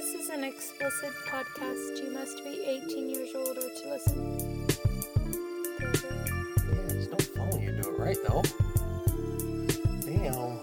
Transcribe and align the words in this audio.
This 0.00 0.14
is 0.14 0.30
an 0.30 0.44
explicit 0.44 1.12
podcast. 1.28 2.02
You 2.02 2.10
must 2.10 2.42
be 2.42 2.64
18 2.66 3.10
years 3.10 3.34
old 3.34 3.58
or 3.58 3.68
to 3.68 3.88
listen. 3.90 4.66
Yeah, 5.78 5.92
it's 6.88 7.08
no 7.10 7.18
phone. 7.36 7.60
You 7.60 7.72
do 7.72 7.90
it 7.90 7.98
right 7.98 8.16
though. 8.26 8.42
Damn. 10.00 10.58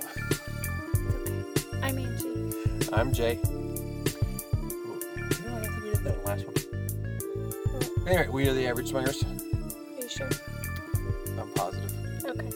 Okay. 1.21 1.43
I'm 1.83 1.99
Angie. 1.99 2.89
I'm 2.91 3.13
Jay. 3.13 3.37
You 3.43 3.51
know, 5.45 5.53
I 5.53 5.61
don't 5.61 5.61
think 5.61 5.83
we 5.83 5.89
did 5.91 6.03
that 6.03 6.25
last 6.25 6.43
one. 6.47 8.07
Anyway, 8.07 8.29
we 8.29 8.49
are 8.49 8.53
the 8.55 8.65
average 8.65 8.89
swingers. 8.89 9.23
Are 9.23 10.01
you 10.01 10.09
sure? 10.09 10.29
I'm 11.39 11.51
positive. 11.53 11.93
Okay. 12.25 12.51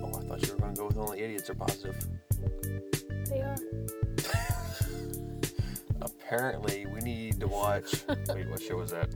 Oh, 0.00 0.20
I 0.20 0.22
thought 0.22 0.40
you 0.46 0.52
were 0.52 0.60
going 0.60 0.74
to 0.74 0.80
go 0.82 0.86
with 0.86 0.98
only 0.98 1.18
idiots 1.20 1.50
are 1.50 1.56
positive. 1.56 1.96
They 3.28 3.40
are. 3.40 3.56
Apparently, 6.34 6.84
we 6.86 6.98
need 6.98 7.38
to 7.38 7.46
watch. 7.46 8.04
wait, 8.08 8.48
what 8.48 8.60
show 8.60 8.78
was 8.78 8.90
that? 8.90 9.08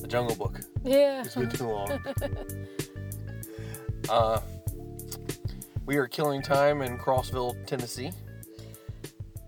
The 0.00 0.06
Jungle 0.06 0.36
Book. 0.36 0.60
Yeah. 0.84 1.22
It's 1.24 1.34
been 1.34 1.48
too 1.48 1.66
long. 1.66 1.98
uh, 4.10 4.40
we 5.86 5.96
are 5.96 6.06
killing 6.06 6.42
time 6.42 6.82
in 6.82 6.98
Crossville, 6.98 7.56
Tennessee. 7.66 8.12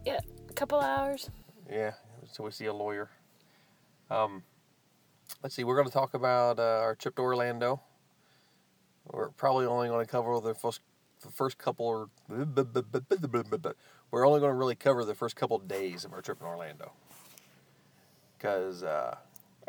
Yeah, 0.07 0.21
a 0.49 0.53
couple 0.55 0.81
hours. 0.81 1.29
Yeah, 1.71 1.93
so 2.31 2.43
we 2.43 2.51
see 2.53 2.65
a 2.65 2.73
lawyer. 2.73 3.11
Um, 4.11 4.43
let's 5.43 5.55
see, 5.55 5.65
we're 5.65 5.77
going 5.77 5.89
to 5.89 5.93
talk 5.93 6.15
about 6.15 6.59
uh, 6.59 6.81
our 6.81 6.95
trip 6.95 7.17
to 7.17 7.23
Orlando. 7.23 7.83
We're 9.13 9.29
probably 9.29 9.67
only 9.67 9.89
going 9.89 10.07
to 10.07 10.11
cover 10.11 10.41
the 10.41 10.55
first, 10.55 10.81
the 11.23 11.31
first 11.31 11.59
couple. 11.59 11.87
Or, 11.87 12.09
we're 12.29 14.27
only 14.27 14.41
going 14.41 14.51
to 14.51 14.57
really 14.57 14.75
cover 14.75 15.05
the 15.05 15.15
first 15.15 15.37
couple 15.37 15.59
days 15.59 16.05
of 16.05 16.13
our 16.13 16.21
trip 16.21 16.41
in 16.41 16.47
Orlando. 16.47 16.93
Because, 18.37 18.83
uh, 18.83 19.17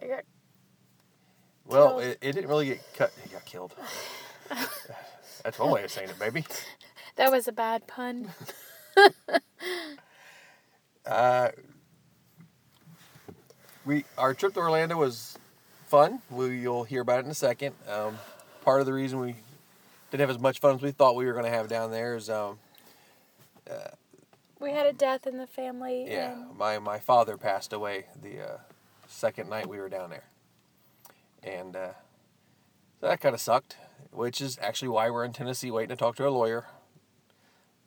I 0.02 0.08
got 0.08 0.24
well, 1.66 2.00
it, 2.00 2.18
it 2.22 2.34
didn't 2.34 2.50
really 2.50 2.66
get 2.66 2.94
cut. 2.94 3.12
He 3.24 3.30
got 3.30 3.46
killed. 3.46 3.74
That's 5.44 5.60
one 5.60 5.72
way 5.72 5.84
of 5.84 5.92
saying 5.92 6.10
it, 6.10 6.20
baby. 6.20 6.46
that 7.16 7.32
was 7.32 7.48
a 7.48 7.52
bad 7.52 7.88
pun. 7.88 8.32
Uh, 11.06 11.50
we 13.86 14.06
our 14.18 14.34
trip 14.34 14.54
to 14.54 14.60
Orlando 14.62 14.96
was 14.96 15.38
fun. 15.88 16.22
We, 16.30 16.60
you'll 16.60 16.86
hear 16.86 17.02
about 17.02 17.20
it 17.20 17.26
in 17.26 17.32
a 17.32 17.36
second. 17.36 17.76
Um, 17.90 18.18
part 18.64 18.80
of 18.80 18.86
the 18.86 18.94
reason 18.94 19.20
we 19.20 19.36
didn't 20.14 20.28
have 20.30 20.36
as 20.38 20.40
much 20.42 20.60
fun 20.60 20.76
as 20.76 20.82
we 20.84 20.92
thought 20.92 21.16
we 21.16 21.26
were 21.26 21.34
going 21.34 21.46
to 21.46 21.50
have 21.50 21.68
down 21.68 21.90
there 21.90 22.16
is, 22.16 22.30
um, 22.30 22.60
We 24.60 24.70
had 24.70 24.86
a 24.86 24.94
death 24.94 25.26
in 25.26 25.40
the 25.40 25.48
family. 25.48 26.06
yeah, 26.08 26.34
And 26.34 26.56
my 26.56 26.78
my 26.78 27.00
father 27.00 27.36
passed 27.36 27.74
away 27.74 28.06
the 28.22 28.40
uh, 28.42 28.58
second 29.08 29.50
night 29.50 29.68
we 29.68 29.80
were 29.80 29.90
down 29.90 30.12
there, 30.12 30.26
and 31.42 31.76
uh, 31.76 31.94
so 33.02 33.08
that 33.08 33.20
kind 33.22 33.34
of 33.34 33.42
sucked. 33.42 33.76
Which 34.12 34.40
is 34.40 34.60
actually 34.62 34.90
why 34.90 35.10
we're 35.10 35.26
in 35.26 35.34
Tennessee 35.34 35.72
waiting 35.72 35.90
to 35.90 35.96
talk 35.96 36.16
to 36.18 36.28
a 36.28 36.30
lawyer 36.30 36.68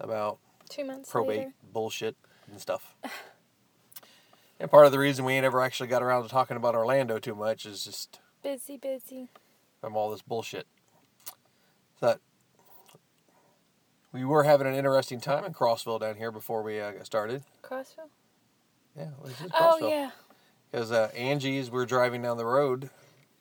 about 0.00 0.38
two 0.68 0.84
months 0.84 1.08
probate 1.08 1.38
later. 1.38 1.52
bullshit 1.72 2.16
and 2.50 2.60
stuff. 2.60 2.96
and 4.58 4.68
part 4.68 4.86
of 4.86 4.90
the 4.92 4.98
reason 4.98 5.24
we 5.24 5.34
ain't 5.34 5.44
ever 5.44 5.60
actually 5.62 5.86
got 5.88 6.02
around 6.02 6.24
to 6.24 6.28
talking 6.28 6.56
about 6.56 6.74
Orlando 6.74 7.20
too 7.20 7.36
much 7.36 7.64
is 7.64 7.84
just 7.84 8.18
Busy, 8.42 8.76
busy. 8.76 9.28
from 9.80 9.96
all 9.96 10.10
this 10.10 10.22
bullshit. 10.22 10.66
That 12.00 12.20
we 14.12 14.24
were 14.24 14.44
having 14.44 14.66
an 14.66 14.74
interesting 14.74 15.20
time 15.20 15.44
in 15.44 15.52
Crossville 15.52 16.00
down 16.00 16.16
here 16.16 16.30
before 16.30 16.62
we 16.62 16.80
uh, 16.80 16.92
got 16.92 17.06
started. 17.06 17.42
Crossville? 17.62 18.10
Yeah, 18.96 19.04
it 19.04 19.22
was 19.22 19.32
just 19.38 19.52
Oh, 19.54 19.78
yeah. 19.88 20.10
Because 20.70 20.90
uh, 20.90 21.10
Angie's, 21.14 21.70
we 21.70 21.76
were 21.76 21.86
driving 21.86 22.22
down 22.22 22.36
the 22.36 22.46
road. 22.46 22.90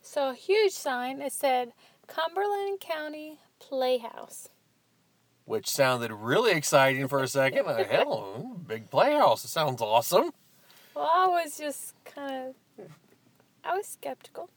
So 0.01 0.29
a 0.29 0.33
huge 0.33 0.73
sign. 0.73 1.21
It 1.21 1.31
said 1.31 1.73
Cumberland 2.07 2.79
County 2.79 3.39
Playhouse. 3.59 4.49
Which 5.45 5.67
sounded 5.67 6.11
really 6.11 6.51
exciting 6.51 7.07
for 7.07 7.21
a 7.21 7.27
second. 7.27 7.65
Like, 7.65 7.89
Hell, 7.91 8.59
big 8.67 8.89
playhouse. 8.89 9.45
It 9.45 9.49
sounds 9.49 9.81
awesome. 9.81 10.31
Well, 10.95 11.09
I 11.13 11.27
was 11.27 11.57
just 11.57 11.93
kind 12.03 12.53
of. 12.79 12.87
I 13.63 13.77
was 13.77 13.87
skeptical. 13.87 14.49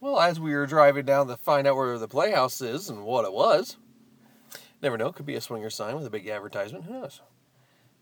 Well, 0.00 0.20
as 0.20 0.38
we 0.38 0.54
were 0.54 0.66
driving 0.66 1.06
down 1.06 1.28
to 1.28 1.36
find 1.36 1.66
out 1.66 1.76
where 1.76 1.98
the 1.98 2.08
playhouse 2.08 2.60
is 2.60 2.90
and 2.90 3.04
what 3.04 3.24
it 3.24 3.32
was, 3.32 3.78
never 4.82 4.98
know, 4.98 5.08
it 5.08 5.14
could 5.14 5.26
be 5.26 5.34
a 5.34 5.40
swinger 5.40 5.70
sign 5.70 5.96
with 5.96 6.06
a 6.06 6.10
big 6.10 6.28
advertisement. 6.28 6.84
Who 6.84 6.92
knows? 6.92 7.20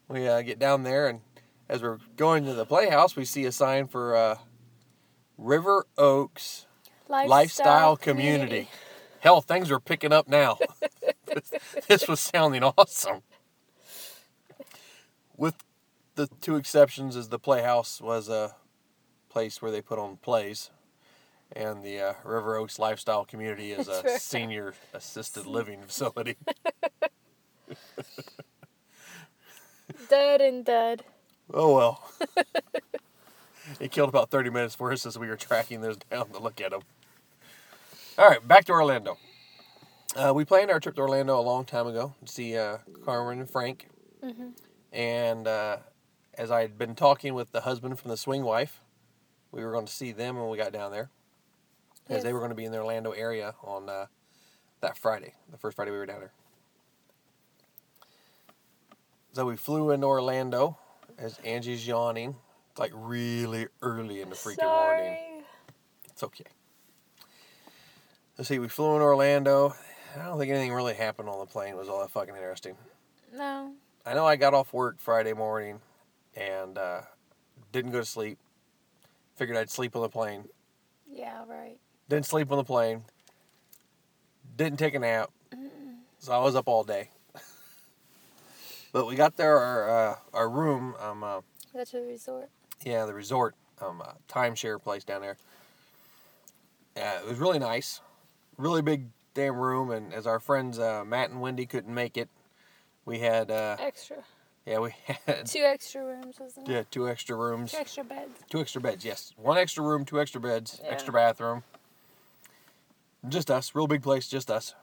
We 0.09 0.27
uh, 0.27 0.43
get 0.43 0.59
down 0.59 0.83
there, 0.83 1.07
and 1.07 1.21
as 1.69 1.81
we're 1.83 1.99
going 2.17 2.45
to 2.47 2.55
the 2.55 2.67
playhouse, 2.67 3.15
we 3.15 3.25
see 3.25 3.45
a 3.45 3.53
sign 3.53 3.87
for 3.87 4.17
uh, 4.17 4.39
River 5.39 5.87
Oaks 5.97 6.67
Lifestyle, 7.09 7.97
Community. 7.97 8.69
Hell, 9.21 9.41
things 9.41 9.71
are 9.71 9.81
picking 9.81 10.13
up 10.13 10.29
now. 10.29 10.59
this, 11.27 11.53
this 11.89 12.09
was 12.09 12.19
sounding 12.19 12.65
awesome. 12.65 13.23
With 15.37 15.55
the 16.17 16.29
two 16.41 16.57
exceptions, 16.57 17.17
is 17.17 17.29
the 17.29 17.39
playhouse 17.39 18.01
was 18.01 18.29
a 18.29 18.57
place 19.29 19.63
where 19.63 19.71
they 19.71 19.81
put 19.81 19.99
on 19.99 20.17
plays, 20.17 20.71
and 21.55 21.83
the 21.83 22.01
uh, 22.01 22.15
River 22.25 22.57
Oaks 22.57 22.79
Lifestyle 22.79 23.25
Community 23.25 23.73
is 23.73 23.89
a 23.89 24.19
senior 24.19 24.75
assisted 24.93 25.47
living 25.47 25.83
facility. 25.87 26.37
dead 30.09 30.41
and 30.41 30.65
dead. 30.65 31.05
Oh 31.53 31.75
well. 31.75 32.11
it 33.81 33.91
killed 33.91 34.09
about 34.09 34.31
30 34.31 34.51
minutes 34.51 34.75
for 34.75 34.93
us 34.93 35.05
as 35.07 35.19
we 35.19 35.29
were 35.29 35.37
tracking 35.37 35.81
those 35.81 35.97
down 35.97 36.29
to 36.31 36.39
look 36.39 36.61
at 36.61 36.71
them. 36.71 36.83
All 38.19 38.29
right, 38.29 38.47
back 38.47 38.65
to 38.67 38.73
Orlando. 38.73 39.19
Uh, 40.15 40.33
we 40.35 40.45
planned 40.45 40.71
our 40.71 40.79
trip 40.79 40.95
to 40.97 41.01
Orlando 41.01 41.39
a 41.39 41.41
long 41.41 41.65
time 41.65 41.87
ago 41.87 42.15
to 42.25 42.31
see 42.31 42.57
uh, 42.57 42.79
Carmen 43.05 43.41
and 43.41 43.49
Frank. 43.49 43.89
hmm 44.23 44.51
And 44.93 45.47
uh, 45.49 45.79
as 46.37 46.51
I 46.51 46.61
had 46.61 46.77
been 46.77 46.95
talking 46.95 47.33
with 47.35 47.53
the 47.53 47.63
husband 47.63 47.99
from 47.99 48.11
the 48.11 48.17
swing 48.19 48.43
wife, 48.43 48.81
we 49.51 49.65
were 49.65 49.73
going 49.73 49.87
to 49.87 49.93
see 49.93 50.13
them 50.13 50.37
when 50.37 50.51
we 50.51 50.59
got 50.59 50.73
down 50.73 50.93
there. 50.93 51.09
As 52.09 52.23
they 52.23 52.33
were 52.33 52.41
going 52.41 52.51
to 52.51 52.57
be 52.57 52.65
in 52.65 52.73
the 52.73 52.79
Orlando 52.79 53.13
area 53.13 53.55
on 53.63 53.89
uh, 53.89 54.07
that 54.81 54.99
Friday, 54.99 55.35
the 55.51 55.57
first 55.57 55.77
Friday 55.77 55.91
we 55.91 55.97
were 55.97 56.07
down 56.07 56.21
there. 56.21 56.33
So 59.33 59.47
we 59.47 59.57
flew 59.57 59.91
into 59.91 60.07
Orlando 60.07 60.77
as 61.19 61.39
Angie's 61.45 61.87
yawning. 61.87 62.37
It's 62.71 62.81
like 62.81 62.93
really 62.95 63.69
early 63.81 64.21
in 64.21 64.29
the 64.29 64.35
freaking 64.35 64.65
morning. 64.65 65.45
It's 66.11 66.23
okay. 66.23 66.45
Let's 68.37 68.49
see, 68.49 68.59
we 68.59 68.69
flew 68.69 68.97
in 68.97 69.03
Orlando. 69.03 69.75
I 70.15 70.27
don't 70.27 70.39
think 70.39 70.51
anything 70.51 70.73
really 70.73 70.95
happened 70.95 71.29
on 71.29 71.39
the 71.39 71.47
plane. 71.47 71.75
It 71.75 71.79
was 71.79 71.89
all 71.89 72.01
that 72.01 72.11
fucking 72.11 72.35
interesting. 72.35 72.77
No. 73.35 73.73
I 74.05 74.15
know 74.15 74.27
I 74.27 74.37
got 74.37 74.53
off 74.53 74.73
work 74.73 74.99
Friday 74.99 75.33
morning 75.33 75.81
and 76.35 76.77
uh, 76.77 77.03
didn't 77.73 77.93
go 77.93 78.01
to 78.01 78.05
sleep. 78.05 78.39
Figured 79.37 79.57
I'd 79.57 79.71
sleep 79.71 79.97
on 79.97 80.03
the 80.03 80.09
plane. 80.09 80.45
Yeah, 81.11 81.45
right. 81.49 81.79
Didn't 82.13 82.27
sleep 82.27 82.53
on 82.53 82.59
the 82.59 82.65
plane. 82.65 83.05
Didn't 84.59 84.79
take 84.79 84.95
a 84.95 84.99
nap. 84.99 85.31
So 86.19 86.33
I 86.33 86.45
was 86.45 86.55
up 86.55 86.69
all 86.69 86.85
day. 86.85 87.09
but 88.93 89.07
we 89.07 89.15
got 89.17 89.39
there, 89.39 89.57
our, 89.57 89.89
uh, 90.11 90.17
our 90.35 90.51
room, 90.51 90.95
um, 91.01 91.25
uh, 91.25 91.41
That's 91.75 91.95
a 91.95 92.03
resort. 92.03 92.51
yeah, 92.85 93.07
the 93.07 93.15
resort, 93.15 93.55
um, 93.81 94.03
uh, 94.03 94.13
timeshare 94.29 94.79
place 94.79 95.05
down 95.05 95.23
there. 95.23 95.39
Yeah, 96.99 97.19
it 97.21 97.27
was 97.27 97.39
really 97.39 97.59
nice. 97.59 98.03
Really 98.59 98.83
big 98.83 99.07
damn 99.33 99.57
room. 99.57 99.91
And 99.91 100.13
as 100.13 100.27
our 100.27 100.39
friends 100.39 100.79
uh, 100.79 101.07
Matt 101.07 101.31
and 101.31 101.41
Wendy 101.41 101.65
couldn't 101.65 101.95
make 101.95 102.19
it, 102.19 102.29
we 103.07 103.21
had, 103.21 103.51
uh, 103.51 103.79
Extra. 103.81 104.19
yeah, 104.67 104.81
we 104.81 104.91
had 105.27 105.47
Two 105.47 105.61
extra 105.65 106.05
rooms, 106.05 106.39
wasn't 106.39 106.69
it? 106.69 106.73
yeah, 106.73 106.83
two 106.91 107.09
extra 107.09 107.35
rooms. 107.37 107.73
Two 107.73 107.79
extra 107.79 108.05
beds. 108.05 108.33
Two 108.51 108.61
extra 108.61 108.83
beds, 108.83 109.03
yes. 109.03 109.33
One 109.39 109.57
extra 109.57 109.83
room, 109.83 110.05
two 110.05 110.21
extra 110.21 110.43
beds, 110.43 110.79
Yeah. 110.85 110.91
extra 110.91 111.11
bathroom. 111.15 111.63
Just 113.29 113.51
us, 113.51 113.75
real 113.75 113.87
big 113.87 114.03
place, 114.03 114.27
just 114.29 114.51
us. 114.51 114.75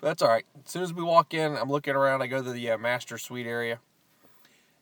But 0.00 0.08
that's 0.08 0.22
all 0.22 0.28
right. 0.28 0.44
As 0.64 0.70
soon 0.70 0.82
as 0.82 0.92
we 0.92 1.02
walk 1.02 1.32
in, 1.34 1.56
I'm 1.56 1.70
looking 1.70 1.94
around. 1.94 2.20
I 2.22 2.26
go 2.26 2.42
to 2.42 2.52
the 2.52 2.70
uh, 2.72 2.78
master 2.78 3.16
suite 3.18 3.46
area, 3.46 3.78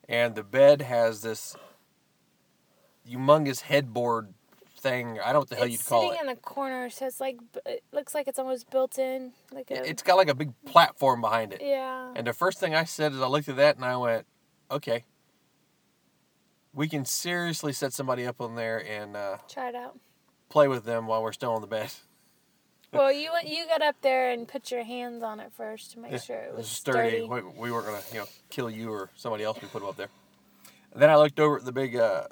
and 0.09 0.35
the 0.35 0.43
bed 0.43 0.83
has 0.83 1.21
this 1.23 1.55
humongous 3.09 3.61
headboard 3.61 4.35
thing. 4.79 5.21
I 5.21 5.27
don't 5.27 5.35
know 5.35 5.39
what 5.41 5.49
the 5.51 5.57
hell 5.57 5.67
you'd 5.67 5.85
call 5.87 6.03
it. 6.03 6.15
sitting 6.15 6.21
in 6.29 6.35
the 6.35 6.41
corner, 6.41 6.91
so 6.91 7.07
it's 7.07 7.21
like 7.21 7.39
it 7.67 7.85
looks 7.93 8.15
like 8.15 8.27
it's 8.27 8.39
almost 8.41 8.69
built 8.71 8.99
in, 8.99 9.33
like 9.53 9.71
a 9.71 9.89
It's 9.89 10.03
got 10.03 10.17
like 10.17 10.29
a 10.29 10.35
big 10.35 10.53
platform 10.65 11.21
behind 11.21 11.53
it. 11.53 11.61
yeah. 11.63 12.13
And 12.17 12.27
the 12.27 12.33
first 12.33 12.59
thing 12.59 12.75
I 12.75 12.83
said 12.85 13.13
is 13.13 13.21
I 13.21 13.27
looked 13.29 13.49
at 13.49 13.57
that 13.57 13.77
and 13.77 13.85
I 13.85 13.97
went, 13.97 14.27
okay. 14.71 15.05
We 16.75 16.89
can 16.89 17.05
seriously 17.05 17.75
set 17.75 17.93
somebody 17.93 18.27
up 18.27 18.41
on 18.41 18.57
there 18.57 18.83
and 18.85 19.15
uh, 19.15 19.37
Try 19.47 19.69
it 19.69 19.75
out. 19.75 19.99
play 20.49 20.69
with 20.69 20.85
them 20.85 21.07
while 21.07 21.23
we're 21.23 21.33
still 21.35 21.53
on 21.53 21.61
the 21.61 21.67
bed. 21.67 21.93
Well, 22.93 23.11
you 23.13 23.33
went, 23.33 23.49
you 23.49 23.67
got 23.67 23.81
up 23.83 23.97
there 24.03 24.31
and 24.31 24.47
put 24.47 24.71
your 24.71 24.85
hands 24.85 25.23
on 25.23 25.41
it 25.41 25.51
first 25.57 25.93
to 25.93 25.99
make 25.99 26.13
Yeah, 26.13 26.19
sure 26.19 26.37
it 26.37 26.55
was 26.55 26.69
sturdy. 26.69 27.27
sturdy. 27.27 27.43
We, 27.47 27.61
we 27.69 27.73
weren't 27.73 27.87
gonna, 27.87 28.03
you 28.13 28.19
know, 28.19 28.29
kill 28.51 28.69
you 28.69 28.91
or 28.93 29.09
somebody 29.15 29.45
else. 29.45 29.61
We 29.63 29.69
put 29.69 29.81
them 29.81 29.89
up 29.89 29.97
there. 29.97 30.11
And 30.93 31.01
then 31.01 31.09
I 31.09 31.17
looked 31.17 31.41
over 31.41 31.57
at 31.57 31.65
the 31.65 31.73
big 31.73 31.97
uh, 31.97 32.25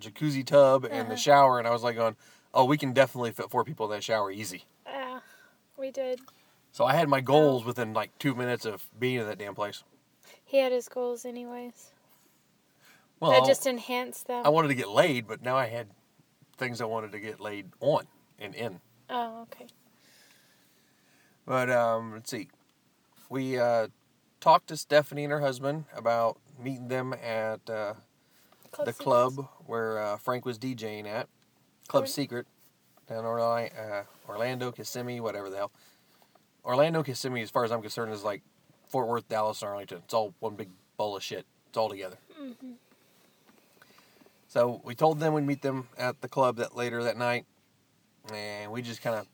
jacuzzi 0.00 0.44
tub 0.44 0.84
and 0.84 0.92
the 1.08 1.14
Uh-huh. 1.14 1.16
shower, 1.16 1.58
and 1.58 1.66
I 1.66 1.70
was 1.70 1.82
like, 1.82 1.96
going, 1.96 2.16
"Oh, 2.52 2.66
we 2.66 2.76
can 2.76 2.92
definitely 2.92 3.30
fit 3.32 3.50
four 3.50 3.64
people 3.64 3.86
in 3.86 3.92
that 3.92 4.04
shower 4.04 4.30
easy." 4.30 4.64
Yeah, 4.86 5.20
we 5.78 5.90
did. 5.90 6.20
So 6.72 6.84
I 6.84 6.94
had 6.94 7.08
my 7.08 7.22
goals 7.22 7.64
within 7.64 7.94
like 7.94 8.10
two 8.18 8.34
minutes 8.34 8.66
of 8.66 8.86
being 8.98 9.16
in 9.20 9.26
that 9.26 9.38
damn 9.38 9.54
place. 9.54 9.82
He 10.44 10.58
had 10.58 10.72
his 10.72 10.88
goals 10.88 11.24
anyways. 11.24 11.90
Well, 13.18 13.32
that 13.32 13.46
just 13.46 13.66
enhanced 13.66 14.26
them. 14.26 14.44
I 14.44 14.50
wanted 14.50 14.68
to 14.68 14.74
get 14.74 14.88
laid, 14.90 15.26
but 15.26 15.42
now 15.42 15.56
I 15.56 15.66
had 15.68 15.88
things 16.58 16.82
I 16.82 16.84
wanted 16.84 17.12
to 17.12 17.20
get 17.20 17.40
laid 17.40 17.70
on 17.80 18.06
and 18.38 18.54
in. 18.54 18.80
oh, 19.08 19.42
okay. 19.42 19.68
But 21.52 21.68
um, 21.68 22.14
let's 22.14 22.30
see. 22.30 22.48
We 23.28 23.58
uh, 23.58 23.88
talked 24.40 24.68
to 24.68 24.76
Stephanie 24.78 25.24
and 25.24 25.30
her 25.30 25.40
husband 25.40 25.84
about 25.94 26.38
meeting 26.58 26.88
them 26.88 27.12
at 27.12 27.60
uh, 27.68 27.92
Club 28.70 28.86
the 28.86 28.92
Secrets. 28.94 28.98
club 29.00 29.48
where 29.66 29.98
uh, 29.98 30.16
Frank 30.16 30.46
was 30.46 30.58
DJing 30.58 31.06
at, 31.06 31.28
Club 31.88 32.08
Secret, 32.08 32.46
down 33.06 33.26
Orlando, 33.26 33.70
uh, 33.76 34.04
Orlando, 34.26 34.72
Kissimmee, 34.72 35.20
whatever 35.20 35.50
the 35.50 35.58
hell. 35.58 35.72
Orlando, 36.64 37.02
Kissimmee, 37.02 37.42
as 37.42 37.50
far 37.50 37.64
as 37.64 37.70
I'm 37.70 37.82
concerned, 37.82 38.14
is 38.14 38.24
like 38.24 38.40
Fort 38.88 39.06
Worth, 39.06 39.28
Dallas, 39.28 39.60
and 39.60 39.68
Arlington. 39.68 39.98
It's 40.06 40.14
all 40.14 40.32
one 40.40 40.54
big 40.54 40.70
bowl 40.96 41.16
of 41.16 41.22
shit. 41.22 41.44
It's 41.68 41.76
all 41.76 41.90
together. 41.90 42.16
Mhm. 42.40 42.76
So 44.48 44.80
we 44.84 44.94
told 44.94 45.20
them 45.20 45.34
we'd 45.34 45.44
meet 45.44 45.60
them 45.60 45.90
at 45.98 46.22
the 46.22 46.28
club 46.28 46.56
that 46.56 46.74
later 46.74 47.04
that 47.04 47.18
night, 47.18 47.44
and 48.32 48.72
we 48.72 48.80
just 48.80 49.02
kind 49.02 49.16
of 49.16 49.26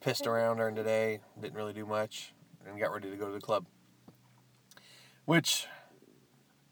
pissed 0.00 0.26
around 0.26 0.56
during 0.56 0.74
the 0.74 0.82
day, 0.82 1.20
didn't 1.40 1.56
really 1.56 1.72
do 1.72 1.86
much, 1.86 2.32
and 2.66 2.78
got 2.78 2.92
ready 2.92 3.10
to 3.10 3.16
go 3.16 3.26
to 3.26 3.32
the 3.32 3.40
club. 3.40 3.66
Which, 5.24 5.66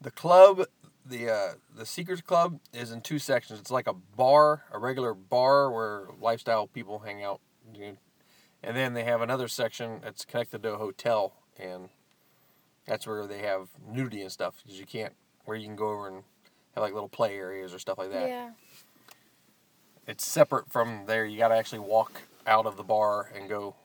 the 0.01 0.11
club, 0.11 0.65
the 1.05 1.29
uh, 1.29 1.53
the 1.75 1.85
Secrets 1.85 2.21
Club 2.21 2.59
is 2.73 2.91
in 2.91 3.01
two 3.01 3.19
sections. 3.19 3.59
It's 3.59 3.71
like 3.71 3.87
a 3.87 3.93
bar, 3.93 4.63
a 4.71 4.79
regular 4.79 5.13
bar 5.13 5.71
where 5.71 6.07
lifestyle 6.19 6.67
people 6.67 6.99
hang 6.99 7.23
out, 7.23 7.39
and 7.73 8.75
then 8.75 8.93
they 8.93 9.03
have 9.03 9.21
another 9.21 9.47
section 9.47 10.01
that's 10.03 10.25
connected 10.25 10.63
to 10.63 10.73
a 10.73 10.77
hotel, 10.77 11.33
and 11.57 11.89
that's 12.85 13.07
where 13.07 13.25
they 13.27 13.39
have 13.39 13.69
nudity 13.87 14.21
and 14.21 14.31
stuff 14.31 14.55
because 14.63 14.79
you 14.79 14.85
can't 14.85 15.13
where 15.45 15.55
you 15.55 15.65
can 15.65 15.75
go 15.75 15.89
over 15.89 16.07
and 16.07 16.23
have 16.75 16.83
like 16.83 16.93
little 16.93 17.09
play 17.09 17.35
areas 17.35 17.73
or 17.73 17.79
stuff 17.79 17.97
like 17.97 18.11
that. 18.11 18.27
Yeah. 18.27 18.49
It's 20.07 20.25
separate 20.25 20.71
from 20.71 21.03
there. 21.05 21.25
You 21.25 21.37
got 21.37 21.49
to 21.49 21.55
actually 21.55 21.79
walk 21.79 22.23
out 22.47 22.65
of 22.65 22.77
the 22.77 22.83
bar 22.83 23.31
and 23.35 23.47
go 23.49 23.75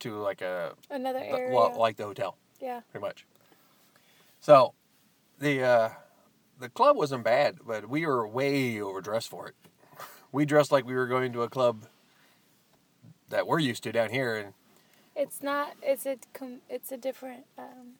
to 0.00 0.16
like 0.18 0.42
a 0.42 0.74
Another 0.90 1.20
the- 1.20 1.26
area. 1.26 1.54
well, 1.54 1.74
like 1.78 1.96
the 1.96 2.04
hotel, 2.04 2.36
yeah. 2.60 2.80
pretty 2.90 3.04
much. 3.06 3.26
So, 4.40 4.74
the 5.38 5.62
uh, 5.62 5.88
the 6.60 6.68
club 6.68 6.96
wasn't 6.96 7.24
bad, 7.24 7.58
but 7.66 7.88
we 7.88 8.04
were 8.06 8.26
way 8.28 8.80
overdressed 8.80 9.28
for 9.30 9.48
it. 9.48 9.54
We 10.32 10.44
dressed 10.44 10.72
like 10.72 10.84
we 10.84 10.94
were 10.94 11.06
going 11.06 11.32
to 11.32 11.42
a 11.42 11.48
club 11.48 11.84
that 13.30 13.46
we're 13.46 13.60
used 13.60 13.82
to 13.84 13.92
down 13.92 14.10
here, 14.10 14.36
and 14.36 14.54
It's 15.16 15.42
not. 15.42 15.74
It's 15.82 16.06
a. 16.06 16.18
It's 16.68 16.92
a 16.92 16.96
different. 16.96 17.46
Um, 17.58 17.94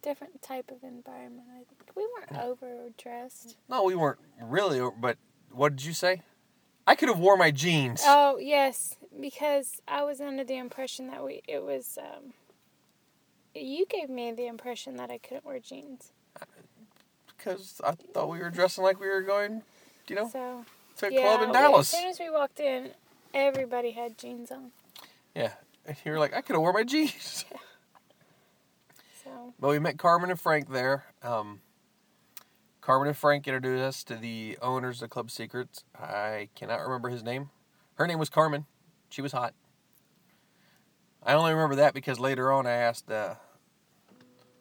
different 0.00 0.40
type 0.40 0.70
of 0.70 0.84
environment. 0.84 1.48
I 1.52 1.64
think 1.64 1.90
we 1.96 2.06
weren't 2.06 2.40
overdressed. 2.44 3.56
no, 3.68 3.82
we 3.82 3.96
weren't 3.96 4.20
really. 4.40 4.80
But 5.00 5.18
what 5.50 5.74
did 5.74 5.84
you 5.84 5.92
say? 5.92 6.22
I 6.88 6.94
could 6.94 7.10
have 7.10 7.18
wore 7.18 7.36
my 7.36 7.50
jeans. 7.50 8.00
Oh 8.06 8.38
yes, 8.38 8.96
because 9.20 9.82
I 9.86 10.04
was 10.04 10.22
under 10.22 10.42
the 10.42 10.56
impression 10.56 11.08
that 11.08 11.22
we. 11.22 11.42
It 11.46 11.62
was. 11.62 11.98
Um, 12.00 12.32
you 13.54 13.84
gave 13.84 14.08
me 14.08 14.32
the 14.32 14.46
impression 14.46 14.96
that 14.96 15.10
I 15.10 15.18
couldn't 15.18 15.44
wear 15.44 15.58
jeans. 15.58 16.12
because 17.36 17.78
I 17.84 17.92
thought 18.14 18.30
we 18.30 18.38
were 18.38 18.48
dressing 18.48 18.84
like 18.84 18.98
we 18.98 19.06
were 19.08 19.20
going, 19.20 19.62
you 20.08 20.16
know, 20.16 20.30
So 20.32 20.64
to 20.96 21.06
a 21.08 21.12
yeah, 21.12 21.20
club 21.20 21.42
in 21.42 21.48
we- 21.50 21.52
Dallas. 21.52 21.92
As 21.92 22.00
soon 22.00 22.08
as 22.08 22.18
we 22.18 22.30
walked 22.30 22.58
in, 22.58 22.90
everybody 23.34 23.90
had 23.90 24.16
jeans 24.16 24.50
on. 24.50 24.70
Yeah, 25.34 25.52
and 25.84 25.94
you 26.06 26.12
were 26.12 26.18
like, 26.18 26.34
I 26.34 26.40
could 26.40 26.54
have 26.54 26.62
wore 26.62 26.72
my 26.72 26.84
jeans. 26.84 27.44
So 29.24 29.52
But 29.60 29.68
we 29.68 29.78
met 29.78 29.98
Carmen 29.98 30.30
and 30.30 30.40
Frank 30.40 30.70
there. 30.70 31.04
Um, 31.22 31.60
Carmen 32.88 33.08
and 33.08 33.16
Frank 33.18 33.46
introduced 33.46 33.82
us 33.82 34.02
to 34.04 34.16
the 34.16 34.56
owners 34.62 35.02
of 35.02 35.10
Club 35.10 35.30
Secrets. 35.30 35.84
I 35.94 36.48
cannot 36.54 36.80
remember 36.80 37.10
his 37.10 37.22
name. 37.22 37.50
Her 37.96 38.06
name 38.06 38.18
was 38.18 38.30
Carmen. 38.30 38.64
She 39.10 39.20
was 39.20 39.32
hot. 39.32 39.52
I 41.22 41.34
only 41.34 41.52
remember 41.52 41.74
that 41.74 41.92
because 41.92 42.18
later 42.18 42.50
on 42.50 42.66
I 42.66 42.70
asked 42.70 43.10
uh, 43.10 43.34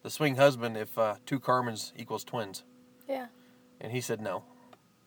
the 0.03 0.09
swing 0.09 0.35
husband 0.35 0.75
if 0.75 0.97
uh, 0.97 1.15
two 1.25 1.39
Carmens 1.39 1.93
equals 1.95 2.25
twins, 2.25 2.65
yeah, 3.07 3.27
and 3.79 3.93
he 3.93 4.01
said 4.01 4.19
no, 4.19 4.43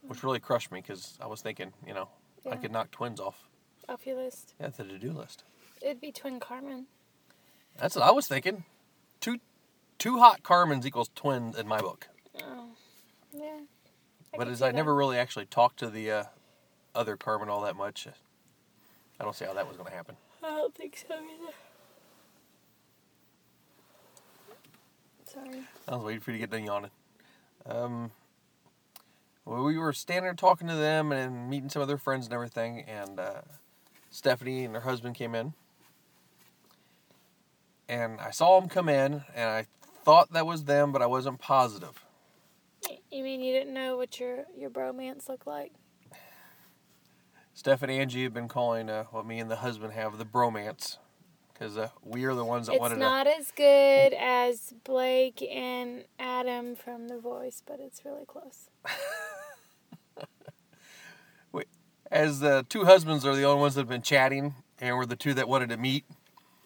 which 0.01 0.25
really 0.25 0.41
crushed 0.41 0.73
me 0.73 0.81
because 0.81 1.19
I 1.21 1.27
was 1.27 1.43
thinking, 1.43 1.75
you 1.87 1.93
know, 1.93 2.09
I 2.51 2.57
could 2.57 2.73
knock 2.73 2.91
twins 2.91 3.21
off. 3.21 3.51
off 3.87 4.07
your 4.07 4.17
list. 4.17 4.55
Yeah, 4.59 4.69
the 4.69 4.85
to-do 4.85 5.13
list. 5.13 5.45
It'd 5.83 6.01
be 6.01 6.11
twin 6.11 6.41
Carmen. 6.41 6.87
That's 7.79 7.97
what 7.97 8.05
I 8.07 8.13
was 8.13 8.27
thinking. 8.27 8.65
Two, 9.21 9.41
two 9.99 10.21
hot 10.21 10.43
Carmens 10.43 10.87
equals 10.87 11.11
twin 11.15 11.53
in 11.59 11.69
my 11.69 11.83
book. 11.83 12.09
But 14.37 14.49
as 14.49 14.63
I 14.63 14.69
that. 14.69 14.77
never 14.77 14.95
really 14.95 15.19
actually 15.19 15.47
talked 15.47 15.79
to 15.81 15.91
the 15.91 16.11
uh, 16.11 16.25
other 16.95 17.17
Carmen 17.17 17.49
all 17.49 17.63
that 17.63 17.77
much, 17.77 18.07
I 19.19 19.25
don't 19.25 19.35
see 19.35 19.45
how 19.45 19.55
that 19.55 19.67
was 19.67 19.77
going 19.77 19.91
to 19.91 19.95
happen. 19.97 20.17
I 20.43 20.49
don't 20.49 20.75
think 20.75 21.05
so 21.09 21.15
either. 21.15 21.53
Sorry. 25.27 25.63
I 25.87 25.97
was 25.97 26.05
waiting 26.05 26.21
for 26.21 26.31
you 26.31 26.39
to 26.39 26.41
get 26.41 26.51
done 26.51 26.65
yawning. 26.65 26.91
Um, 27.67 28.11
well, 29.45 29.65
we 29.65 29.79
were 29.79 29.93
standing 29.93 30.25
there 30.25 30.35
talking 30.35 30.69
to 30.69 30.75
them 30.75 31.13
and 31.13 31.51
meeting 31.51 31.69
some 31.69 31.83
of 31.83 31.89
their 31.89 31.99
friends 31.99 32.27
and 32.27 32.35
everything, 32.35 32.83
and 32.83 33.21
uh, 33.21 33.43
Stephanie 34.11 34.65
and 34.65 34.75
her 34.75 34.81
husband 34.81 35.15
came 35.15 35.35
in. 35.35 35.55
And 37.89 38.21
I 38.21 38.31
saw 38.31 38.59
them 38.61 38.69
come 38.69 38.89
in, 38.89 39.25
and 39.35 39.51
I 39.51 39.67
thought 40.05 40.33
that 40.33 40.47
was 40.47 40.65
them, 40.65 40.93
but 40.93 41.03
I 41.03 41.07
wasn't 41.07 41.41
positive. 41.41 42.05
You 43.11 43.25
mean 43.25 43.41
you 43.41 43.53
didn't 43.53 43.75
know 43.75 43.97
what 43.97 44.19
your 44.21 44.45
your 44.57 44.71
bromance 44.71 45.29
looked 45.29 45.47
like? 45.47 45.73
Steph 47.53 47.83
and 47.83 47.91
Angie 47.91 48.23
have 48.25 48.33
been 48.35 48.49
calling 48.49 48.89
uh, 48.89 49.05
what 49.11 49.27
me 49.27 49.39
and 49.39 49.51
the 49.51 49.57
husband 49.57 49.93
have 49.93 50.17
the 50.19 50.25
bromance, 50.25 50.97
because 51.53 51.77
uh, 51.77 51.89
we 52.03 52.25
are 52.25 52.35
the 52.35 52.45
ones 52.45 52.67
that 52.69 52.75
It's 52.75 52.81
wanted 52.81 52.95
to. 52.95 53.01
not 53.01 53.27
as 53.27 53.51
good 53.51 54.15
as 54.15 54.73
Blake 54.85 55.43
and 55.43 56.05
Adam 56.19 56.75
from 56.75 57.09
The 57.09 57.19
Voice, 57.19 57.63
but 57.67 57.79
it's 57.81 58.05
really 58.05 58.25
close. 58.25 58.71
as 62.11 62.41
the 62.41 62.67
two 62.69 62.85
husbands 62.85 63.25
are 63.25 63.37
the 63.37 63.45
only 63.45 63.61
ones 63.61 63.75
that 63.75 63.83
have 63.83 63.89
been 63.89 64.03
chatting 64.03 64.55
and 64.81 64.97
we're 64.97 65.07
the 65.07 65.17
two 65.17 65.33
that 65.35 65.49
wanted 65.49 65.69
to 65.69 65.77
meet 65.77 66.05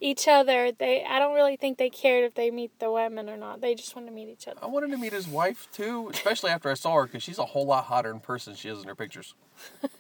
Each 0.05 0.29
other, 0.29 0.71
they 0.71 1.03
I 1.03 1.19
don't 1.19 1.35
really 1.35 1.57
think 1.57 1.79
they 1.79 1.89
cared 1.89 2.25
if 2.25 2.35
they 2.35 2.51
meet 2.51 2.79
the 2.79 2.93
women 2.93 3.31
or 3.31 3.39
not. 3.39 3.63
They 3.63 3.75
just 3.75 3.97
want 3.97 4.07
to 4.07 4.13
meet 4.13 4.29
each 4.29 4.47
other. 4.47 4.59
i 4.63 4.67
wanted 4.67 4.91
to 4.91 4.99
meet 4.99 5.15
his 5.15 5.27
wife 5.27 5.67
too 5.73 6.11
especially 6.13 6.51
after 6.51 6.71
i 6.71 6.75
saw 6.75 6.97
her 6.97 7.05
because 7.07 7.23
she's 7.23 7.39
a 7.39 7.47
whole 7.47 7.65
lot 7.65 7.85
hotter 7.85 8.11
in 8.11 8.21
person 8.21 8.53
than 8.53 8.59
she 8.59 8.69
is 8.69 8.83
in 8.83 8.87
her 8.87 8.95
pictures. 8.95 9.35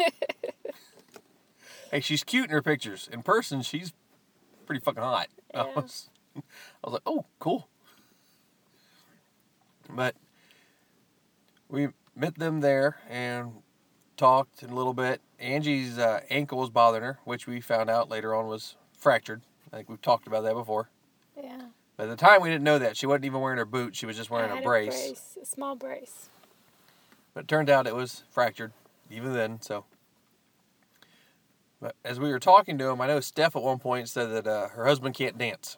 Hey 1.91 2.01
she's 2.01 2.23
cute 2.23 2.45
in 2.45 2.51
her 2.51 2.61
pictures. 2.61 3.09
In 3.11 3.23
person 3.23 3.63
she's 3.63 3.95
pretty 4.67 4.81
fucking 4.85 5.03
hot. 5.03 5.29
I, 5.55 5.63
was, 5.75 6.11
I 6.37 6.41
was 6.83 6.93
like 6.93 7.03
oh 7.07 7.25
cool. 7.39 7.69
But 9.89 10.17
we 11.71 11.89
met 12.15 12.35
them 12.35 12.61
there 12.61 12.99
and 13.09 13.53
talked 14.19 14.63
a 14.63 14.67
little 14.67 14.93
bit. 14.93 15.23
Angie's 15.39 15.99
uh, 15.99 16.21
ankle 16.29 16.59
was 16.59 16.69
bothering 16.69 17.05
her 17.05 17.21
which 17.25 17.47
we 17.47 17.63
found 17.63 17.89
out 17.89 18.11
later 18.11 18.35
on 18.35 18.49
was 18.49 18.77
fractured 18.99 19.41
i 19.75 19.77
think 19.79 19.89
we've 19.91 20.01
talked 20.01 20.27
about 20.27 20.45
that 20.45 20.55
before 20.55 20.89
Yeah. 21.37 21.61
But 21.97 22.05
at 22.05 22.11
the 22.11 22.17
time, 22.17 22.43
we 22.43 22.49
didn't 22.49 22.65
know 22.65 22.81
that. 22.81 22.97
She 22.97 23.07
wasn't 23.07 23.27
even 23.27 23.41
wearing 23.41 23.59
her 23.59 23.65
boot. 23.65 23.95
She 23.95 24.05
was 24.05 24.17
just 24.17 24.29
wearing 24.29 24.51
I 24.51 24.55
a 24.55 24.57
had 24.57 24.65
brace. 24.65 25.05
a 25.05 25.09
brace, 25.11 25.39
a 25.41 25.47
small 25.47 25.77
brace. 25.77 26.29
But 27.35 27.45
it 27.45 27.49
turned 27.49 27.71
out 27.71 27.87
it 27.87 27.95
was 27.95 28.25
fractured, 28.31 28.73
even 29.13 29.33
then. 29.33 29.61
So, 29.61 29.85
but 31.81 31.95
as 32.05 32.19
we 32.19 32.31
were 32.31 32.41
talking 32.41 32.79
to 32.79 32.89
him, 32.89 33.01
I 33.01 33.07
know 33.07 33.21
Steph 33.21 33.55
at 33.55 33.63
one 33.63 33.79
point 33.79 34.09
said 34.09 34.31
that 34.33 34.47
uh, 34.47 34.69
her 34.71 34.87
husband 34.87 35.15
can't 35.15 35.39
dance, 35.39 35.77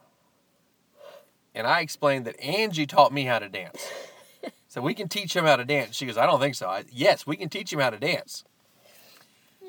and 1.54 1.66
I 1.66 1.80
explained 1.80 2.24
that 2.26 2.40
Angie 2.40 2.86
taught 2.86 3.12
me 3.12 3.24
how 3.24 3.38
to 3.38 3.48
dance. 3.50 3.86
so 4.68 4.80
we 4.80 4.94
can 4.94 5.08
teach 5.08 5.36
him 5.36 5.44
how 5.44 5.56
to 5.56 5.66
dance. 5.66 5.96
She 5.96 6.06
goes, 6.06 6.16
I 6.16 6.24
don't 6.24 6.40
think 6.40 6.54
so. 6.54 6.66
I, 6.68 6.84
yes, 6.90 7.26
we 7.26 7.36
can 7.36 7.50
teach 7.50 7.70
him 7.72 7.80
how 7.80 7.90
to 7.90 7.98
dance. 7.98 8.42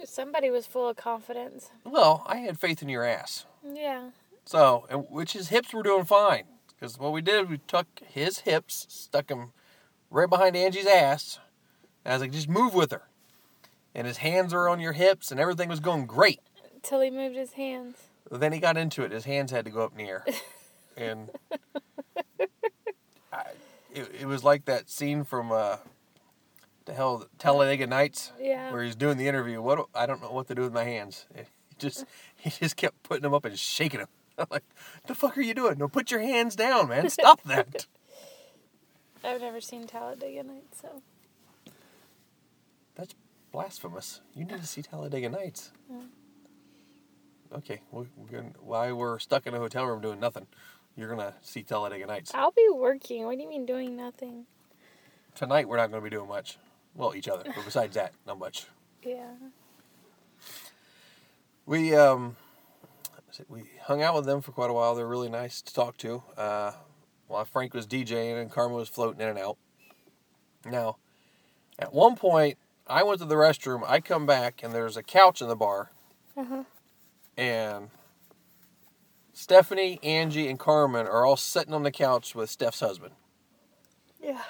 Somebody 0.05 0.49
was 0.49 0.65
full 0.65 0.89
of 0.89 0.97
confidence. 0.97 1.71
Well, 1.83 2.23
I 2.27 2.37
had 2.37 2.59
faith 2.59 2.81
in 2.81 2.89
your 2.89 3.03
ass. 3.03 3.45
Yeah. 3.63 4.09
So, 4.45 4.85
and 4.89 5.05
which 5.09 5.33
his 5.33 5.49
hips 5.49 5.73
were 5.73 5.83
doing 5.83 6.05
fine. 6.05 6.43
Because 6.67 6.97
what 6.99 7.11
we 7.11 7.21
did, 7.21 7.49
we 7.49 7.57
took 7.57 7.87
his 8.05 8.39
hips, 8.39 8.85
stuck 8.89 9.27
them 9.27 9.51
right 10.09 10.29
behind 10.29 10.55
Angie's 10.55 10.85
ass. 10.85 11.39
And 12.05 12.13
I 12.13 12.15
was 12.15 12.21
like, 12.21 12.31
just 12.31 12.47
move 12.47 12.73
with 12.73 12.91
her. 12.91 13.03
And 13.95 14.05
his 14.05 14.17
hands 14.17 14.53
were 14.53 14.69
on 14.69 14.79
your 14.79 14.93
hips, 14.93 15.31
and 15.31 15.39
everything 15.39 15.69
was 15.69 15.79
going 15.79 16.05
great. 16.05 16.39
Till 16.83 17.01
he 17.01 17.09
moved 17.09 17.35
his 17.35 17.53
hands. 17.53 17.97
Then 18.29 18.53
he 18.53 18.59
got 18.59 18.77
into 18.77 19.03
it. 19.03 19.11
His 19.11 19.25
hands 19.25 19.51
had 19.51 19.65
to 19.65 19.71
go 19.71 19.83
up 19.83 19.91
in 19.97 20.05
the 20.05 20.09
air. 20.09 20.25
And 20.99 21.29
I, 23.31 23.43
it, 23.93 24.09
it 24.21 24.25
was 24.25 24.43
like 24.43 24.65
that 24.65 24.89
scene 24.89 25.23
from 25.23 25.51
uh, 25.51 25.77
the 26.87 26.93
hell 26.93 27.27
Talladega 27.37 27.85
Nights 27.85 28.31
Yeah. 28.39 28.71
where 28.71 28.81
he's 28.83 28.95
doing 28.95 29.17
the 29.17 29.27
interview. 29.27 29.61
What 29.61 29.75
do- 29.75 29.89
I 29.93 30.05
don't 30.07 30.21
know 30.21 30.31
what 30.31 30.47
to 30.47 30.55
do 30.55 30.63
with 30.63 30.73
my 30.73 30.83
hands. 30.85 31.27
He 31.69 31.75
just 31.79 32.05
he 32.35 32.49
just 32.49 32.75
kept 32.75 33.03
putting 33.03 33.21
them 33.21 33.35
up 33.35 33.45
and 33.45 33.57
shaking 33.59 33.99
them. 33.99 34.07
I'm 34.39 34.47
like, 34.49 34.63
the 35.05 35.13
fuck 35.13 35.37
are 35.37 35.41
you 35.41 35.53
doing? 35.53 35.77
No, 35.77 35.87
put 35.87 36.09
your 36.09 36.21
hands 36.21 36.55
down, 36.55 36.89
man. 36.89 37.07
Stop 37.11 37.43
that. 37.43 37.85
I've 39.23 39.41
never 39.41 39.61
seen 39.61 39.85
Talladega 39.85 40.41
Nights, 40.41 40.81
so 40.81 41.03
That's 42.95 43.13
blasphemous. 43.51 44.21
You 44.33 44.45
need 44.45 44.59
to 44.59 44.65
see 44.65 44.81
Talladega 44.81 45.29
Nights. 45.29 45.71
Okay, 47.53 47.81
we're 47.91 48.05
gonna, 48.31 48.51
while 48.59 48.95
we're 48.95 49.19
stuck 49.19 49.45
in 49.45 49.53
a 49.53 49.59
hotel 49.59 49.85
room 49.85 50.01
doing 50.01 50.19
nothing, 50.19 50.47
you're 50.95 51.09
gonna 51.09 51.35
see 51.43 51.61
Talladega 51.61 52.07
Nights. 52.07 52.31
I'll 52.33 52.51
be 52.51 52.67
working. 52.73 53.25
What 53.25 53.35
do 53.37 53.43
you 53.43 53.49
mean 53.49 53.65
doing 53.67 53.95
nothing? 53.95 54.45
Tonight 55.35 55.67
we're 55.69 55.77
not 55.77 55.91
gonna 55.91 56.01
be 56.03 56.09
doing 56.09 56.27
much. 56.27 56.57
Well, 56.97 57.15
each 57.15 57.27
other, 57.29 57.43
but 57.45 57.63
besides 57.63 57.93
that, 57.95 58.11
not 58.25 58.39
much. 58.39 58.65
Yeah. 59.03 59.31
We 61.65 61.95
um, 61.95 62.35
we 63.47 63.63
hung 63.83 64.01
out 64.01 64.15
with 64.15 64.25
them 64.25 64.41
for 64.41 64.51
quite 64.51 64.69
a 64.69 64.73
while. 64.73 64.95
They're 64.95 65.07
really 65.07 65.29
nice 65.29 65.61
to 65.61 65.73
talk 65.73 65.95
to. 65.97 66.23
Uh, 66.35 66.71
while 67.27 67.45
Frank 67.45 67.73
was 67.73 67.85
DJing 67.85 68.41
and 68.41 68.51
Carmen 68.51 68.75
was 68.75 68.89
floating 68.89 69.21
in 69.21 69.27
and 69.29 69.37
out. 69.37 69.57
Now, 70.65 70.97
at 71.77 71.93
one 71.93 72.15
point, 72.15 72.57
I 72.87 73.03
went 73.03 73.19
to 73.19 73.25
the 73.25 73.35
restroom. 73.35 73.83
I 73.87 73.99
come 73.99 74.25
back 74.25 74.61
and 74.63 74.73
there's 74.73 74.97
a 74.97 75.03
couch 75.03 75.41
in 75.41 75.47
the 75.49 75.55
bar, 75.55 75.91
Uh-huh. 76.35 76.63
and 77.37 77.89
Stephanie, 79.33 79.99
Angie, 80.01 80.47
and 80.47 80.57
Carmen 80.57 81.05
are 81.05 81.25
all 81.25 81.37
sitting 81.37 81.73
on 81.73 81.83
the 81.83 81.91
couch 81.91 82.33
with 82.33 82.49
Steph's 82.49 82.79
husband. 82.79 83.13
Yeah. 84.23 84.41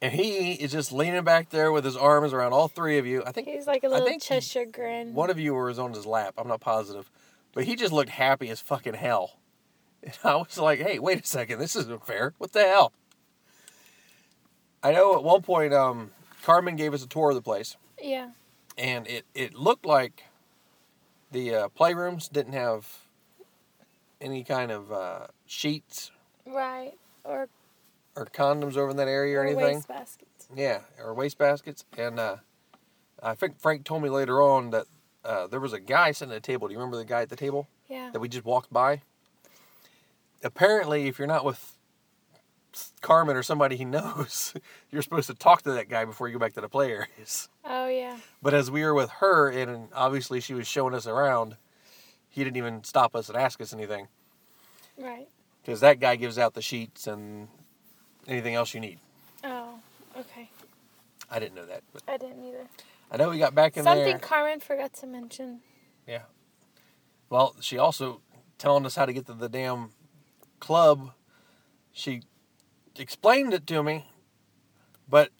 And 0.00 0.12
he 0.12 0.52
is 0.52 0.70
just 0.72 0.92
leaning 0.92 1.24
back 1.24 1.50
there 1.50 1.72
with 1.72 1.84
his 1.84 1.96
arms 1.96 2.32
around 2.32 2.52
all 2.52 2.68
three 2.68 2.98
of 2.98 3.06
you. 3.06 3.22
I 3.26 3.32
think 3.32 3.48
He's 3.48 3.66
like 3.66 3.82
a 3.82 3.88
little 3.88 4.18
Cheshire 4.20 4.64
grin. 4.64 5.12
One 5.12 5.28
of 5.28 5.40
you 5.40 5.54
was 5.54 5.78
on 5.78 5.92
his 5.92 6.06
lap. 6.06 6.34
I'm 6.38 6.46
not 6.46 6.60
positive, 6.60 7.10
but 7.52 7.64
he 7.64 7.74
just 7.74 7.92
looked 7.92 8.10
happy 8.10 8.48
as 8.48 8.60
fucking 8.60 8.94
hell. 8.94 9.38
And 10.04 10.14
I 10.22 10.36
was 10.36 10.56
like, 10.56 10.78
"Hey, 10.78 11.00
wait 11.00 11.24
a 11.24 11.26
second. 11.26 11.58
This 11.58 11.74
isn't 11.74 12.06
fair. 12.06 12.32
What 12.38 12.52
the 12.52 12.60
hell?" 12.62 12.92
I 14.80 14.92
know 14.92 15.16
at 15.16 15.24
one 15.24 15.42
point, 15.42 15.74
um, 15.74 16.12
Carmen 16.44 16.76
gave 16.76 16.94
us 16.94 17.02
a 17.02 17.08
tour 17.08 17.30
of 17.30 17.34
the 17.34 17.42
place, 17.42 17.76
Yeah. 18.00 18.30
and 18.76 19.08
it 19.08 19.24
it 19.34 19.54
looked 19.54 19.84
like 19.84 20.22
the 21.32 21.52
uh, 21.52 21.68
playrooms 21.76 22.30
didn't 22.30 22.52
have 22.52 22.86
any 24.20 24.44
kind 24.44 24.70
of 24.70 24.92
uh, 24.92 25.26
sheets 25.46 26.12
Right. 26.46 26.94
Or, 27.24 27.48
or 28.18 28.26
condoms 28.26 28.76
over 28.76 28.90
in 28.90 28.96
that 28.96 29.08
area 29.08 29.36
or, 29.38 29.42
or 29.42 29.46
anything. 29.46 29.76
waste 29.76 29.88
baskets. 29.88 30.48
Yeah, 30.54 30.80
or 31.02 31.14
waste 31.14 31.38
baskets. 31.38 31.84
And 31.96 32.18
uh, 32.18 32.36
I 33.22 33.34
think 33.34 33.60
Frank 33.60 33.84
told 33.84 34.02
me 34.02 34.08
later 34.10 34.42
on 34.42 34.70
that 34.70 34.86
uh, 35.24 35.46
there 35.46 35.60
was 35.60 35.72
a 35.72 35.80
guy 35.80 36.10
sitting 36.12 36.32
at 36.34 36.42
the 36.42 36.46
table. 36.46 36.68
Do 36.68 36.72
you 36.72 36.78
remember 36.78 36.96
the 36.96 37.04
guy 37.04 37.22
at 37.22 37.28
the 37.28 37.36
table? 37.36 37.68
Yeah. 37.88 38.10
that 38.12 38.20
we 38.20 38.28
just 38.28 38.44
walked 38.44 38.72
by. 38.72 39.00
Apparently, 40.44 41.06
if 41.08 41.18
you're 41.18 41.26
not 41.28 41.44
with 41.44 41.76
Carmen 43.00 43.34
or 43.36 43.42
somebody 43.42 43.76
he 43.76 43.84
knows, 43.96 44.54
you're 44.90 45.02
supposed 45.02 45.26
to 45.28 45.34
talk 45.34 45.62
to 45.62 45.72
that 45.72 45.88
guy 45.88 46.04
before 46.04 46.28
you 46.28 46.34
go 46.34 46.38
back 46.38 46.52
to 46.54 46.60
the 46.60 46.68
play 46.68 46.90
areas. 46.92 47.48
Oh 47.64 47.88
yeah. 47.88 48.18
But 48.42 48.54
as 48.54 48.70
we 48.70 48.82
were 48.84 48.94
with 48.94 49.10
her, 49.10 49.48
and 49.50 49.88
obviously 49.94 50.40
she 50.40 50.54
was 50.54 50.66
showing 50.66 50.94
us 50.94 51.06
around, 51.06 51.56
he 52.28 52.44
didn't 52.44 52.56
even 52.56 52.84
stop 52.84 53.16
us 53.16 53.28
and 53.28 53.36
ask 53.38 53.60
us 53.60 53.72
anything 53.72 54.06
Right. 54.98 55.28
because 55.62 55.80
that 55.80 55.98
guy 56.00 56.16
gives 56.16 56.38
out 56.38 56.54
the 56.54 56.62
sheets 56.62 57.06
and 57.06 57.48
anything 58.28 58.54
else 58.54 58.74
you 58.74 58.80
need. 58.80 58.98
Oh. 59.42 59.74
Okay. 60.16 60.50
I 61.30 61.38
didn't 61.38 61.54
know 61.54 61.66
that, 61.66 61.82
but 61.92 62.02
I 62.08 62.16
didn't 62.16 62.44
either. 62.44 62.66
I 63.10 63.16
know 63.16 63.30
we 63.30 63.38
got 63.38 63.54
back 63.54 63.76
in 63.76 63.84
Something 63.84 64.04
there. 64.04 64.12
Something 64.12 64.28
Carmen 64.28 64.60
forgot 64.60 64.92
to 64.94 65.06
mention. 65.06 65.60
Yeah. 66.06 66.22
Well, 67.30 67.54
she 67.60 67.78
also 67.78 68.20
telling 68.56 68.84
us 68.86 68.96
how 68.96 69.06
to 69.06 69.12
get 69.12 69.26
to 69.26 69.34
the 69.34 69.48
damn 69.48 69.90
club. 70.60 71.12
She 71.92 72.22
explained 72.96 73.54
it 73.54 73.66
to 73.68 73.82
me, 73.82 74.06
but 75.08 75.30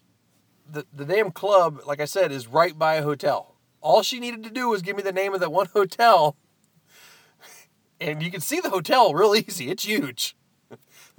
the 0.69 0.85
the 0.93 1.05
damn 1.05 1.31
club, 1.31 1.81
like 1.85 1.99
I 1.99 2.05
said, 2.05 2.31
is 2.31 2.47
right 2.47 2.77
by 2.77 2.95
a 2.95 3.03
hotel. 3.03 3.55
All 3.81 4.03
she 4.03 4.19
needed 4.19 4.43
to 4.43 4.49
do 4.49 4.69
was 4.69 4.81
give 4.81 4.95
me 4.95 5.03
the 5.03 5.11
name 5.11 5.33
of 5.33 5.39
that 5.39 5.51
one 5.51 5.67
hotel, 5.73 6.37
and 7.99 8.21
you 8.21 8.31
can 8.31 8.41
see 8.41 8.59
the 8.59 8.69
hotel 8.69 9.13
real 9.13 9.35
easy. 9.35 9.69
It's 9.69 9.85
huge. 9.85 10.35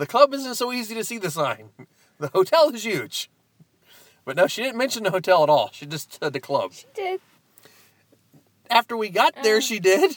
The 0.00 0.06
club 0.06 0.32
isn't 0.32 0.54
so 0.54 0.72
easy 0.72 0.94
to 0.94 1.04
see 1.04 1.18
the 1.18 1.30
sign. 1.30 1.68
The 2.18 2.28
hotel 2.28 2.70
is 2.70 2.84
huge. 2.86 3.30
But 4.24 4.34
no, 4.34 4.46
she 4.46 4.62
didn't 4.62 4.78
mention 4.78 5.02
the 5.02 5.10
hotel 5.10 5.42
at 5.42 5.50
all. 5.50 5.68
She 5.74 5.84
just 5.84 6.18
said 6.18 6.32
the 6.32 6.40
club. 6.40 6.72
She 6.72 6.86
did. 6.94 7.20
After 8.70 8.96
we 8.96 9.10
got 9.10 9.34
there, 9.42 9.56
Oh. 9.56 9.60
she 9.60 9.78
did. 9.78 10.16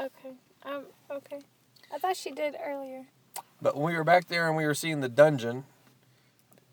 Okay. 0.00 0.32
Um. 0.64 0.84
Okay. 1.10 1.38
I 1.94 1.98
thought 1.98 2.16
she 2.16 2.32
did 2.32 2.56
earlier. 2.64 3.06
But 3.62 3.76
when 3.76 3.92
we 3.92 3.96
were 3.96 4.02
back 4.04 4.26
there 4.26 4.48
and 4.48 4.56
we 4.56 4.66
were 4.66 4.74
seeing 4.74 5.00
the 5.00 5.08
dungeon, 5.08 5.64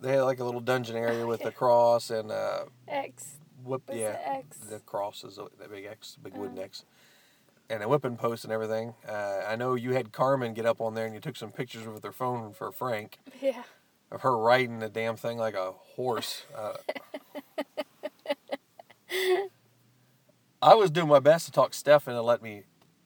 they 0.01 0.13
had 0.13 0.21
like 0.21 0.39
a 0.39 0.43
little 0.43 0.61
dungeon 0.61 0.95
area 0.95 1.27
with 1.27 1.45
a 1.45 1.51
cross 1.51 2.09
and 2.09 2.31
uh, 2.31 2.65
X. 2.87 3.37
Was 3.63 3.81
yeah, 3.93 4.17
X? 4.25 4.57
the 4.57 4.79
cross 4.79 5.23
is 5.23 5.37
a, 5.37 5.45
that 5.59 5.71
big 5.71 5.85
X, 5.85 6.17
big 6.23 6.33
wooden 6.35 6.57
Oh. 6.57 6.63
X, 6.63 6.85
and 7.69 7.81
a 7.83 7.87
whipping 7.87 8.15
post 8.17 8.43
and 8.43 8.53
everything. 8.53 8.93
Uh, 9.07 9.41
I 9.47 9.55
know 9.55 9.75
you 9.75 9.91
had 9.93 10.11
Carmen 10.11 10.53
get 10.53 10.65
up 10.65 10.79
on 10.81 10.93
there 10.93 11.05
and 11.05 11.13
you 11.15 11.19
took 11.21 11.35
some 11.35 11.51
pictures 11.51 11.87
with 11.87 12.03
her 12.03 12.11
phone 12.11 12.53
for 12.53 12.71
Frank 12.71 13.17
Yeah. 13.41 13.63
of 14.11 14.21
her 14.21 14.37
riding 14.37 14.79
the 14.79 14.89
damn 14.89 15.15
thing 15.15 15.37
like 15.37 15.55
a 15.55 15.71
horse. 15.95 16.43
Uh, 16.55 16.73
I 20.61 20.73
was 20.75 20.91
doing 20.91 21.07
my 21.07 21.19
best 21.19 21.45
to 21.47 21.51
talk 21.51 21.73
Steph 21.73 22.07
into 22.07 22.21
let 22.21 22.41
me, 22.41 22.63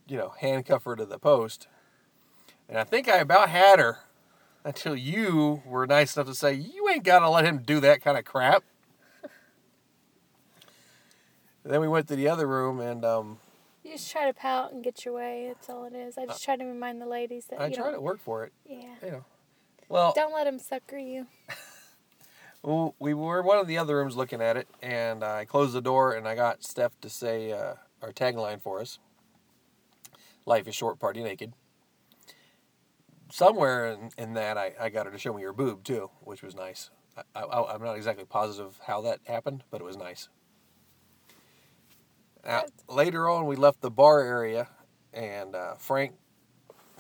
you 0.08 0.18
know, 0.18 0.34
handcuff 0.40 0.84
her 0.86 0.96
to 0.96 1.06
the 1.06 1.20
post. 1.20 1.68
And 2.68 2.78
I 2.78 2.84
think 2.84 3.08
I 3.10 3.18
about 3.18 3.50
had 3.50 3.80
her 3.80 4.00
until 4.64 4.96
you 4.96 5.64
were 5.66 5.88
nice 5.88 6.16
enough 6.16 6.28
to 6.28 6.36
say, 6.36 6.54
you 6.54 6.88
ain't 6.90 7.04
got 7.04 7.20
to 7.20 7.30
let 7.30 7.46
him 7.46 7.60
do 7.60 7.80
that 7.80 8.02
kind 8.02 8.18
of 8.18 8.26
crap. 8.26 8.64
Then 11.64 11.82
we 11.82 11.88
went 11.88 12.08
to 12.08 12.16
the 12.16 12.28
other 12.28 12.48
room 12.48 12.80
and 12.80 13.04
um, 13.06 13.38
You 13.90 13.96
just 13.96 14.12
try 14.12 14.28
to 14.28 14.34
pout 14.36 14.72
and 14.72 14.84
get 14.84 15.04
your 15.04 15.16
way. 15.16 15.46
That's 15.48 15.68
all 15.68 15.86
it 15.86 15.96
is. 15.96 16.16
I 16.16 16.28
just 16.28 16.44
try 16.44 16.56
to 16.56 16.64
remind 16.64 17.02
the 17.02 17.08
ladies 17.08 17.46
that 17.48 17.60
I 17.60 17.68
you 17.68 17.76
don't. 17.76 17.94
to 17.94 18.00
work 18.00 18.20
for 18.20 18.44
it, 18.44 18.54
Yeah. 18.64 18.94
you 19.04 19.12
know. 19.12 19.26
Well, 19.88 20.14
Don't 20.16 20.32
let 20.32 20.44
them 20.44 20.60
sucker 20.60 20.98
you. 20.98 21.26
Well, 22.62 22.94
we 23.00 23.14
were 23.14 23.42
one 23.42 23.58
of 23.58 23.68
the 23.68 23.78
other 23.78 23.96
rooms 23.96 24.18
looking 24.18 24.42
at 24.42 24.58
it, 24.58 24.68
and 24.82 25.24
I 25.24 25.46
closed 25.46 25.72
the 25.72 25.82
door 25.82 26.12
and 26.12 26.28
I 26.28 26.36
got 26.36 26.62
Steph 26.62 27.00
to 27.00 27.10
say 27.10 27.54
uh, 27.54 27.76
our 28.02 28.12
tagline 28.12 28.62
for 28.62 28.82
us 28.82 29.00
Life 30.46 30.68
is 30.68 30.76
short, 30.76 31.00
party 31.00 31.24
naked. 31.24 31.54
Somewhere 33.32 33.94
in, 33.94 34.10
in 34.18 34.34
that, 34.34 34.58
I, 34.58 34.74
I 34.78 34.90
got 34.90 35.06
her 35.06 35.12
to 35.14 35.18
show 35.18 35.34
me 35.34 35.42
her 35.44 35.54
boob 35.54 35.86
too, 35.86 36.10
which 36.20 36.44
was 36.44 36.54
nice. 36.54 36.90
I, 37.34 37.40
I, 37.44 37.74
I'm 37.74 37.82
not 37.82 37.94
exactly 37.96 38.26
positive 38.26 38.78
how 38.86 39.00
that 39.04 39.20
happened, 39.26 39.64
but 39.72 39.80
it 39.80 39.86
was 39.86 39.96
nice. 39.96 40.28
Now, 42.46 42.64
later 42.88 43.30
on, 43.30 43.46
we 43.46 43.56
left 43.56 43.82
the 43.82 43.92
bar 43.92 44.22
area, 44.22 44.68
and 45.14 45.56
uh, 45.56 45.76
Frank 45.76 46.14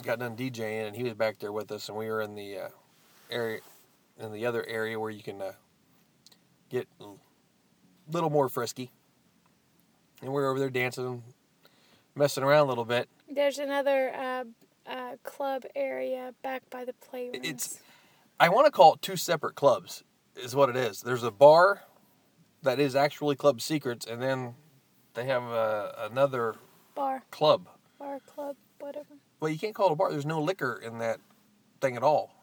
got 0.04 0.20
done 0.20 0.36
DJing, 0.36 0.88
and 0.88 0.96
he 0.96 1.04
was 1.04 1.14
back 1.14 1.40
there 1.40 1.52
with 1.52 1.72
us, 1.72 1.90
and 1.90 1.98
we 1.98 2.08
were 2.08 2.22
in 2.22 2.36
the 2.36 2.58
uh, 2.58 2.68
area 3.30 3.60
in 4.18 4.34
the 4.34 4.46
other 4.46 4.66
area 4.68 5.00
where 5.00 5.12
you 5.12 5.24
can 5.24 5.42
uh, 5.42 5.54
get 6.70 6.88
a 7.00 7.06
little 8.12 8.30
more 8.30 8.50
frisky. 8.50 8.92
And 10.22 10.30
we 10.32 10.42
were 10.42 10.50
over 10.50 10.60
there 10.60 10.70
dancing, 10.70 11.24
messing 12.16 12.44
around 12.44 12.66
a 12.66 12.70
little 12.70 12.84
bit. 12.84 13.08
There's 13.34 13.60
another 13.60 14.14
uh, 14.14 14.44
uh, 14.86 15.16
club 15.24 15.64
area 15.76 16.34
back 16.44 16.64
by 16.70 16.84
the 16.84 16.94
playrooms. 16.94 17.36
It's- 17.46 17.80
I 18.42 18.48
want 18.50 18.66
to 18.68 18.72
call 18.72 18.94
it 18.94 19.02
two 19.02 19.18
separate 19.18 19.56
clubs, 19.56 20.04
is 20.38 20.56
what 20.56 20.70
it 20.70 20.78
is. 20.78 21.02
There's 21.02 21.24
a 21.24 21.32
bar 21.32 21.84
that 22.64 22.80
is 22.80 22.96
actually 22.96 23.36
Club 23.36 23.60
Secrets, 23.62 24.06
and 24.06 24.22
then 24.22 24.56
they 25.14 25.26
have 25.26 25.44
uh, 25.44 25.92
another 26.12 26.56
bar, 26.96 27.24
club. 27.32 27.68
bar, 27.98 28.20
club, 28.26 28.56
whatever. 28.80 29.16
Well, 29.40 29.52
you 29.52 29.58
can't 29.58 29.76
call 29.76 29.88
it 29.90 29.94
a 29.94 29.96
bar. 29.96 30.12
There's 30.12 30.26
no 30.26 30.42
liquor 30.42 30.82
in 30.84 31.00
that 31.00 31.20
thing 31.82 31.96
at 31.96 32.04
all. 32.04 32.34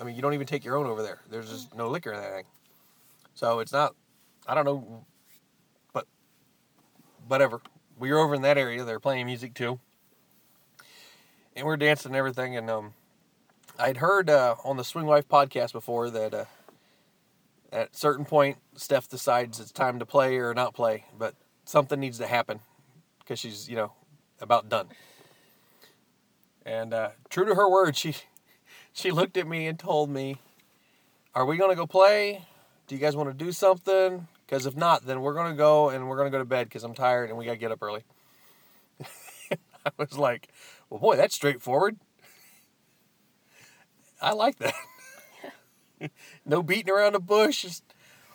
I 0.00 0.04
mean, 0.04 0.14
you 0.14 0.22
don't 0.22 0.34
even 0.34 0.46
take 0.46 0.64
your 0.64 0.76
own 0.76 0.86
over 0.86 1.02
there. 1.02 1.20
There's 1.30 1.50
just 1.50 1.74
no 1.74 1.88
liquor 1.88 2.12
in 2.12 2.20
that 2.20 2.32
thing. 2.32 2.44
So 3.34 3.60
it's 3.60 3.72
not. 3.72 3.94
I 4.46 4.54
don't 4.54 4.64
know, 4.64 5.04
but 5.92 6.06
whatever. 7.26 7.60
We 7.98 8.10
were 8.10 8.18
over 8.18 8.34
in 8.34 8.42
that 8.42 8.58
area. 8.58 8.84
They're 8.84 9.00
playing 9.00 9.26
music 9.26 9.54
too, 9.54 9.78
and 11.54 11.66
we're 11.66 11.76
dancing 11.76 12.10
and 12.10 12.16
everything. 12.16 12.56
And 12.56 12.68
um, 12.68 12.94
I'd 13.78 13.98
heard 13.98 14.28
uh, 14.28 14.56
on 14.64 14.76
the 14.76 14.84
Swing 14.84 15.06
Wife 15.06 15.28
podcast 15.28 15.72
before 15.72 16.10
that 16.10 16.34
uh, 16.34 16.44
at 17.72 17.92
a 17.92 17.96
certain 17.96 18.24
point, 18.24 18.58
Steph 18.76 19.08
decides 19.08 19.58
it's 19.58 19.72
time 19.72 19.98
to 19.98 20.06
play 20.06 20.36
or 20.36 20.52
not 20.54 20.74
play, 20.74 21.06
but 21.18 21.34
something 21.64 21.98
needs 21.98 22.18
to 22.18 22.26
happen 22.26 22.60
because 23.18 23.38
she's 23.38 23.68
you 23.68 23.76
know 23.76 23.92
about 24.40 24.68
done. 24.68 24.88
And 26.64 26.94
uh, 26.94 27.10
true 27.28 27.44
to 27.44 27.54
her 27.54 27.68
word, 27.68 27.96
she 27.96 28.14
she 28.92 29.10
looked 29.10 29.36
at 29.36 29.46
me 29.46 29.66
and 29.66 29.78
told 29.78 30.10
me, 30.10 30.36
"Are 31.34 31.44
we 31.44 31.56
gonna 31.56 31.74
go 31.74 31.86
play? 31.86 32.44
Do 32.86 32.94
you 32.94 33.00
guys 33.00 33.16
want 33.16 33.30
to 33.30 33.44
do 33.44 33.52
something? 33.52 34.26
Because 34.44 34.66
if 34.66 34.76
not, 34.76 35.06
then 35.06 35.22
we're 35.22 35.34
gonna 35.34 35.54
go 35.54 35.88
and 35.88 36.08
we're 36.08 36.16
gonna 36.16 36.30
go 36.30 36.38
to 36.38 36.44
bed 36.44 36.68
because 36.68 36.84
I'm 36.84 36.94
tired 36.94 37.30
and 37.30 37.38
we 37.38 37.44
gotta 37.44 37.56
get 37.56 37.72
up 37.72 37.82
early. 37.82 38.04
I 39.50 39.90
was 39.96 40.18
like, 40.18 40.48
well, 40.90 41.00
boy, 41.00 41.16
that's 41.16 41.34
straightforward. 41.34 41.96
I 44.20 44.32
like 44.32 44.58
that. 44.58 44.74
no 46.44 46.62
beating 46.62 46.92
around 46.92 47.14
the 47.14 47.20
bush. 47.20 47.62
Just, 47.62 47.82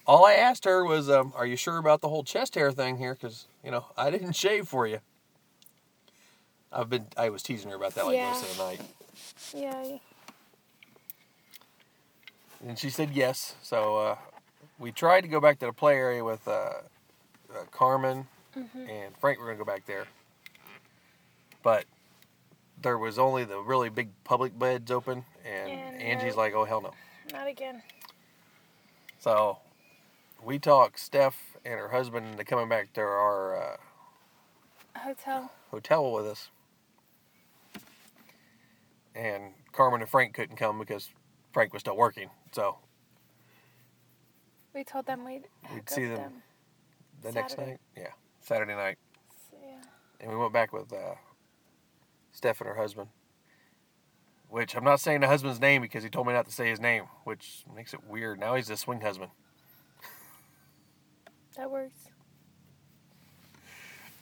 all 0.08 0.26
I 0.26 0.34
asked 0.34 0.66
her 0.66 0.86
was, 0.86 1.10
um, 1.10 1.34
"Are 1.36 1.46
you 1.46 1.56
sure 1.58 1.78
about 1.78 2.02
the 2.02 2.10
whole 2.10 2.24
chest 2.24 2.56
hair 2.56 2.72
thing 2.72 2.98
here? 2.98 3.14
Because 3.14 3.48
you 3.64 3.72
know 3.72 3.86
I 3.98 4.10
didn't 4.10 4.34
shave 4.44 4.68
for 4.68 4.88
you." 4.88 5.00
I've 6.72 6.90
been. 6.90 7.08
I 7.16 7.30
was 7.30 7.44
teasing 7.44 7.70
her 7.70 7.76
about 7.78 7.96
that 7.96 8.06
like 8.06 8.16
Yeah. 8.16 8.24
most 8.32 8.44
of 8.44 8.58
the 8.58 8.64
night, 8.64 8.82
Yeah. 9.54 9.98
and 12.68 12.78
she 12.78 12.90
said 12.90 13.12
yes. 13.12 13.56
So 13.62 13.98
uh, 13.98 14.16
we 14.80 14.92
tried 14.92 15.22
to 15.22 15.28
go 15.28 15.40
back 15.40 15.60
to 15.60 15.66
the 15.68 15.74
play 15.74 15.96
area 15.96 16.24
with 16.24 16.48
uh, 16.48 16.52
uh, 16.52 17.64
Carmen 17.72 18.28
hmm 18.54 18.64
and 18.88 19.16
Frank. 19.18 19.40
We're 19.40 19.46
gonna 19.46 19.58
go 19.58 19.66
back 19.66 19.86
there, 19.86 20.08
but 21.64 21.86
there 22.82 22.98
was 22.98 23.18
only 23.18 23.44
the 23.46 23.60
really 23.60 23.90
big 23.90 24.10
public 24.24 24.58
beds 24.60 24.92
open, 24.92 25.26
and 25.46 25.72
And 25.72 26.02
Angie's 26.02 26.36
no- 26.36 26.42
like, 26.42 26.54
"Oh 26.54 26.66
hell 26.66 26.82
no." 26.82 26.94
Not 27.32 27.48
again. 27.48 27.82
So 29.20 29.58
we 30.44 30.60
talked 30.60 31.00
Steph 31.00 31.58
and 31.66 31.76
her 31.80 31.90
husband 31.90 32.28
into 32.32 32.44
coming 32.44 32.70
back 32.70 32.94
to 32.94 33.02
our 33.02 33.56
uh, 33.56 33.78
Hotel. 35.00 35.52
hotel 35.72 36.12
with 36.12 36.26
us. 36.26 36.50
And 39.16 39.54
Carmen 39.72 40.02
and 40.02 40.10
Frank 40.10 40.34
couldn't 40.34 40.58
come 40.58 40.78
because 40.80 41.10
Frank 41.52 41.74
was 41.74 41.82
still 41.82 41.98
working. 41.98 42.30
So 42.52 42.78
We 44.74 44.84
told 44.84 45.06
them 45.06 45.26
we'd, 45.26 45.46
hook 45.66 45.90
see 45.90 46.06
up 46.12 46.18
them 46.18 46.34
the 47.24 47.32
next 47.32 47.58
night, 47.58 47.80
yeah, 47.96 48.10
Saturday 48.42 48.76
night, 48.76 48.98
So, 49.50 49.58
yeah. 49.64 49.82
and 50.22 50.30
we 50.32 50.38
went 50.38 50.54
back 50.54 50.72
with 50.72 50.94
uh, 50.94 51.16
Steph 52.32 52.62
and 52.62 52.68
her 52.68 52.76
husband. 52.76 53.10
Which 54.50 54.76
I'm 54.78 54.84
not 54.86 55.02
saying 55.02 55.20
the 55.22 55.28
husband's 55.28 55.60
name 55.60 55.82
because 55.82 56.04
he 56.06 56.10
told 56.10 56.26
me 56.26 56.32
not 56.32 56.46
to 56.46 56.52
say 56.54 56.70
his 56.70 56.80
name, 56.80 57.04
which 57.26 57.66
makes 57.76 57.94
it 57.94 58.00
weird. 58.08 58.40
Now 58.40 58.56
he's 58.56 58.70
a 58.70 58.78
swing 58.78 59.02
husband. 59.02 59.32
That 61.58 61.72
works. 61.72 62.10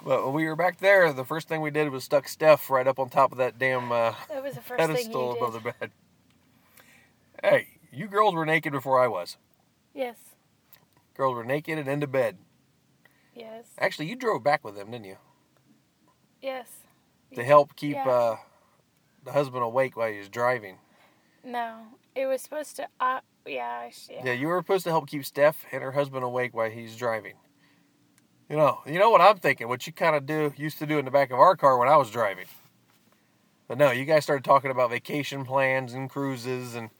But 0.03 0.23
when 0.25 0.33
we 0.33 0.45
were 0.45 0.55
back 0.55 0.79
there, 0.79 1.11
the 1.11 1.25
first 1.25 1.47
thing 1.47 1.61
we 1.61 1.71
did 1.71 1.89
was 1.89 2.03
stuck 2.03 2.27
Steph 2.27 2.69
right 2.69 2.87
up 2.87 2.99
on 2.99 3.09
top 3.09 3.31
of 3.31 3.39
that 3.39 3.57
damn 3.59 3.91
uh, 3.91 4.13
That 4.29 4.43
was 4.43 4.55
the 4.55 4.61
first 4.61 4.79
thing 4.79 4.87
pedestal 4.87 5.31
you 5.33 5.37
above 5.37 5.53
the 5.53 5.71
bed. 5.71 5.91
Hey, 7.43 7.67
you 7.91 8.07
girls 8.07 8.33
were 8.33 8.45
naked 8.45 8.71
before 8.71 8.99
I 8.99 9.07
was. 9.07 9.37
Yes. 9.93 10.17
Girls 11.15 11.35
were 11.35 11.43
naked 11.43 11.77
and 11.77 11.87
into 11.87 12.07
bed. 12.07 12.37
Yes. 13.33 13.65
Actually, 13.77 14.07
you 14.07 14.15
drove 14.15 14.43
back 14.43 14.63
with 14.63 14.75
them, 14.75 14.91
didn't 14.91 15.05
you? 15.05 15.17
Yes. 16.41 16.69
To 17.33 17.43
help 17.43 17.75
keep 17.75 17.95
Yeah. 17.95 18.07
uh, 18.09 18.37
the 19.23 19.31
husband 19.31 19.63
awake 19.63 19.97
while 19.97 20.11
he 20.11 20.19
was 20.19 20.29
driving. 20.29 20.77
No. 21.43 21.79
It 22.15 22.27
was 22.27 22.41
supposed 22.41 22.75
to. 22.77 22.87
Uh, 22.99 23.19
yeah. 23.47 23.89
Yeah. 24.09 24.21
yeah. 24.25 24.31
you 24.33 24.47
were 24.47 24.59
supposed 24.59 24.83
to 24.85 24.89
help 24.89 25.07
keep 25.07 25.25
Steph 25.25 25.65
and 25.71 25.81
her 25.81 25.91
husband 25.91 26.23
awake 26.23 26.53
while 26.53 26.69
he's 26.69 26.95
driving. 26.95 27.33
You 28.49 28.57
know, 28.57 28.79
you 28.85 29.00
know 29.00 29.09
what 29.09 29.22
I'm 29.22 29.37
thinking. 29.37 29.67
What 29.67 29.87
you 29.87 29.93
kind 29.93 30.15
of 30.15 30.25
do 30.25 30.53
used 30.55 30.77
to 30.79 30.85
do 30.85 31.00
in 31.00 31.05
the 31.05 31.11
back 31.11 31.31
of 31.31 31.39
our 31.39 31.55
car 31.55 31.77
when 31.77 31.87
I 31.87 31.98
was 31.98 32.11
driving. 32.11 32.46
But 33.67 33.79
no, 33.79 33.91
you 33.91 34.05
guys 34.05 34.24
started 34.24 34.43
talking 34.43 34.70
about 34.70 34.91
vacation 34.91 35.46
plans 35.46 35.93
and 35.93 36.09
cruises 36.09 36.75
and 36.75 36.91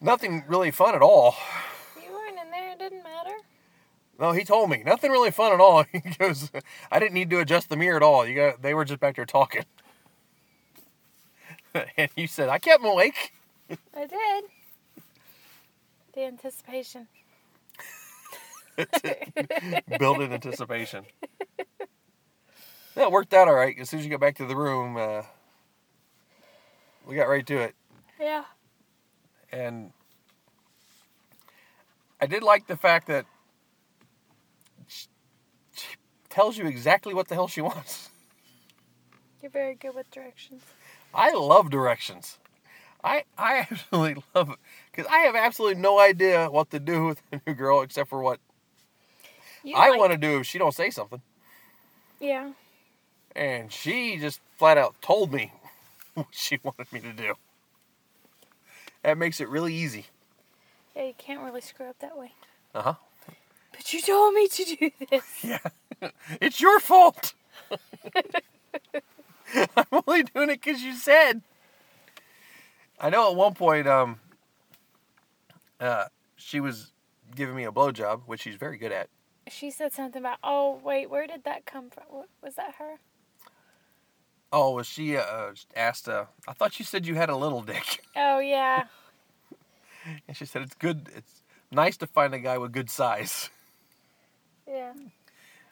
nothing 0.00 0.44
really 0.48 0.70
fun 0.70 0.94
at 0.94 1.02
all. 1.02 1.34
You 2.02 2.10
weren't 2.10 2.38
in 2.42 2.50
there. 2.50 2.72
It 2.72 2.78
didn't 2.78 3.02
matter. 3.02 3.36
No, 4.18 4.32
he 4.32 4.44
told 4.44 4.70
me 4.70 4.82
nothing 4.82 5.10
really 5.10 5.30
fun 5.30 5.52
at 5.52 5.60
all. 5.60 5.84
He 5.92 6.00
goes, 6.00 6.50
I 6.90 6.98
didn't 6.98 7.12
need 7.12 7.28
to 7.30 7.40
adjust 7.40 7.68
the 7.68 7.76
mirror 7.76 7.96
at 7.96 8.02
all. 8.02 8.26
You 8.26 8.34
got, 8.34 8.62
they 8.62 8.72
were 8.72 8.86
just 8.86 9.00
back 9.00 9.16
there 9.16 9.26
talking. 9.26 9.64
and 11.98 12.10
you 12.16 12.26
said, 12.26 12.48
I 12.48 12.58
kept 12.58 12.82
him 12.82 12.90
awake. 12.90 13.34
I 13.94 14.06
did. 14.06 14.44
The 16.16 16.24
anticipation. 16.24 17.08
Build 19.98 20.22
in 20.22 20.32
anticipation. 20.32 21.04
That 22.94 23.12
worked 23.12 23.34
out 23.34 23.48
all 23.48 23.54
right. 23.54 23.76
As 23.78 23.90
soon 23.90 24.00
as 24.00 24.06
you 24.06 24.10
got 24.10 24.20
back 24.20 24.36
to 24.36 24.46
the 24.46 24.56
room, 24.56 24.96
uh, 24.96 25.22
we 27.06 27.16
got 27.16 27.28
right 27.28 27.46
to 27.46 27.58
it. 27.58 27.74
Yeah. 28.18 28.44
And 29.52 29.92
I 32.18 32.24
did 32.24 32.42
like 32.42 32.66
the 32.66 32.78
fact 32.78 33.08
that 33.08 33.26
she, 34.86 35.08
she 35.74 35.96
tells 36.30 36.56
you 36.56 36.66
exactly 36.66 37.12
what 37.12 37.28
the 37.28 37.34
hell 37.34 37.48
she 37.48 37.60
wants. 37.60 38.08
You're 39.42 39.50
very 39.50 39.74
good 39.74 39.94
with 39.94 40.10
directions. 40.10 40.62
I 41.12 41.34
love 41.34 41.68
directions. 41.68 42.38
I 43.06 43.24
I 43.38 43.58
absolutely 43.70 44.22
love 44.34 44.50
it 44.50 44.56
because 44.90 45.10
I 45.10 45.18
have 45.20 45.36
absolutely 45.36 45.80
no 45.80 45.98
idea 45.98 46.50
what 46.50 46.70
to 46.70 46.80
do 46.80 47.04
with 47.08 47.22
a 47.32 47.40
new 47.46 47.54
girl 47.54 47.80
except 47.82 48.08
for 48.10 48.20
what 48.22 48.40
You 49.64 49.76
I 49.76 49.90
like- 49.90 49.98
want 50.00 50.12
to 50.12 50.18
do 50.18 50.40
if 50.40 50.46
she 50.46 50.58
don't 50.58 50.74
say 50.74 50.90
something. 50.90 51.22
Yeah. 52.20 52.52
And 53.34 53.70
she 53.72 54.16
just 54.18 54.40
flat 54.58 54.76
out 54.78 54.94
told 55.02 55.32
me 55.32 55.52
what 56.14 56.26
she 56.30 56.58
wanted 56.62 56.90
me 56.92 57.00
to 57.00 57.12
do. 57.12 57.34
That 59.02 59.18
makes 59.18 59.40
it 59.40 59.48
really 59.48 59.74
easy. 59.74 60.06
Yeah. 60.96 61.04
You 61.04 61.14
can't 61.18 61.42
really 61.42 61.60
screw 61.60 61.86
up 61.86 61.98
that 62.00 62.16
way. 62.18 62.32
Uh 62.74 62.82
huh. 62.82 62.94
But 63.72 63.92
you 63.92 64.00
told 64.00 64.32
me 64.34 64.48
to 64.48 64.64
do 64.64 64.90
this. 65.10 65.44
Yeah. 65.44 65.58
it's 66.40 66.60
your 66.60 66.80
fault. 66.80 67.34
I'm 69.76 70.02
only 70.06 70.22
doing 70.24 70.50
it 70.50 70.60
because 70.62 70.82
you 70.82 70.94
said. 70.94 71.42
I 72.98 73.10
know 73.10 73.30
at 73.30 73.36
one 73.36 73.54
point, 73.54 73.86
um, 73.86 74.18
uh, 75.80 76.04
she 76.36 76.60
was 76.60 76.92
giving 77.34 77.54
me 77.54 77.64
a 77.64 77.72
blowjob, 77.72 78.22
which 78.26 78.40
she's 78.42 78.54
very 78.56 78.78
good 78.78 78.92
at. 78.92 79.08
She 79.48 79.70
said 79.70 79.92
something 79.92 80.20
about. 80.20 80.38
Oh 80.42 80.80
wait, 80.82 81.08
where 81.10 81.26
did 81.26 81.44
that 81.44 81.66
come 81.66 81.90
from? 81.90 82.04
Was 82.42 82.54
that 82.54 82.74
her? 82.78 82.96
Oh, 84.52 84.72
was 84.74 84.86
she 84.86 85.16
uh, 85.16 85.52
asked? 85.74 86.08
Uh, 86.08 86.24
I 86.48 86.52
thought 86.52 86.78
you 86.78 86.84
said 86.84 87.06
you 87.06 87.14
had 87.14 87.30
a 87.30 87.36
little 87.36 87.62
dick, 87.62 88.00
Oh 88.16 88.38
yeah. 88.38 88.84
and 90.26 90.36
she 90.36 90.46
said 90.46 90.62
it's 90.62 90.74
good. 90.74 91.08
It's 91.14 91.42
nice 91.70 91.96
to 91.98 92.06
find 92.06 92.32
a 92.34 92.38
guy 92.38 92.58
with 92.58 92.72
good 92.72 92.90
size. 92.90 93.50
Yeah. 94.66 94.92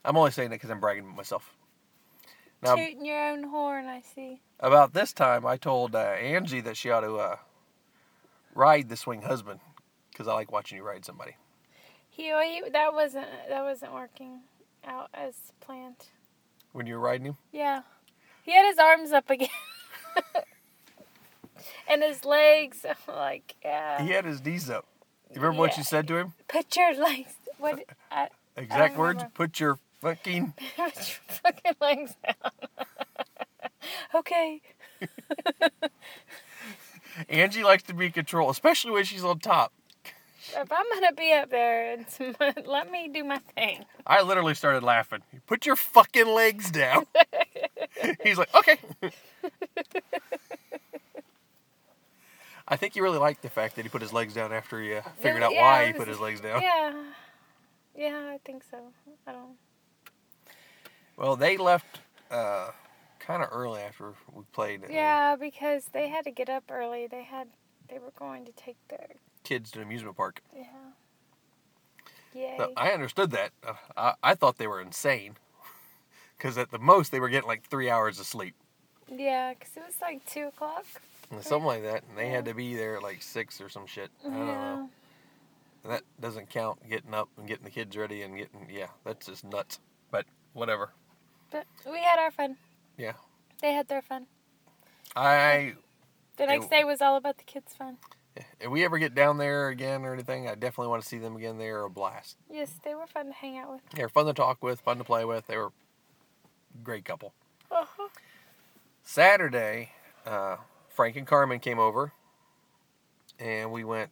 I'm 0.04 0.16
only 0.16 0.30
saying 0.30 0.50
that 0.50 0.56
because 0.56 0.70
I'm 0.70 0.80
bragging 0.80 1.06
myself. 1.16 1.56
Now, 2.64 2.76
Tooting 2.76 3.04
your 3.04 3.28
own 3.30 3.44
horn, 3.44 3.86
I 3.86 4.00
see. 4.00 4.40
about 4.58 4.94
this 4.94 5.12
time, 5.12 5.44
I 5.46 5.56
told 5.58 5.94
uh, 5.94 5.98
Angie 5.98 6.62
that 6.62 6.76
she 6.78 6.90
ought 6.90 7.00
to 7.02 7.16
uh, 7.16 7.36
ride 8.54 8.88
the 8.88 8.96
swing 8.96 9.22
husband 9.22 9.60
because 10.10 10.26
I 10.26 10.32
like 10.32 10.50
watching 10.50 10.78
you 10.78 10.82
ride 10.84 11.04
somebody. 11.04 11.36
He, 12.08 12.24
he 12.28 12.62
that 12.72 12.94
wasn't 12.94 13.26
that 13.48 13.62
wasn't 13.62 13.92
working 13.92 14.40
out 14.84 15.10
as 15.12 15.34
planned. 15.60 16.06
When 16.72 16.86
you 16.86 16.94
were 16.94 17.00
riding 17.00 17.26
him, 17.26 17.36
Yeah. 17.52 17.82
He 18.44 18.52
had 18.52 18.66
his 18.66 18.78
arms 18.78 19.10
up 19.12 19.28
again. 19.30 19.48
and 21.88 22.02
his 22.02 22.24
legs 22.24 22.84
like 23.08 23.56
yeah. 23.64 24.02
he 24.02 24.10
had 24.10 24.24
his 24.24 24.44
knees 24.44 24.70
up. 24.70 24.86
You 25.34 25.40
remember 25.40 25.60
what 25.60 25.76
you 25.76 25.82
said 25.84 26.06
to 26.08 26.16
him? 26.16 26.34
Put 26.48 26.76
your 26.76 26.94
legs 26.94 27.34
what 27.58 27.84
I, 28.10 28.28
Exact 28.56 28.96
words. 28.96 29.16
remember. 29.16 29.32
Put 29.34 29.58
your 29.60 29.78
fucking. 30.04 30.52
put 30.76 30.76
your 30.78 30.90
fucking 31.28 31.72
legs 31.80 32.14
down. 32.24 32.52
okay. 34.14 34.60
Angie 37.28 37.64
likes 37.64 37.82
to 37.84 37.94
be 37.94 38.06
in 38.06 38.12
control, 38.12 38.50
especially 38.50 38.90
when 38.90 39.04
she's 39.04 39.24
on 39.24 39.38
top. 39.38 39.72
If 40.56 40.70
I'm 40.70 40.84
gonna 40.92 41.14
be 41.14 41.32
up 41.32 41.50
there, 41.50 41.94
it's, 41.94 42.20
let 42.66 42.90
me 42.90 43.08
do 43.08 43.24
my 43.24 43.38
thing. 43.56 43.86
I 44.06 44.20
literally 44.22 44.54
started 44.54 44.82
laughing. 44.82 45.20
Put 45.46 45.64
your 45.64 45.74
fucking 45.74 46.26
legs 46.26 46.70
down. 46.70 47.06
He's 48.22 48.36
like, 48.36 48.54
okay. 48.54 48.76
I 52.68 52.76
think 52.76 52.92
he 52.94 53.00
really 53.00 53.18
liked 53.18 53.42
the 53.42 53.48
fact 53.48 53.76
that 53.76 53.82
he 53.84 53.88
put 53.88 54.02
his 54.02 54.12
legs 54.12 54.34
down 54.34 54.52
after 54.52 54.80
he 54.82 54.94
uh, 54.94 55.02
figured 55.18 55.42
out 55.42 55.52
Yeah, 55.52 55.62
why 55.62 55.86
he 55.86 55.92
put 55.94 56.08
his 56.08 56.20
legs 56.20 56.40
down. 56.40 56.60
Yeah. 56.60 56.92
Yeah, 57.96 58.30
I 58.34 58.38
think 58.44 58.64
so. 58.70 58.78
I 59.26 59.32
don't. 59.32 59.56
Well, 61.16 61.36
they 61.36 61.56
left 61.56 62.00
uh, 62.30 62.70
kind 63.20 63.42
of 63.42 63.48
early 63.52 63.80
after 63.80 64.12
we 64.32 64.42
played. 64.52 64.84
uh, 64.84 64.88
Yeah, 64.90 65.36
because 65.36 65.86
they 65.92 66.08
had 66.08 66.24
to 66.24 66.30
get 66.30 66.48
up 66.48 66.64
early. 66.70 67.06
They 67.06 67.22
had. 67.22 67.48
They 67.88 67.98
were 67.98 68.12
going 68.18 68.44
to 68.46 68.52
take 68.52 68.76
their. 68.88 69.06
Kids 69.42 69.70
to 69.72 69.80
an 69.80 69.84
amusement 69.86 70.16
park. 70.16 70.40
Yeah. 70.56 70.64
Yay. 72.34 72.58
I 72.76 72.90
understood 72.90 73.30
that. 73.32 73.50
Uh, 73.64 73.74
I, 73.96 74.14
I 74.22 74.34
thought 74.34 74.58
they 74.58 74.66
were 74.66 74.80
insane. 74.80 75.36
Because 76.36 76.58
at 76.58 76.72
the 76.72 76.80
most, 76.80 77.12
they 77.12 77.20
were 77.20 77.28
getting 77.28 77.46
like 77.46 77.62
three 77.64 77.88
hours 77.88 78.18
of 78.18 78.26
sleep. 78.26 78.54
Yeah, 79.08 79.54
because 79.54 79.76
it 79.76 79.82
was 79.86 79.94
like 80.02 80.24
two 80.26 80.48
o'clock. 80.48 80.84
Something 81.40 81.64
like 81.64 81.82
that. 81.84 82.02
And 82.08 82.18
they 82.18 82.28
had 82.28 82.44
to 82.46 82.54
be 82.54 82.74
there 82.74 82.96
at 82.96 83.02
like 83.04 83.22
six 83.22 83.60
or 83.60 83.68
some 83.68 83.86
shit. 83.86 84.10
I 84.26 84.28
don't 84.28 84.46
know. 84.46 84.90
And 85.84 85.92
that 85.92 86.02
doesn't 86.20 86.50
count 86.50 86.80
getting 86.90 87.14
up 87.14 87.28
and 87.38 87.46
getting 87.46 87.64
the 87.64 87.70
kids 87.70 87.96
ready 87.96 88.22
and 88.22 88.36
getting 88.36 88.66
yeah, 88.68 88.88
that's 89.04 89.26
just 89.26 89.44
nuts. 89.44 89.78
But 90.10 90.26
whatever. 90.54 90.90
But 91.54 91.66
we 91.88 91.98
had 91.98 92.18
our 92.18 92.32
fun. 92.32 92.56
Yeah. 92.98 93.12
They 93.62 93.72
had 93.72 93.86
their 93.86 94.02
fun. 94.02 94.26
I 95.14 95.74
The 96.36 96.46
next 96.46 96.68
day 96.68 96.82
was 96.82 97.00
all 97.00 97.16
about 97.16 97.38
the 97.38 97.44
kids' 97.44 97.72
fun. 97.72 97.98
if 98.34 98.68
we 98.68 98.84
ever 98.84 98.98
get 98.98 99.14
down 99.14 99.38
there 99.38 99.68
again 99.68 100.04
or 100.04 100.12
anything, 100.12 100.48
I 100.48 100.56
definitely 100.56 100.88
want 100.88 101.04
to 101.04 101.08
see 101.08 101.18
them 101.18 101.36
again. 101.36 101.56
They 101.58 101.68
are 101.68 101.84
a 101.84 101.90
blast. 101.90 102.38
Yes, 102.50 102.72
they 102.84 102.96
were 102.96 103.06
fun 103.06 103.26
to 103.26 103.32
hang 103.32 103.56
out 103.56 103.70
with. 103.70 103.82
They're 103.94 104.08
fun 104.08 104.26
to 104.26 104.32
talk 104.32 104.64
with, 104.64 104.80
fun 104.80 104.98
to 104.98 105.04
play 105.04 105.24
with. 105.24 105.46
They 105.46 105.56
were 105.56 105.66
a 105.66 106.82
great 106.82 107.04
couple. 107.04 107.32
Uh-huh. 107.70 108.08
Saturday, 109.04 109.90
uh, 110.26 110.56
Frank 110.88 111.14
and 111.14 111.26
Carmen 111.26 111.60
came 111.60 111.78
over, 111.78 112.12
and 113.38 113.70
we 113.70 113.84
went. 113.84 114.10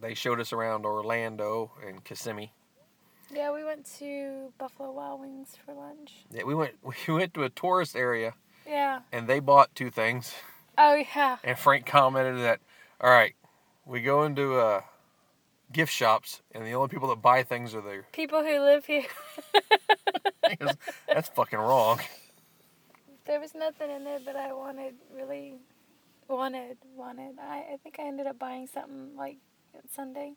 They 0.00 0.14
showed 0.14 0.40
us 0.40 0.50
around 0.50 0.86
Orlando 0.86 1.72
and 1.86 2.02
Kissimmee. 2.02 2.54
Yeah, 3.32 3.52
we 3.52 3.64
went 3.64 3.86
to 3.98 4.52
Buffalo 4.58 4.90
Wild 4.92 5.20
Wings 5.20 5.56
for 5.64 5.72
lunch. 5.72 6.24
Yeah, 6.32 6.42
we 6.44 6.54
went. 6.54 6.74
We 7.06 7.14
went 7.14 7.34
to 7.34 7.44
a 7.44 7.48
tourist 7.50 7.94
area, 7.96 8.34
Yeah. 8.66 9.00
and 9.12 9.28
they 9.28 9.40
bought 9.40 9.74
two 9.74 9.90
things. 9.90 10.34
Oh 10.78 10.94
yeah. 10.94 11.36
And 11.44 11.58
Frank 11.58 11.86
commented 11.86 12.38
that, 12.44 12.60
"All 13.00 13.10
right, 13.10 13.34
we 13.86 14.00
go 14.02 14.24
into 14.24 14.56
uh, 14.58 14.80
gift 15.72 15.92
shops, 15.92 16.42
and 16.52 16.66
the 16.66 16.72
only 16.74 16.88
people 16.88 17.08
that 17.08 17.22
buy 17.22 17.42
things 17.42 17.74
are 17.74 17.80
the. 17.82 18.02
People 18.12 18.42
who 18.42 18.58
live 18.60 18.86
here. 18.86 19.04
That's 21.06 21.28
fucking 21.28 21.58
wrong. 21.58 22.00
there 23.26 23.38
was 23.40 23.54
nothing 23.54 23.90
in 23.90 24.04
there 24.04 24.18
that 24.20 24.36
I 24.36 24.52
wanted 24.52 24.94
really 25.14 25.54
wanted 26.28 26.76
wanted. 26.96 27.38
I, 27.40 27.74
I 27.74 27.76
think 27.82 27.96
I 28.00 28.04
ended 28.08 28.26
up 28.26 28.38
buying 28.38 28.66
something 28.66 29.16
like 29.16 29.36
Sunday 29.94 30.32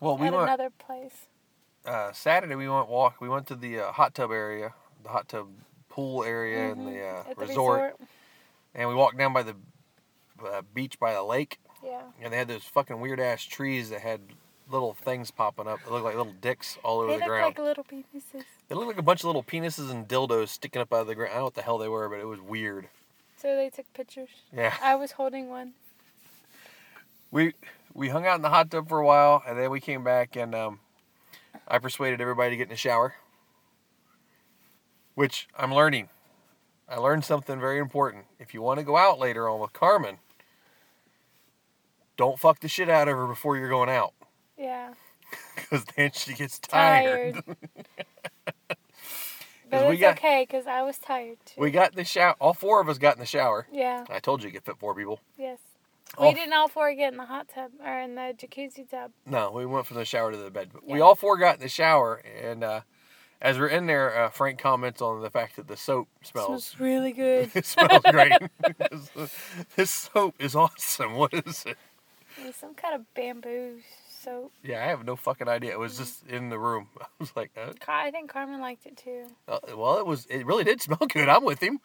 Well, 0.00 0.16
we 0.16 0.26
at 0.28 0.32
went 0.32 0.44
another 0.44 0.70
place. 0.70 1.26
uh, 1.84 2.12
Saturday. 2.12 2.54
We 2.54 2.68
went 2.68 2.88
walk. 2.88 3.20
We 3.20 3.28
went 3.28 3.46
to 3.48 3.56
the 3.56 3.80
uh, 3.80 3.92
hot 3.92 4.14
tub 4.14 4.30
area, 4.30 4.74
the 5.02 5.08
hot 5.08 5.28
tub 5.28 5.48
pool 5.88 6.24
area, 6.24 6.72
and 6.72 6.86
the, 6.86 7.04
uh, 7.04 7.22
the 7.36 7.46
resort, 7.46 7.96
and 8.74 8.88
we 8.88 8.94
walked 8.94 9.18
down 9.18 9.32
by 9.32 9.42
the 9.42 9.56
uh, 10.44 10.62
beach 10.74 10.98
by 11.00 11.12
the 11.12 11.22
lake. 11.22 11.58
Yeah. 11.84 12.02
And 12.20 12.32
they 12.32 12.38
had 12.38 12.48
those 12.48 12.64
fucking 12.64 13.00
weird 13.00 13.20
ass 13.20 13.42
trees 13.42 13.90
that 13.90 14.00
had 14.00 14.20
little 14.70 14.94
things 14.94 15.30
popping 15.30 15.66
up. 15.66 15.78
They 15.84 15.90
looked 15.90 16.04
like 16.04 16.16
little 16.16 16.34
dicks 16.40 16.76
all 16.82 16.98
over 17.00 17.12
They 17.12 17.18
the 17.18 17.24
ground. 17.24 17.56
They 17.56 17.62
look 17.62 17.78
like 17.78 17.78
little 17.78 17.84
penises. 17.84 18.44
They 18.68 18.74
looked 18.74 18.88
like 18.88 18.98
a 18.98 19.02
bunch 19.02 19.20
of 19.20 19.26
little 19.26 19.42
penises 19.44 19.90
and 19.90 20.06
dildos 20.06 20.48
sticking 20.48 20.82
up 20.82 20.92
out 20.92 21.02
of 21.02 21.06
the 21.06 21.14
ground. 21.14 21.30
I 21.30 21.34
don't 21.34 21.40
know 21.40 21.44
what 21.46 21.54
the 21.54 21.62
hell 21.62 21.78
they 21.78 21.88
were, 21.88 22.08
but 22.08 22.18
it 22.20 22.26
was 22.26 22.40
weird. 22.40 22.88
So 23.36 23.54
they 23.56 23.70
took 23.70 23.90
pictures. 23.94 24.28
Yeah. 24.54 24.74
I 24.82 24.96
was 24.96 25.12
holding 25.12 25.48
one. 25.48 25.72
We 27.30 27.54
we 27.98 28.08
hung 28.08 28.26
out 28.26 28.36
in 28.36 28.42
the 28.42 28.48
hot 28.48 28.70
tub 28.70 28.88
for 28.88 29.00
a 29.00 29.04
while, 29.04 29.42
and 29.46 29.58
then 29.58 29.70
we 29.70 29.80
came 29.80 30.04
back, 30.04 30.36
and 30.36 30.54
um, 30.54 30.78
I 31.66 31.78
persuaded 31.78 32.20
everybody 32.20 32.50
to 32.50 32.56
get 32.56 32.62
in 32.64 32.68
the 32.70 32.76
shower. 32.76 33.14
Which 35.16 35.48
I'm 35.58 35.74
learning. 35.74 36.08
I 36.88 36.96
learned 36.98 37.24
something 37.24 37.58
very 37.58 37.78
important. 37.80 38.26
If 38.38 38.54
you 38.54 38.62
want 38.62 38.78
to 38.78 38.84
go 38.84 38.96
out 38.96 39.18
later 39.18 39.48
on 39.48 39.58
with 39.60 39.72
Carmen, 39.72 40.18
don't 42.16 42.38
fuck 42.38 42.60
the 42.60 42.68
shit 42.68 42.88
out 42.88 43.08
of 43.08 43.16
her 43.16 43.26
before 43.26 43.56
you're 43.56 43.68
going 43.68 43.90
out, 43.90 44.14
Yeah. 44.56 44.94
because 45.56 45.84
then 45.96 46.12
she 46.14 46.34
gets 46.34 46.58
tired. 46.60 47.34
Tired. 47.44 47.56
But 49.70 49.92
it's 49.92 50.00
got- 50.00 50.16
okay 50.16 50.46
because 50.48 50.66
I 50.66 50.80
was 50.82 50.96
tired 50.96 51.36
too. 51.44 51.60
We 51.60 51.70
got 51.70 51.90
in 51.90 51.96
the 51.96 52.04
shower. 52.04 52.34
All 52.40 52.54
four 52.54 52.80
of 52.80 52.88
us 52.88 52.96
got 52.96 53.16
in 53.16 53.20
the 53.20 53.26
shower. 53.26 53.66
yeah. 53.70 54.06
I 54.08 54.18
told 54.18 54.42
you 54.42 54.48
you 54.48 54.54
could 54.54 54.64
fit 54.64 54.78
four 54.78 54.94
people. 54.94 55.20
Yes. 55.36 55.58
All 56.16 56.28
We 56.28 56.34
didn't 56.34 56.52
all 56.54 56.68
four 56.68 56.92
get 56.94 57.12
in 57.12 57.18
the 57.18 57.26
hot 57.26 57.48
tub 57.48 57.70
or 57.84 58.00
in 58.00 58.14
the 58.14 58.34
jacuzzi 58.36 58.88
tub. 58.88 59.12
No, 59.26 59.50
we 59.52 59.66
went 59.66 59.86
from 59.86 59.98
the 59.98 60.04
shower 60.04 60.32
to 60.32 60.36
the 60.38 60.50
bed. 60.50 60.70
But 60.72 60.86
we 60.86 61.00
all 61.00 61.14
four 61.14 61.36
got 61.36 61.56
in 61.56 61.60
the 61.60 61.68
shower, 61.68 62.22
and 62.42 62.64
uh, 62.64 62.80
as 63.40 63.58
we're 63.58 63.68
in 63.68 63.86
there, 63.86 64.24
uh, 64.24 64.30
Frank 64.30 64.58
comments 64.58 65.00
on 65.00 65.22
the 65.22 65.30
fact 65.30 65.56
that 65.56 65.68
the 65.68 65.76
soap 65.76 66.08
smells. 66.22 66.64
Smells 66.66 66.80
really 66.80 67.12
good. 67.12 67.50
it 67.54 67.66
smells 67.66 68.02
great. 68.10 68.32
this 69.76 69.90
soap 69.90 70.34
is 70.38 70.56
awesome. 70.56 71.14
What 71.14 71.34
is 71.34 71.64
it? 71.66 71.76
It's 72.44 72.58
some 72.58 72.74
kind 72.74 72.94
of 72.94 73.02
bamboo 73.14 73.80
soap. 74.08 74.52
Yeah, 74.62 74.84
I 74.84 74.88
have 74.88 75.04
no 75.04 75.14
fucking 75.16 75.48
idea. 75.48 75.72
It 75.72 75.78
was 75.78 75.98
just 75.98 76.26
in 76.26 76.48
the 76.50 76.58
room. 76.58 76.88
I 77.00 77.06
was 77.18 77.32
like, 77.36 77.50
uh, 77.56 77.72
I 77.86 78.10
think 78.10 78.30
Carmen 78.30 78.60
liked 78.60 78.86
it 78.86 78.96
too. 78.96 79.26
uh, 79.46 79.58
well, 79.76 79.98
it 79.98 80.06
was. 80.06 80.26
It 80.26 80.46
really 80.46 80.64
did 80.64 80.80
smell 80.80 81.06
good. 81.08 81.28
I'm 81.28 81.44
with 81.44 81.62
him. 81.62 81.80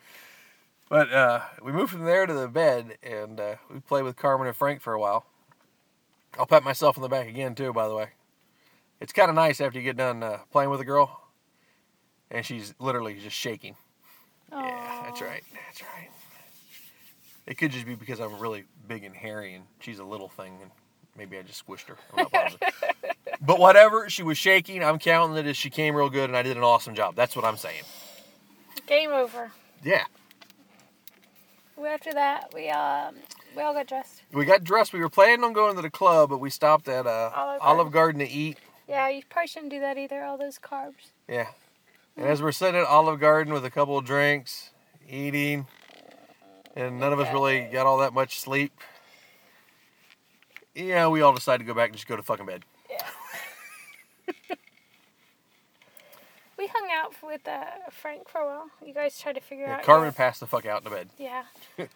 But 0.94 1.12
uh, 1.12 1.40
we 1.64 1.72
moved 1.72 1.92
from 1.92 2.06
there 2.06 2.28
to 2.28 2.34
the 2.36 2.48
bed, 2.48 3.00
and 3.02 3.40
uh, 3.40 3.56
we 3.74 3.80
played 3.80 4.04
with 4.04 4.16
Carmen 4.16 4.46
and 4.46 4.56
Frank 4.56 4.80
for 4.80 4.94
a 4.94 5.00
while. 5.00 5.26
I'll 6.38 6.46
pat 6.46 6.64
myself 6.64 7.00
on 7.00 7.02
the 7.02 7.10
back 7.10 7.28
again 7.28 7.56
too. 7.56 7.74
By 7.74 7.88
the 7.88 7.96
way, 7.96 8.10
it's 9.02 9.12
kind 9.12 9.28
of 9.28 9.34
nice 9.34 9.60
after 9.60 9.80
you 9.80 9.84
get 9.84 9.98
done 9.98 10.22
uh, 10.22 10.42
playing 10.52 10.70
with 10.70 10.80
a 10.82 10.86
girl, 10.86 11.20
and 12.30 12.46
she's 12.46 12.76
literally 12.78 13.16
just 13.16 13.36
shaking. 13.36 13.76
Yeah, 14.52 15.02
that's 15.06 15.20
right. 15.20 15.42
That's 15.66 15.82
right. 15.82 16.12
It 17.48 17.58
could 17.58 17.72
just 17.72 17.88
be 17.88 17.96
because 17.96 18.20
I'm 18.20 18.38
really 18.38 18.66
big 18.88 19.04
and 19.04 19.16
hairy, 19.16 19.56
and 19.56 19.66
she's 19.80 19.98
a 19.98 20.06
little 20.06 20.30
thing, 20.30 20.60
and 20.62 20.70
maybe 21.18 21.40
I 21.40 21.42
just 21.42 21.66
squished 21.66 21.88
her. 21.88 21.98
I'm 22.16 22.28
not 22.32 22.56
but 23.42 23.58
whatever, 23.58 24.12
she 24.12 24.22
was 24.22 24.38
shaking. 24.38 24.84
I'm 24.84 25.00
counting 25.00 25.38
it 25.38 25.50
as 25.50 25.58
she 25.58 25.72
came 25.72 25.96
real 25.96 26.12
good, 26.12 26.30
and 26.30 26.38
I 26.38 26.44
did 26.44 26.56
an 26.56 26.62
awesome 26.64 26.94
job. 26.94 27.16
That's 27.16 27.36
what 27.36 27.46
I'm 27.46 27.58
saying. 27.58 27.82
Game 28.86 29.10
over. 29.10 29.52
Yeah. 29.84 30.04
We- 31.78 31.88
After 31.88 32.14
that, 32.14 32.52
we 32.54 32.70
um 32.70 33.16
we 33.56 33.62
all 33.62 33.74
got 33.74 33.88
dressed. 33.88 34.24
We 34.32 34.46
got 34.46 34.64
dressed. 34.64 34.94
We 34.94 35.00
were 35.00 35.10
planning 35.10 35.44
on 35.44 35.54
going 35.54 35.76
to 35.76 35.82
the 35.82 35.90
club, 35.90 36.30
but 36.30 36.40
we 36.40 36.50
stopped 36.50 36.88
at 36.88 37.06
uh, 37.06 37.32
Olive 37.36 37.62
Olive 37.62 37.92
Garden 37.92 38.20
to 38.20 38.28
eat. 38.30 38.58
Yeah, 38.88 39.10
you 39.10 39.22
probably 39.30 39.48
shouldn't 39.48 39.72
do 39.72 39.80
that 39.80 39.98
either. 39.98 40.24
All 40.24 40.38
those 40.38 40.58
carbs. 40.60 41.12
Yeah. 41.28 41.48
And 42.18 42.28
as 42.28 42.42
we're 42.42 42.52
sitting 42.52 42.80
at 42.80 42.86
Olive 42.88 43.20
Garden 43.20 43.54
with 43.54 43.66
a 43.66 43.72
couple 43.72 43.98
of 43.98 44.06
drinks, 44.06 44.70
eating, 45.10 45.66
and 46.76 47.00
none 47.00 47.12
of 47.14 47.20
us 47.20 47.32
really 47.34 47.62
got 47.72 47.86
all 47.88 47.98
that 48.00 48.14
much 48.14 48.40
sleep, 48.40 48.72
yeah, 50.76 51.08
we 51.08 51.22
all 51.22 51.34
decided 51.34 51.60
to 51.60 51.66
go 51.66 51.74
back 51.74 51.90
and 51.90 51.96
just 51.96 52.08
go 52.08 52.16
to 52.16 52.22
fucking 52.24 52.46
bed. 52.46 52.64
We 56.64 56.70
hung 56.74 56.88
out 56.94 57.14
with 57.22 57.46
uh, 57.46 57.66
Frank 57.92 58.30
for 58.30 58.40
a 58.40 58.46
while. 58.46 58.68
You 58.86 58.94
guys 58.94 59.20
tried 59.20 59.34
to 59.36 59.42
figure 59.42 59.66
Yeah, 59.66 59.76
out. 59.76 59.84
Carmen 59.84 60.06
your- 60.06 60.12
passed 60.14 60.40
the 60.40 60.48
fuck 60.48 60.66
out 60.66 60.78
in 60.78 60.84
the 60.86 60.90
bed. 60.92 61.10
Yeah. 61.20 61.44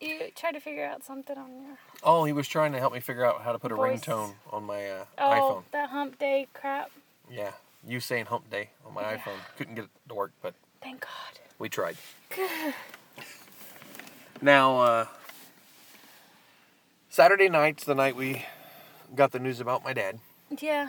you 0.00 0.18
tried 0.34 0.54
to 0.54 0.60
figure 0.60 0.84
out 0.84 1.04
something 1.04 1.38
on 1.38 1.48
your 1.62 1.78
Oh, 2.02 2.24
he 2.24 2.32
was 2.32 2.48
trying 2.48 2.72
to 2.72 2.80
help 2.80 2.92
me 2.92 2.98
figure 2.98 3.24
out 3.24 3.42
how 3.42 3.52
to 3.52 3.60
put 3.60 3.70
a 3.70 3.76
Voice. 3.76 4.00
ringtone 4.00 4.32
on 4.50 4.64
my 4.64 4.84
uh, 4.90 5.04
oh 5.18 5.22
iPhone. 5.30 5.62
that 5.70 5.90
hump 5.90 6.18
day 6.18 6.48
crap. 6.54 6.90
Yeah, 7.30 7.52
you 7.86 8.00
saying 8.00 8.26
hump 8.26 8.50
day 8.50 8.70
on 8.84 8.94
my 8.94 9.02
Yeah. 9.02 9.18
iPhone. 9.18 9.38
Couldn't 9.56 9.76
get 9.76 9.84
it 9.84 9.90
to 10.08 10.14
work, 10.16 10.32
but 10.42 10.54
Thank 10.82 11.02
God. 11.02 11.38
we 11.60 11.68
tried. 11.68 11.96
now, 14.42 14.80
uh, 14.80 15.06
Saturday 17.10 17.48
night's 17.48 17.84
the 17.84 17.94
night 17.94 18.16
we 18.16 18.44
got 19.14 19.30
the 19.30 19.38
news 19.38 19.60
about 19.60 19.84
my 19.84 19.92
dad. 19.92 20.18
Yeah. 20.60 20.88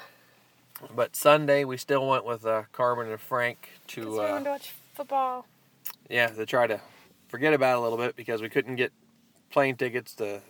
But 0.95 1.15
Sunday 1.15 1.63
we 1.63 1.77
still 1.77 2.07
went 2.07 2.25
with 2.25 2.45
uh, 2.45 2.63
Carmen 2.71 3.09
and 3.09 3.19
Frank 3.19 3.69
to 3.87 4.19
uh, 4.21 4.39
to 4.43 4.49
watch 4.49 4.73
football. 4.93 5.45
yeah 6.09 6.27
to 6.27 6.45
try 6.45 6.67
to 6.67 6.79
forget 7.27 7.53
about 7.53 7.73
it 7.75 7.79
a 7.79 7.81
little 7.81 7.97
bit 7.97 8.15
because 8.15 8.41
we 8.41 8.49
couldn't 8.49 8.75
get 8.75 8.91
plane 9.49 9.75
tickets 9.75 10.13
to 10.15 10.41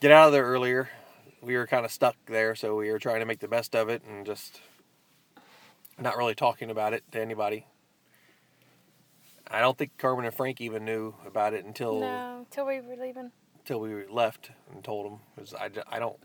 get 0.00 0.10
out 0.10 0.26
of 0.28 0.32
there 0.32 0.44
earlier. 0.44 0.88
We 1.40 1.56
were 1.56 1.66
kind 1.66 1.84
of 1.84 1.92
stuck 1.92 2.16
there, 2.26 2.54
so 2.54 2.74
we 2.76 2.90
were 2.90 2.98
trying 2.98 3.20
to 3.20 3.26
make 3.26 3.38
the 3.40 3.48
best 3.48 3.76
of 3.76 3.88
it 3.88 4.02
and 4.08 4.26
just 4.26 4.60
not 5.98 6.16
really 6.16 6.34
talking 6.34 6.70
about 6.70 6.94
it 6.94 7.04
to 7.12 7.20
anybody. 7.20 7.66
I 9.50 9.60
don't 9.60 9.78
think 9.78 9.96
Carmen 9.98 10.24
and 10.26 10.34
Frank 10.34 10.60
even 10.60 10.84
knew 10.84 11.14
about 11.26 11.54
it 11.54 11.64
until 11.64 12.00
No, 12.00 12.46
till 12.50 12.66
we 12.66 12.80
were 12.80 12.96
leaving. 12.96 13.30
until 13.58 13.80
we 13.80 14.06
left 14.06 14.50
and 14.72 14.82
told 14.82 15.06
them 15.06 15.20
because 15.34 15.54
I, 15.54 15.70
I 15.90 15.98
don't 15.98 16.18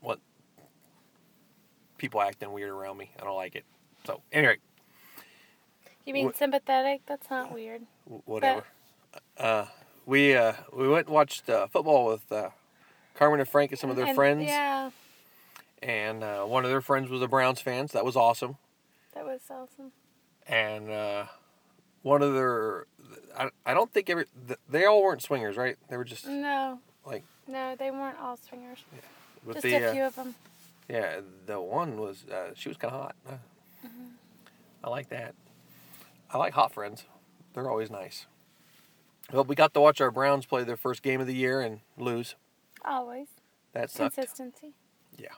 want 0.00 0.20
people 1.98 2.20
acting 2.20 2.52
weird 2.52 2.70
around 2.70 2.96
me. 2.98 3.10
I 3.20 3.24
don't 3.24 3.36
like 3.36 3.54
it. 3.56 3.64
So 4.06 4.20
anyway, 4.32 4.56
You 6.04 6.12
mean 6.14 6.30
Wh- 6.30 6.36
sympathetic? 6.36 7.02
That's 7.06 7.28
not 7.30 7.52
weird. 7.52 7.82
whatever. 8.24 8.64
Uh, 9.36 9.66
we 10.04 10.34
uh, 10.36 10.52
we 10.72 10.88
went 10.88 11.06
and 11.06 11.14
watched 11.14 11.48
uh, 11.50 11.66
football 11.66 12.06
with 12.06 12.30
uh, 12.30 12.50
Carmen 13.14 13.40
and 13.40 13.48
Frank 13.48 13.72
and 13.72 13.78
some 13.80 13.90
of 13.90 13.96
their 13.96 14.06
And- 14.06 14.14
friends, 14.14 14.44
Yeah, 14.44 14.90
and 15.82 16.22
uh, 16.22 16.44
one 16.44 16.64
of 16.64 16.70
their 16.70 16.80
friends 16.80 17.10
was 17.10 17.22
a 17.22 17.28
Browns 17.28 17.60
fan, 17.60 17.88
so 17.88 17.98
that 17.98 18.04
was 18.04 18.16
awesome. 18.16 18.56
that 19.14 19.24
was 19.24 19.40
awesome. 19.50 19.92
And 20.46 20.90
uh, 20.90 21.24
one 22.02 22.22
of 22.22 22.34
their, 22.34 22.86
I, 23.36 23.48
I 23.64 23.74
don't 23.74 23.92
think 23.92 24.08
every 24.08 24.26
they 24.68 24.84
all 24.84 25.02
weren't 25.02 25.22
swingers, 25.22 25.56
right? 25.56 25.76
They 25.88 25.96
were 25.96 26.04
just 26.04 26.26
No. 26.26 26.78
like- 27.04 27.24
No, 27.48 27.74
they 27.76 27.90
weren't 27.90 28.18
all 28.20 28.36
swingers. 28.36 28.78
with 29.44 29.56
Just 29.56 29.64
the 29.64 29.74
a 29.74 29.88
uh, 29.88 29.92
few 29.92 30.02
of 30.04 30.14
them. 30.14 30.34
Yeah, 30.88 31.20
the 31.46 31.60
one 31.60 31.98
was 31.98 32.24
uh, 32.26 32.50
she 32.54 32.68
was 32.68 32.76
kind 32.78 32.94
of 32.94 33.00
hot. 33.00 33.16
Uh, 33.28 33.32
Mm-hmm. 33.86 34.06
I 34.82 34.90
like 34.90 35.10
that. 35.10 35.34
I 36.32 36.38
like 36.38 36.54
hot 36.54 36.72
friends. 36.72 37.04
They're 37.52 37.68
always 37.70 37.90
nice. 37.90 38.26
Well, 39.32 39.44
we 39.44 39.54
got 39.54 39.74
to 39.74 39.80
watch 39.80 40.00
our 40.00 40.10
Browns 40.10 40.44
play 40.46 40.64
their 40.64 40.76
first 40.76 41.02
game 41.02 41.20
of 41.20 41.26
the 41.28 41.34
year 41.34 41.60
and 41.60 41.80
lose. 41.96 42.34
Always. 42.84 43.28
That 43.74 43.90
sucked. 43.90 44.14
consistency. 44.16 44.72
Yeah. 45.16 45.34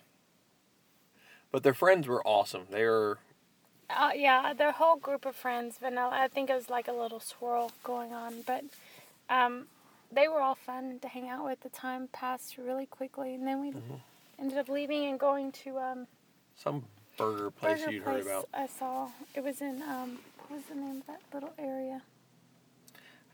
But 1.51 1.63
their 1.63 1.75
friends 1.75 2.07
were 2.07 2.27
awesome. 2.27 2.67
They 2.71 2.85
were 2.85 3.19
Uh, 3.91 4.13
yeah, 4.15 4.53
their 4.55 4.73
whole 4.73 4.97
group 4.97 5.27
of 5.27 5.35
friends, 5.37 5.77
Vanilla. 5.79 6.11
I 6.13 6.29
think 6.29 6.49
it 6.49 6.55
was 6.55 6.71
like 6.71 6.89
a 6.89 6.93
little 6.93 7.21
swirl 7.21 7.73
going 7.83 8.13
on, 8.15 8.43
but 8.47 8.65
um, 9.29 9.67
they 10.13 10.29
were 10.29 10.41
all 10.41 10.55
fun 10.55 10.99
to 11.01 11.09
hang 11.09 11.29
out 11.29 11.45
with. 11.45 11.61
The 11.61 11.71
time 11.71 12.09
passed 12.13 12.57
really 12.57 12.87
quickly, 12.87 13.35
and 13.35 13.47
then 13.47 13.61
we 13.61 13.71
Mm-hmm. 13.73 13.95
Ended 14.39 14.59
up 14.59 14.69
leaving 14.69 15.07
and 15.07 15.19
going 15.19 15.53
to 15.53 15.79
um, 15.79 16.07
some 16.55 16.85
burger 17.17 17.51
place 17.51 17.81
burger 17.81 17.93
you'd 17.93 18.05
place 18.05 18.25
heard 18.25 18.27
about. 18.27 18.49
I 18.55 18.67
saw. 18.67 19.09
It 19.35 19.43
was 19.43 19.61
in 19.61 19.83
um, 19.83 20.19
what 20.39 20.57
was 20.57 20.65
the 20.69 20.75
name 20.75 20.99
of 21.01 21.07
that 21.07 21.21
little 21.33 21.53
area? 21.59 22.03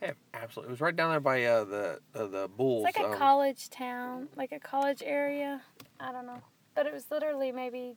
Yeah, 0.02 0.12
absolutely. 0.34 0.70
It 0.70 0.72
was 0.72 0.80
right 0.80 0.94
down 0.94 1.10
there 1.10 1.20
by 1.20 1.44
uh, 1.44 1.64
the 1.64 2.00
uh, 2.14 2.26
the 2.26 2.50
Bulls. 2.56 2.86
It's 2.86 2.96
like 2.96 3.06
a 3.06 3.10
um, 3.10 3.18
college 3.18 3.70
town, 3.70 4.28
like 4.36 4.52
a 4.52 4.60
college 4.60 5.02
area. 5.04 5.62
I 6.00 6.12
don't 6.12 6.26
know, 6.26 6.42
but 6.74 6.86
it 6.86 6.92
was 6.92 7.06
literally 7.10 7.52
maybe 7.52 7.96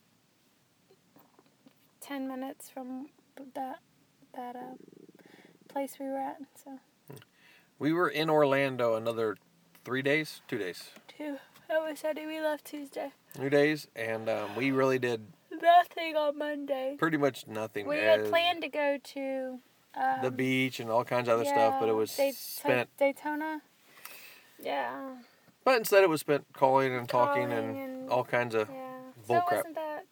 ten 2.00 2.28
minutes 2.28 2.70
from 2.70 3.08
that 3.56 3.80
that 4.36 4.56
uh, 4.56 4.76
place 5.67 5.98
we 6.00 6.06
were 6.06 6.20
at. 6.20 6.38
So 6.63 6.80
we 7.80 7.91
were 7.91 8.10
in 8.10 8.30
Orlando 8.30 8.96
another 8.96 9.36
three 9.84 10.02
days, 10.02 10.41
two 10.48 10.58
days, 10.58 10.91
two. 11.08 11.38
That 11.70 11.82
was 11.82 12.00
Sunday. 12.00 12.26
We 12.26 12.40
left 12.40 12.66
Tuesday. 12.66 13.12
two 13.36 13.50
days, 13.50 13.88
and 13.96 14.30
um, 14.30 14.56
we 14.56 14.72
really 14.72 15.00
did 15.00 15.22
Nothing 15.52 16.16
on 16.16 16.38
Monday. 16.38 16.96
pretty 16.98 17.18
much 17.18 17.48
nothing. 17.48 17.88
We 17.88 17.98
had 17.98 18.26
planned 18.30 18.62
to 18.62 18.70
go 18.70 18.98
to 19.04 19.60
um, 19.96 20.16
the 20.22 20.32
beach 20.32 20.80
and 20.80 20.90
all 20.90 21.04
kinds 21.04 21.28
of 21.28 21.36
other 21.36 21.46
stuff, 21.46 21.76
but 21.80 21.90
it 21.90 21.94
was 21.94 22.12
spent. 22.12 22.90
Daytona. 22.98 23.62
Yeah. 24.62 25.16
But 25.66 25.78
instead, 25.78 26.04
it 26.04 26.10
was 26.10 26.22
spent 26.22 26.46
calling 26.54 26.94
and 26.96 27.10
talking 27.10 27.50
Calling 27.50 27.58
and, 27.78 27.78
and- 27.78 28.10
all 28.10 28.24
kinds 28.24 28.56
of. 28.56 28.70
Yeah. 28.70 28.84
Bull 29.28 29.38
so 29.38 29.42
crap. 29.42 29.58
wasn't 29.60 29.76
that 29.76 30.06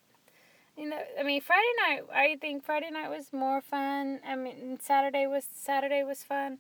you 0.78 0.90
know 0.90 1.00
I 1.18 1.24
mean 1.24 1.40
Friday 1.40 1.62
night 1.88 2.02
I 2.14 2.36
think 2.42 2.66
Friday 2.66 2.90
night 2.92 3.10
was 3.10 3.32
more 3.32 3.62
fun. 3.62 4.20
I 4.28 4.36
mean 4.36 4.78
Saturday 4.82 5.26
was 5.26 5.48
Saturday 5.54 6.04
was 6.04 6.22
fun. 6.24 6.58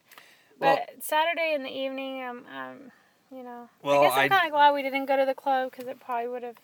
Well- 0.57 0.77
But 0.95 1.03
Saturday 1.03 1.53
in 1.53 1.63
the 1.63 1.69
evening 1.69 2.23
um 2.23 2.45
um 2.55 2.91
you 3.31 3.43
know 3.43 3.69
Well, 3.83 4.01
I 4.01 4.07
guess 4.07 4.13
I'm 4.17 4.29
kind 4.29 4.45
of 4.47 4.51
glad 4.51 4.73
we 4.73 4.81
didn't 4.83 5.05
go 5.05 5.17
to 5.17 5.25
the 5.25 5.33
club 5.33 5.71
because 5.71 5.87
it 5.87 5.99
probably 5.99 6.27
would 6.29 6.43
have 6.43 6.57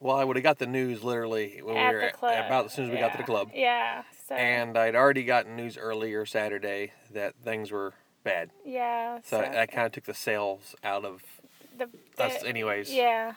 Well, 0.00 0.16
I 0.16 0.24
would 0.24 0.36
have 0.36 0.42
got 0.42 0.58
the 0.58 0.66
news 0.66 1.02
literally 1.02 1.60
when 1.62 1.76
at 1.76 1.90
we 1.90 1.94
were 1.96 2.06
the 2.06 2.12
club 2.12 2.46
about 2.46 2.66
as 2.66 2.72
soon 2.72 2.86
as 2.86 2.90
we 2.90 2.98
got 2.98 3.12
to 3.12 3.18
the 3.18 3.24
club, 3.24 3.50
Yeah. 3.54 4.02
So 4.28 4.34
and 4.34 4.76
I'd 4.76 4.94
already 4.94 5.24
gotten 5.24 5.56
news 5.56 5.78
earlier 5.78 6.26
Saturday 6.26 6.92
that 7.12 7.34
things 7.42 7.70
were 7.70 7.94
bad. 8.24 8.50
yeah. 8.64 9.20
So 9.24 9.38
that 9.38 9.72
kind 9.72 9.86
of 9.86 9.92
took 9.92 10.04
the 10.04 10.14
sails 10.14 10.74
out 10.84 11.04
of 11.04 11.22
the, 11.76 11.88
us, 12.18 12.42
anyways. 12.44 12.92
yeah. 12.92 13.34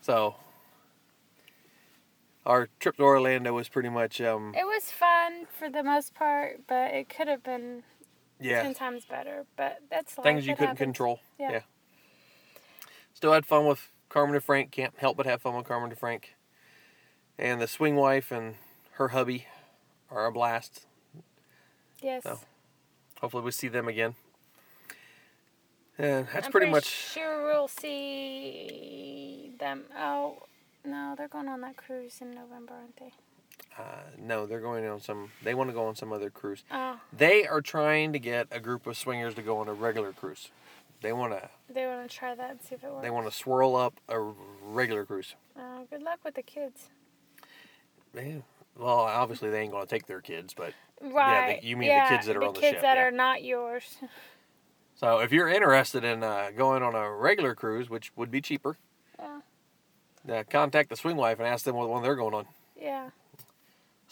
So 0.00 0.34
our 2.46 2.68
trip 2.80 2.96
to 2.96 3.02
Orlando 3.02 3.52
was 3.52 3.68
pretty 3.68 3.90
much, 3.90 4.20
um, 4.20 4.54
It 4.58 4.64
was 4.64 4.90
fun 4.90 5.46
for 5.56 5.68
the 5.70 5.82
most 5.82 6.14
part, 6.14 6.62
but 6.66 6.92
it 6.94 7.08
could 7.08 7.28
have 7.28 7.42
been 7.44 7.82
yeah, 8.40 8.62
ten 8.62 8.74
times 8.74 9.04
better. 9.04 9.44
But 9.56 9.80
that's 9.90 10.16
life. 10.18 10.24
things 10.24 10.46
you 10.46 10.52
It 10.52 10.56
couldn't 10.56 10.68
happens. 10.76 10.86
control. 10.86 11.20
Yeah. 11.38 11.50
Yeah. 11.52 11.60
Still 13.14 13.32
had 13.32 13.44
fun 13.46 13.66
with 13.66 13.90
Carmen 14.08 14.34
and 14.34 14.44
Frank. 14.44 14.70
Can't 14.70 14.94
help 14.98 15.16
but 15.16 15.26
have 15.26 15.42
fun 15.42 15.54
with 15.56 15.66
Carmen 15.66 15.90
and 15.90 15.98
Frank. 15.98 16.34
And 17.38 17.60
the 17.60 17.66
swing 17.66 17.96
wife 17.96 18.30
and 18.32 18.54
her 18.92 19.08
hubby 19.08 19.46
are 20.10 20.26
a 20.26 20.32
blast. 20.32 20.86
Yes. 22.02 22.22
So, 22.24 22.40
Hopefully, 23.20 23.42
we 23.44 23.50
see 23.50 23.68
them 23.68 23.86
again. 23.88 24.14
And 25.98 26.26
that's 26.32 26.46
I'm 26.46 26.52
pretty 26.52 26.66
pretty 26.66 26.70
much. 26.70 26.86
sure 26.86 27.44
we'll 27.44 27.68
see 27.68 29.52
them. 29.58 29.84
Oh 29.96 30.44
no, 30.84 31.14
they're 31.18 31.28
going 31.28 31.48
on 31.48 31.60
that 31.60 31.76
cruise 31.76 32.18
in 32.22 32.30
November, 32.30 32.72
aren't 32.72 32.96
they? 32.96 33.12
Uh, 33.80 33.82
no, 34.18 34.46
they're 34.46 34.60
going 34.60 34.86
on 34.86 35.00
some. 35.00 35.30
They 35.42 35.54
want 35.54 35.70
to 35.70 35.74
go 35.74 35.86
on 35.86 35.96
some 35.96 36.12
other 36.12 36.28
cruise. 36.30 36.64
Oh, 36.70 37.00
They 37.16 37.46
are 37.46 37.60
trying 37.62 38.12
to 38.12 38.18
get 38.18 38.48
a 38.50 38.60
group 38.60 38.86
of 38.86 38.96
swingers 38.96 39.34
to 39.36 39.42
go 39.42 39.58
on 39.58 39.68
a 39.68 39.72
regular 39.72 40.12
cruise. 40.12 40.50
They 41.02 41.12
want 41.14 41.32
to. 41.32 41.48
they 41.72 41.86
want 41.86 42.08
to 42.10 42.14
try 42.14 42.34
that 42.34 42.50
and 42.50 42.60
see 42.62 42.74
if 42.74 42.84
it 42.84 42.90
works. 42.90 43.02
They 43.02 43.10
want 43.10 43.26
to 43.26 43.32
swirl 43.32 43.74
up 43.74 43.94
a 44.08 44.20
regular 44.20 45.06
cruise. 45.06 45.34
Uh, 45.58 45.84
good 45.88 46.02
luck 46.02 46.18
with 46.24 46.34
the 46.34 46.42
kids. 46.42 46.88
Yeah. 48.14 48.38
Well, 48.76 49.00
obviously 49.00 49.50
they 49.50 49.60
ain't 49.62 49.72
going 49.72 49.86
to 49.86 49.90
take 49.90 50.06
their 50.06 50.20
kids, 50.20 50.52
but 50.54 50.74
Right. 51.00 51.60
Yeah. 51.62 51.68
you 51.68 51.76
mean 51.78 51.88
the 51.88 52.04
kids 52.08 52.26
that 52.26 52.36
are 52.36 52.40
the 52.40 52.46
on 52.48 52.54
the 52.54 52.60
kids 52.60 52.74
ship, 52.74 52.82
that 52.82 52.96
yeah. 52.98 53.04
are 53.04 53.10
not 53.10 53.42
yours. 53.42 53.96
so 54.94 55.20
if 55.20 55.32
you're 55.32 55.48
interested 55.48 56.04
in 56.04 56.22
uh, 56.22 56.50
going 56.56 56.82
on 56.82 56.94
a 56.94 57.10
regular 57.10 57.54
cruise, 57.54 57.88
which 57.88 58.12
would 58.16 58.30
be 58.30 58.40
cheaper, 58.42 58.76
Yeah. 59.18 59.40
uh, 60.30 60.42
contact 60.50 60.90
the 60.90 60.96
swing 60.96 61.16
wife 61.16 61.38
and 61.38 61.48
ask 61.48 61.64
them 61.64 61.76
what 61.76 61.88
one 61.88 62.02
they're 62.02 62.14
going 62.16 62.34
on. 62.34 62.46
Yeah. 62.78 63.10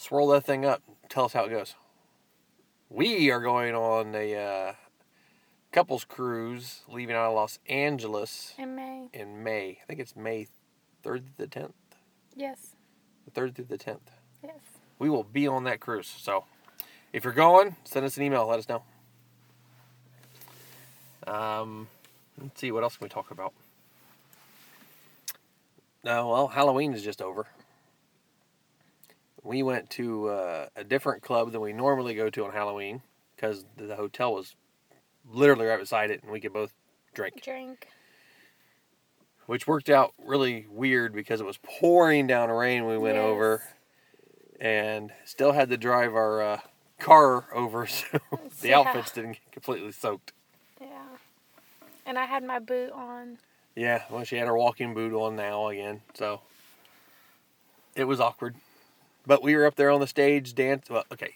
Swirl 0.01 0.29
that 0.29 0.45
thing 0.45 0.65
up. 0.65 0.81
Tell 1.09 1.25
us 1.25 1.33
how 1.33 1.45
it 1.47 1.51
goes. 1.51 1.75
We 2.89 3.33
are 3.33 3.41
going 3.41 3.75
on 3.75 4.15
a 4.15 4.33
uh, 4.37 4.73
couples 5.73 6.05
cruise, 6.05 6.83
leaving 6.89 7.17
out 7.17 7.31
of 7.31 7.35
Los 7.35 7.59
Angeles 7.69 8.55
In 8.57 8.77
May. 8.77 9.09
in 9.13 9.43
May. 9.43 9.81
I 9.83 9.87
think 9.89 9.99
it's 9.99 10.15
May 10.15 10.47
3rd 11.05 11.25
to 11.27 11.39
the 11.39 11.47
10th. 11.49 11.73
Yes. 12.37 12.77
The 13.25 13.41
3rd 13.41 13.57
through 13.57 13.65
the 13.65 13.77
10th. 13.77 13.99
Yes. 14.45 14.61
We 15.01 15.11
will 15.11 15.25
be 15.25 15.49
on 15.49 15.65
that 15.65 15.81
cruise. 15.81 16.15
So 16.17 16.45
if 17.13 17.25
you're 17.25 17.33
going, 17.33 17.75
send 17.83 18.07
us 18.07 18.17
an 18.17 18.23
email. 18.23 18.47
Let 18.47 18.61
us 18.61 18.69
know. 18.69 18.85
Um, 21.27 21.89
let's 22.41 22.61
see. 22.61 22.71
What 22.71 22.85
else 22.85 22.97
can 22.97 23.05
we 23.05 23.09
talk 23.09 23.33
about? 23.33 23.53
No, 26.05 26.29
well, 26.29 26.47
Halloween 26.47 26.95
is 26.95 27.03
just 27.03 27.21
over. 27.21 27.49
We 29.49 29.63
went 29.63 29.89
to 29.93 30.29
uh, 30.29 30.67
a 30.77 30.85
different 30.85 31.23
club 31.23 31.53
than 31.53 31.63
we 31.63 31.73
normally 31.73 32.15
go 32.15 32.29
to 32.29 32.45
on 32.45 32.53
Halloween 32.53 33.01
because 33.35 33.65
the 33.79 33.97
hotel 33.97 34.35
was 34.35 34.55
literally 35.33 35.65
right 35.65 35.81
beside 35.81 36.11
it 36.11 36.23
and 36.23 36.31
we 36.31 36.39
could 36.39 36.53
both 36.53 36.75
drink, 37.15 37.43
Drink. 37.43 37.89
which 39.47 39.67
worked 39.67 39.89
out 39.89 40.13
really 40.23 40.67
weird 40.69 41.15
because 41.15 41.41
it 41.41 41.47
was 41.47 41.57
pouring 41.63 42.27
down 42.27 42.51
rain 42.51 42.85
when 42.85 42.93
we 42.97 43.03
went 43.03 43.17
Yes. 43.17 43.25
over 43.25 43.63
and 44.61 45.13
still 45.25 45.53
had 45.53 45.71
to 45.71 45.79
drive 45.79 46.15
our 46.15 46.43
uh, 46.43 46.61
car 46.99 47.47
over 47.55 47.87
so 47.87 48.19
the 48.61 48.69
Yeah. 48.69 48.81
outfits 48.81 49.13
didn't 49.13 49.33
get 49.33 49.53
completely 49.53 49.93
soaked. 49.93 50.33
Yeah. 50.79 50.89
And 52.05 52.19
I 52.19 52.27
had 52.27 52.45
my 52.45 52.59
boot 52.59 52.91
on. 52.93 53.39
Yeah, 53.75 54.03
well, 54.11 54.25
she 54.25 54.37
had 54.37 54.47
her 54.47 54.57
walking 54.59 54.93
boot 54.93 55.15
on 55.15 55.37
now 55.37 55.69
again, 55.69 56.03
so 56.13 56.43
it 57.97 58.05
was 58.05 58.21
awkward. 58.21 58.55
But 59.29 59.43
we 59.43 59.55
were 59.55 59.67
up 59.67 59.77
there 59.77 59.91
on 59.91 60.01
the 60.01 60.07
stage 60.07 60.55
dance. 60.55 60.89
Well, 60.89 61.05
okay, 61.13 61.35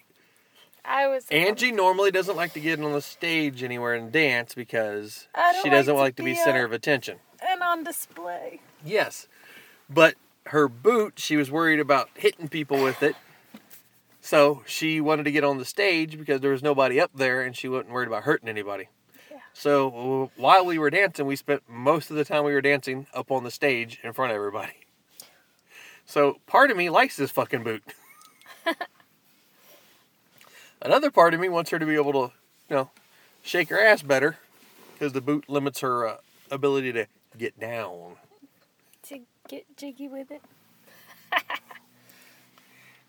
I 0.83 1.07
was. 1.09 1.27
Angie 1.31 1.73
normally 1.73 2.11
doesn't 2.11 2.37
like 2.37 2.55
to 2.55 2.61
get 2.61 2.81
on 2.81 2.93
the 2.93 3.03
stage 3.03 3.63
anywhere 3.63 3.93
and 3.93 4.11
dance 4.11 4.55
because 4.55 5.29
she 5.63 5.69
doesn't 5.69 5.95
like 5.95 6.03
like 6.03 6.17
to 6.17 6.23
to 6.23 6.25
be 6.25 6.35
center 6.35 6.65
of 6.65 6.73
attention. 6.73 7.19
And 7.47 7.63
on 7.63 7.85
display. 7.85 8.61
Yes, 8.83 9.29
but 9.91 10.15
her 10.47 10.69
boot, 10.69 11.19
she 11.19 11.37
was 11.37 11.51
worried 11.51 11.81
about 11.81 12.09
hitting 12.15 12.49
people 12.49 12.83
with 12.83 13.03
it. 13.03 13.15
So 14.23 14.63
she 14.67 15.01
wanted 15.01 15.25
to 15.25 15.33
get 15.33 15.45
on 15.45 15.59
the 15.59 15.65
stage 15.67 16.19
because 16.19 16.41
there 16.41 16.53
was 16.53 16.63
nobody 16.63 16.99
up 16.99 17.11
there 17.15 17.43
and 17.43 17.55
she 17.55 17.69
wasn't 17.69 17.91
worried 17.91 18.09
about 18.09 18.23
hurting 18.23 18.49
anybody. 18.49 18.89
Yeah. 19.31 19.39
So 19.53 20.31
while 20.37 20.65
we 20.65 20.79
were 20.79 20.91
dancing, 20.91 21.27
we 21.27 21.37
spent 21.37 21.63
most 21.69 22.11
of 22.11 22.17
the 22.17 22.25
time 22.25 22.45
we 22.45 22.53
were 22.55 22.63
dancing 22.63 23.07
up 23.13 23.31
on 23.31 23.45
the 23.45 23.51
stage 23.51 23.99
in 24.03 24.13
front 24.13 24.31
of 24.31 24.37
everybody. 24.37 24.82
So 26.07 26.39
part 26.47 26.71
of 26.71 26.77
me 26.77 26.91
likes 26.91 27.17
this 27.17 27.31
fucking 27.31 27.65
boot. 27.65 27.83
Another 30.83 31.11
part 31.11 31.33
of 31.35 31.41
me 31.41 31.49
wants 31.49 31.71
her 31.71 31.79
to 31.79 31.87
be 31.87 31.95
able 31.95 32.13
to, 32.13 32.33
you 32.69 32.77
know, 32.77 32.91
shake 33.43 33.69
her 33.71 33.81
ass 33.81 34.03
better 34.03 34.39
because 34.95 35.13
the 35.13 35.21
boot 35.21 35.49
limits 35.49 35.81
her 35.81 36.07
uh, 36.07 36.17
ability 36.51 36.93
to 36.93 37.07
get 37.39 37.59
down. 37.59 38.17
To 39.05 39.21
get 39.49 39.77
jiggy 39.77 40.09
with 40.09 40.31
it. 40.31 40.43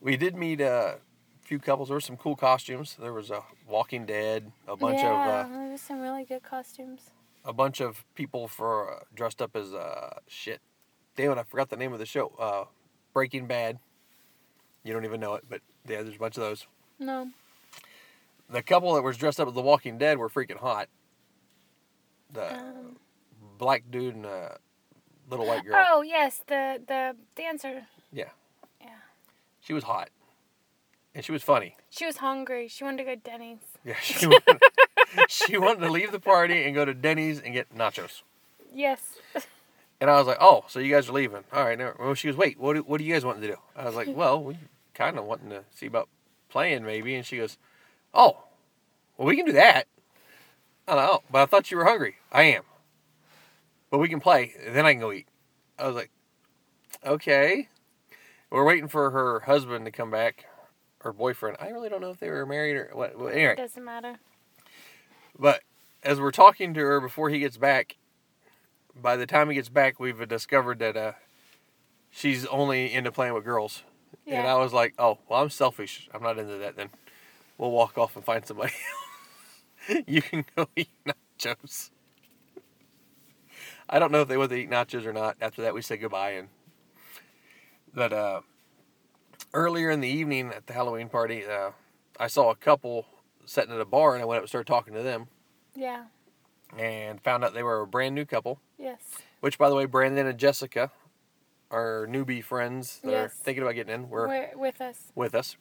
We 0.03 0.17
did 0.17 0.35
meet 0.35 0.59
a 0.59 0.97
few 1.43 1.59
couples. 1.59 1.87
There 1.87 1.95
were 1.95 2.01
some 2.01 2.17
cool 2.17 2.35
costumes. 2.35 2.97
There 2.99 3.13
was 3.13 3.31
a 3.31 3.41
Walking 3.65 4.05
Dead, 4.05 4.51
a 4.67 4.75
bunch 4.75 4.99
yeah, 4.99 5.11
of 5.11 5.45
uh, 5.45 5.57
there 5.57 5.71
was 5.71 5.79
some 5.79 6.01
really 6.01 6.25
good 6.25 6.43
costumes. 6.43 7.11
a 7.45 7.53
bunch 7.53 7.79
of 7.79 8.03
people 8.13 8.49
for 8.49 8.95
uh, 8.95 8.99
dressed 9.15 9.41
up 9.41 9.55
as 9.55 9.73
uh, 9.73 10.19
shit. 10.27 10.59
Damn 11.15 11.31
it, 11.31 11.37
I 11.37 11.43
forgot 11.43 11.69
the 11.69 11.77
name 11.77 11.93
of 11.93 11.99
the 11.99 12.05
show. 12.05 12.33
Uh, 12.37 12.65
Breaking 13.13 13.45
Bad. 13.47 13.79
You 14.83 14.93
don't 14.93 15.05
even 15.05 15.19
know 15.19 15.35
it, 15.35 15.45
but 15.49 15.61
yeah, 15.87 16.01
there's 16.01 16.15
a 16.15 16.19
bunch 16.19 16.37
of 16.37 16.43
those. 16.43 16.65
No. 16.99 17.29
The 18.49 18.61
couple 18.61 18.93
that 18.95 19.03
was 19.03 19.17
dressed 19.17 19.39
up 19.39 19.47
as 19.47 19.53
The 19.53 19.61
Walking 19.61 19.97
Dead 19.97 20.17
were 20.17 20.29
freaking 20.29 20.57
hot. 20.57 20.89
The 22.31 22.55
Um, 22.57 22.97
black 23.57 23.83
dude 23.89 24.15
and 24.15 24.25
a 24.25 24.57
little 25.29 25.45
white 25.45 25.63
girl. 25.65 25.75
oh 25.89 26.01
yes, 26.01 26.41
the 26.47 26.81
the 26.87 27.15
dancer. 27.35 27.87
Yeah. 28.11 28.29
Yeah. 28.81 28.89
She 29.61 29.73
was 29.73 29.83
hot, 29.85 30.09
and 31.15 31.23
she 31.23 31.31
was 31.31 31.43
funny. 31.43 31.77
She 31.89 32.05
was 32.05 32.17
hungry. 32.17 32.67
She 32.67 32.83
wanted 32.83 32.97
to 32.97 33.03
go 33.03 33.15
to 33.15 33.21
Denny's. 33.21 33.59
Yeah, 33.85 33.95
she 34.01 34.27
wanted, 34.27 34.61
she 35.27 35.57
wanted 35.57 35.81
to 35.81 35.91
leave 35.91 36.11
the 36.13 36.19
party 36.19 36.63
and 36.63 36.73
go 36.73 36.85
to 36.85 36.93
Denny's 36.93 37.39
and 37.41 37.53
get 37.53 37.73
nachos. 37.75 38.21
Yes. 38.73 38.99
And 40.03 40.11
I 40.11 40.17
was 40.17 40.27
like, 40.27 40.39
oh, 40.41 40.65
so 40.67 40.79
you 40.81 40.93
guys 40.93 41.07
are 41.07 41.13
leaving? 41.13 41.45
All 41.53 41.63
right. 41.63 41.77
Never. 41.77 41.95
Well, 41.97 42.13
she 42.13 42.27
goes, 42.27 42.35
wait, 42.35 42.59
what 42.59 42.73
do, 42.73 42.81
what 42.81 42.97
do 42.97 43.05
you 43.05 43.13
guys 43.13 43.23
want 43.23 43.39
to 43.39 43.47
do? 43.47 43.55
I 43.73 43.85
was 43.85 43.95
like, 43.95 44.09
well, 44.13 44.43
we 44.43 44.57
kind 44.93 45.17
of 45.17 45.23
wanting 45.23 45.49
to 45.51 45.63
see 45.73 45.85
about 45.85 46.09
playing 46.49 46.83
maybe. 46.83 47.15
And 47.15 47.25
she 47.25 47.37
goes, 47.37 47.57
oh, 48.13 48.43
well, 49.17 49.29
we 49.29 49.37
can 49.37 49.45
do 49.45 49.53
that. 49.53 49.85
I 50.89 50.95
don't 50.95 51.05
know, 51.05 51.23
but 51.31 51.43
I 51.43 51.45
thought 51.45 51.71
you 51.71 51.77
were 51.77 51.85
hungry. 51.85 52.17
I 52.33 52.43
am. 52.43 52.63
But 53.89 53.99
we 53.99 54.09
can 54.09 54.19
play. 54.19 54.53
Then 54.67 54.85
I 54.85 54.91
can 54.91 54.99
go 54.99 55.13
eat. 55.13 55.29
I 55.79 55.87
was 55.87 55.95
like, 55.95 56.11
okay. 57.05 57.69
We're 58.49 58.65
waiting 58.65 58.89
for 58.89 59.09
her 59.11 59.39
husband 59.39 59.85
to 59.85 59.91
come 59.91 60.11
back, 60.11 60.47
her 60.99 61.13
boyfriend. 61.13 61.55
I 61.61 61.69
really 61.69 61.87
don't 61.87 62.01
know 62.01 62.09
if 62.09 62.19
they 62.19 62.29
were 62.29 62.45
married 62.45 62.75
or 62.75 62.89
what. 62.91 63.17
Well, 63.17 63.29
anyway, 63.29 63.55
Doesn't 63.55 63.85
matter. 63.85 64.17
but 65.39 65.61
as 66.03 66.19
we're 66.19 66.31
talking 66.31 66.73
to 66.73 66.81
her 66.81 66.99
before 66.99 67.29
he 67.29 67.39
gets 67.39 67.55
back, 67.55 67.95
by 68.99 69.15
the 69.15 69.25
time 69.25 69.49
he 69.49 69.55
gets 69.55 69.69
back, 69.69 69.99
we've 69.99 70.27
discovered 70.27 70.79
that 70.79 70.95
uh, 70.97 71.11
she's 72.09 72.45
only 72.47 72.93
into 72.93 73.11
playing 73.11 73.33
with 73.33 73.43
girls. 73.43 73.83
And 74.27 74.47
I 74.47 74.55
was 74.55 74.71
like, 74.73 74.93
oh, 74.97 75.17
well, 75.27 75.41
I'm 75.41 75.49
selfish. 75.49 76.07
I'm 76.13 76.23
not 76.23 76.37
into 76.39 76.57
that 76.57 76.75
then. 76.77 76.89
We'll 77.57 77.71
walk 77.71 77.97
off 77.97 78.15
and 78.15 78.23
find 78.23 78.45
somebody 78.45 78.71
else. 79.89 80.03
you 80.07 80.21
can 80.21 80.45
go 80.55 80.67
eat 80.75 80.89
nachos. 81.05 81.89
I 83.89 83.99
don't 83.99 84.11
know 84.11 84.21
if 84.21 84.27
they 84.27 84.37
went 84.37 84.51
to 84.51 84.57
eat 84.57 84.69
nachos 84.69 85.05
or 85.05 85.13
not. 85.13 85.35
After 85.41 85.61
that, 85.63 85.73
we 85.73 85.81
said 85.81 85.99
goodbye. 85.99 86.31
And 86.31 86.47
But 87.93 88.13
uh, 88.13 88.41
earlier 89.53 89.89
in 89.91 89.99
the 89.99 90.07
evening 90.07 90.51
at 90.55 90.67
the 90.67 90.73
Halloween 90.73 91.09
party, 91.09 91.43
uh, 91.45 91.71
I 92.19 92.27
saw 92.27 92.49
a 92.49 92.55
couple 92.55 93.05
sitting 93.45 93.73
at 93.73 93.81
a 93.81 93.85
bar, 93.85 94.13
and 94.13 94.21
I 94.21 94.25
went 94.25 94.37
up 94.37 94.43
and 94.43 94.49
started 94.49 94.67
talking 94.67 94.93
to 94.93 95.01
them 95.03 95.27
Yeah. 95.75 96.05
and 96.77 97.21
found 97.21 97.43
out 97.43 97.53
they 97.53 97.63
were 97.63 97.81
a 97.81 97.87
brand 97.87 98.15
new 98.15 98.25
couple. 98.25 98.59
Yes. 98.83 98.99
Which, 99.39 99.57
by 99.57 99.69
the 99.69 99.75
way, 99.75 99.85
Brandon 99.85 100.27
and 100.27 100.37
Jessica 100.37 100.91
are 101.71 102.05
newbie 102.09 102.43
friends 102.43 102.99
that 103.03 103.13
are 103.13 103.29
thinking 103.29 103.63
about 103.63 103.75
getting 103.75 103.93
in. 103.93 104.09
We're 104.09 104.27
We're 104.27 104.49
with 104.57 104.81
us. 104.81 105.11
with 105.15 105.33
us. 105.33 105.55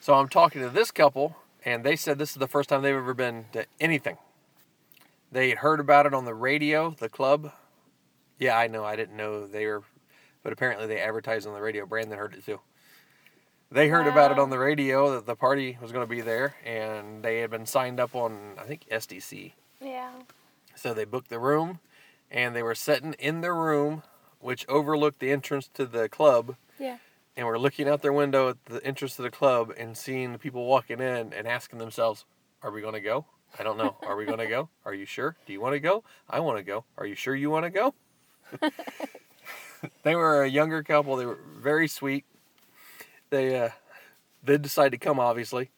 So 0.00 0.14
I'm 0.14 0.28
talking 0.28 0.62
to 0.62 0.70
this 0.70 0.90
couple, 0.90 1.36
and 1.64 1.84
they 1.84 1.96
said 1.96 2.18
this 2.18 2.30
is 2.30 2.36
the 2.36 2.46
first 2.48 2.68
time 2.68 2.82
they've 2.82 2.94
ever 2.94 3.14
been 3.14 3.46
to 3.52 3.66
anything. 3.80 4.16
They 5.32 5.48
had 5.50 5.58
heard 5.58 5.80
about 5.80 6.06
it 6.06 6.14
on 6.14 6.24
the 6.24 6.34
radio, 6.34 6.94
the 6.98 7.08
club. 7.08 7.52
Yeah, 8.38 8.56
I 8.56 8.68
know. 8.68 8.84
I 8.84 8.96
didn't 8.96 9.16
know 9.16 9.46
they 9.46 9.66
were, 9.66 9.82
but 10.42 10.52
apparently 10.52 10.86
they 10.86 10.98
advertised 11.00 11.46
on 11.46 11.52
the 11.54 11.60
radio. 11.60 11.84
Brandon 11.84 12.16
heard 12.16 12.34
it 12.34 12.46
too. 12.46 12.60
They 13.72 13.88
heard 13.88 14.06
about 14.08 14.32
it 14.32 14.38
on 14.38 14.50
the 14.50 14.58
radio 14.58 15.12
that 15.12 15.26
the 15.26 15.36
party 15.36 15.78
was 15.80 15.92
going 15.92 16.04
to 16.04 16.10
be 16.10 16.22
there, 16.22 16.56
and 16.64 17.22
they 17.22 17.40
had 17.40 17.50
been 17.50 17.66
signed 17.66 18.00
up 18.00 18.14
on 18.16 18.54
I 18.58 18.62
think 18.64 18.86
SDC. 18.90 19.52
Yeah. 19.80 20.10
So 20.74 20.94
they 20.94 21.04
booked 21.04 21.28
the 21.28 21.38
room, 21.38 21.78
and 22.30 22.54
they 22.54 22.62
were 22.62 22.74
sitting 22.74 23.14
in 23.14 23.40
the 23.40 23.52
room, 23.52 24.02
which 24.38 24.66
overlooked 24.68 25.18
the 25.18 25.32
entrance 25.32 25.68
to 25.74 25.86
the 25.86 26.08
club. 26.08 26.56
Yeah. 26.78 26.98
And 27.36 27.46
were 27.46 27.58
looking 27.58 27.88
out 27.88 28.02
their 28.02 28.12
window 28.12 28.50
at 28.50 28.64
the 28.66 28.84
entrance 28.84 29.16
to 29.16 29.22
the 29.22 29.30
club 29.30 29.72
and 29.78 29.96
seeing 29.96 30.32
the 30.32 30.38
people 30.38 30.66
walking 30.66 31.00
in 31.00 31.32
and 31.32 31.46
asking 31.46 31.78
themselves, 31.78 32.24
"Are 32.62 32.70
we 32.70 32.80
going 32.80 32.94
to 32.94 33.00
go? 33.00 33.24
I 33.58 33.62
don't 33.62 33.78
know. 33.78 33.96
Are 34.02 34.16
we 34.16 34.26
going 34.26 34.38
to 34.38 34.46
go? 34.46 34.68
Are 34.84 34.92
you 34.94 35.06
sure? 35.06 35.36
Do 35.46 35.52
you 35.52 35.60
want 35.60 35.74
to 35.74 35.80
go? 35.80 36.04
I 36.28 36.40
want 36.40 36.58
to 36.58 36.62
go. 36.62 36.84
Are 36.98 37.06
you 37.06 37.14
sure 37.14 37.34
you 37.34 37.50
want 37.50 37.64
to 37.64 37.70
go?" 37.70 37.94
they 40.02 40.14
were 40.14 40.42
a 40.42 40.48
younger 40.48 40.82
couple. 40.82 41.16
They 41.16 41.24
were 41.26 41.38
very 41.56 41.88
sweet. 41.88 42.24
They 43.30 43.58
uh, 43.58 43.70
did 44.44 44.62
decide 44.62 44.92
to 44.92 44.98
come, 44.98 45.20
obviously. 45.20 45.70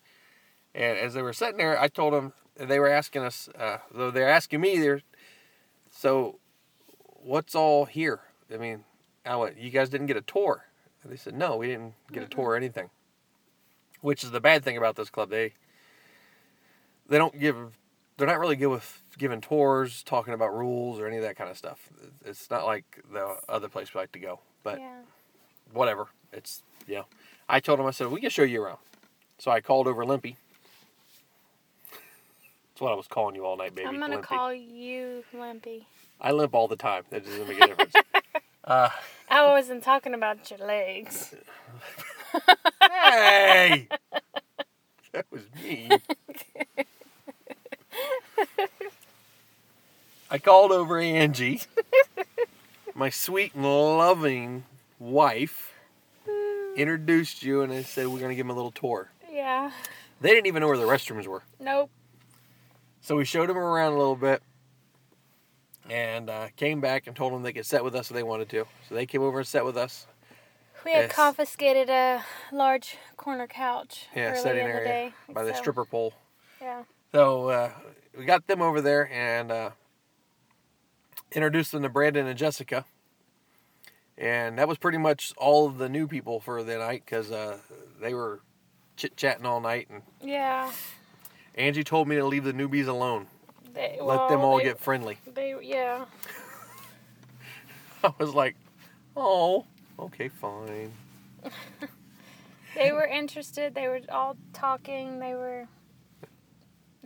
And 0.75 0.99
as 0.99 1.15
they 1.15 1.23
were 1.23 1.35
sitting 1.35 1.59
there, 1.59 1.79
I 1.79 1.88
told 1.88 2.15
them 2.15 2.33
they 2.57 2.79
were 2.79 2.88
asking 2.88 3.23
us, 3.23 3.49
uh, 3.59 3.79
though 3.93 4.11
they're 4.11 4.29
asking 4.29 4.61
me, 4.61 4.79
they're 4.79 5.03
so 5.91 6.38
what's 7.22 7.54
all 7.54 7.85
here? 7.85 8.20
I 8.52 8.56
mean, 8.56 8.85
I 9.24 9.37
went, 9.37 9.58
you 9.58 9.70
guys 9.70 9.88
didn't 9.88 10.06
get 10.06 10.16
a 10.16 10.22
tour. 10.22 10.66
And 11.02 11.12
they 11.12 11.16
said, 11.16 11.35
no, 11.35 11.56
we 11.56 11.66
didn't 11.68 11.94
get 12.12 12.22
a 12.22 12.28
tour 12.28 12.50
or 12.50 12.56
anything. 12.56 12.90
Which 14.00 14.24
is 14.24 14.30
the 14.30 14.40
bad 14.40 14.64
thing 14.64 14.76
about 14.76 14.96
this 14.96 15.11
club. 15.11 15.30
They 15.30 15.54
they 17.08 17.18
don't 17.18 17.38
give, 17.38 17.78
they're 18.16 18.26
not 18.26 18.38
really 18.38 18.56
good 18.56 18.68
with 18.68 19.02
giving 19.18 19.40
tours, 19.40 20.02
talking 20.02 20.35
about 20.35 20.56
rules 20.56 20.98
or 20.98 21.06
any 21.06 21.16
of 21.16 21.22
that 21.22 21.37
kind 21.37 21.50
of 21.50 21.58
stuff. 21.58 21.88
It's 22.24 22.50
not 22.50 22.64
like 22.64 23.02
the 23.12 23.37
other 23.48 23.68
place 23.68 23.92
we 23.92 24.00
like 24.00 24.12
to 24.12 24.18
go. 24.18 24.40
But 24.62 24.78
yeah. 24.78 25.00
whatever. 25.72 26.06
It's, 26.32 26.62
you 26.87 26.96
know. 26.96 27.06
I 27.48 27.61
told 27.61 27.78
them, 27.78 27.87
I 27.87 27.90
said, 27.90 28.08
we 28.08 28.20
can 28.20 28.30
show 28.30 28.44
you 28.44 28.62
around. 28.62 28.78
So 29.38 29.50
I 29.50 29.61
called 29.61 29.87
over 29.87 30.04
Limpy. 30.04 30.37
That's 31.90 32.80
what 32.80 32.92
I 32.92 32.94
was 32.94 33.08
calling 33.08 33.35
you 33.35 33.44
all 33.44 33.56
night, 33.56 33.74
baby. 33.74 33.87
I'm 33.87 33.98
gonna 33.98 34.14
Limpy. 34.14 34.26
call 34.26 34.54
you 34.54 35.24
Limpy. 35.35 35.87
I 36.22 36.30
limp 36.30 36.54
all 36.54 36.68
the 36.68 36.76
time. 36.76 37.02
That 37.11 37.24
doesn't 37.24 37.48
make 37.48 37.61
a 37.61 37.66
difference. 37.66 37.94
uh, 38.64 38.90
I 39.28 39.48
wasn't 39.48 39.82
talking 39.82 40.14
about 40.14 40.48
your 40.50 40.61
legs. 40.61 41.35
hey! 42.80 43.88
That 45.12 45.26
was 45.32 45.42
me. 45.62 45.90
I 50.30 50.38
called 50.38 50.70
over 50.70 50.98
Angie, 50.98 51.61
my 52.94 53.11
sweet 53.11 53.54
and 53.54 53.64
loving 53.64 54.64
wife, 54.98 55.74
introduced 56.76 57.42
you, 57.42 57.61
and 57.62 57.70
I 57.72 57.82
said 57.82 58.06
we're 58.06 58.20
going 58.20 58.30
to 58.30 58.37
give 58.37 58.46
them 58.46 58.50
a 58.52 58.54
little 58.54 58.70
tour. 58.70 59.11
Yeah. 59.30 59.72
They 60.22 60.30
didn't 60.30 60.46
even 60.46 60.61
know 60.61 60.68
where 60.68 60.78
the 60.78 60.85
restrooms 60.85 61.26
were. 61.26 61.42
Nope. 61.61 61.90
So 63.02 63.16
we 63.16 63.24
showed 63.26 63.50
them 63.50 63.58
around 63.58 63.92
a 63.92 63.98
little 63.98 64.16
bit 64.16 64.42
and 65.90 66.31
uh, 66.31 66.49
came 66.57 66.81
back 66.81 67.07
and 67.07 67.14
told 67.16 67.33
them 67.33 67.42
they 67.42 67.53
could 67.53 67.66
sit 67.66 67.83
with 67.85 67.95
us 67.95 68.11
if 68.11 68.14
they 68.14 68.23
wanted 68.23 68.49
to. 68.51 68.66
So 68.88 68.95
they 68.95 69.07
came 69.07 69.23
over 69.23 69.38
and 69.38 69.47
sat 69.47 69.64
with 69.64 69.77
us. 69.77 70.07
We 70.85 70.92
had 70.92 71.03
Yes. 71.03 71.12
confiscated 71.12 71.88
a 71.90 72.25
large 72.53 72.97
corner 73.16 73.47
couch 73.47 74.07
Yeah, 74.16 74.35
sitting 74.35 74.64
in 74.64 74.66
the 74.66 74.79
area 74.79 74.85
day. 74.85 75.14
by 75.33 75.45
the 75.45 75.55
stripper 75.55 75.85
pole. 75.85 76.12
Yeah. 76.61 76.83
So 77.12 77.49
uh, 77.49 77.71
we 78.18 78.25
got 78.25 78.47
them 78.47 78.62
over 78.62 78.81
there 78.81 79.09
and 79.12 79.53
uh, 79.53 79.71
introduced 81.33 81.73
them 81.73 81.83
to 81.83 81.88
Brandon 81.88 82.27
and 82.27 82.38
Jessica. 82.38 82.85
And 84.18 84.59
that 84.59 84.68
was 84.68 84.79
pretty 84.79 84.99
much 84.99 85.33
all 85.37 85.66
of 85.66 85.79
the 85.79 85.88
new 85.88 86.07
people 86.07 86.40
for 86.40 86.62
the 86.62 86.79
night 86.79 87.03
because 87.05 87.31
uh, 87.31 87.59
they 88.01 88.14
were 88.14 88.40
chit 88.97 89.16
chatting 89.16 89.47
all 89.47 89.61
night. 89.61 89.88
And 89.90 90.03
Yeah. 90.21 90.71
Angie 91.55 91.85
told 91.85 92.09
me 92.09 92.16
to 92.16 92.25
leave 92.27 92.45
the 92.45 92.53
newbies 92.53 92.88
alone, 92.88 93.27
They, 93.74 93.98
let 94.00 94.28
them 94.28 94.40
all 94.40 94.58
they- 94.58 94.64
get 94.64 94.80
friendly. 94.80 95.18
They 95.32 95.54
yeah. 95.62 96.04
I 98.04 98.12
was 98.18 98.35
like, 98.35 98.56
oh, 99.16 99.64
okay, 99.98 100.28
fine. 100.28 100.92
They 102.74 102.92
were 102.92 103.06
interested. 103.06 103.74
They 103.74 103.87
were 103.88 104.00
all 104.11 104.37
talking. 104.52 105.18
They 105.18 105.35
were 105.35 105.68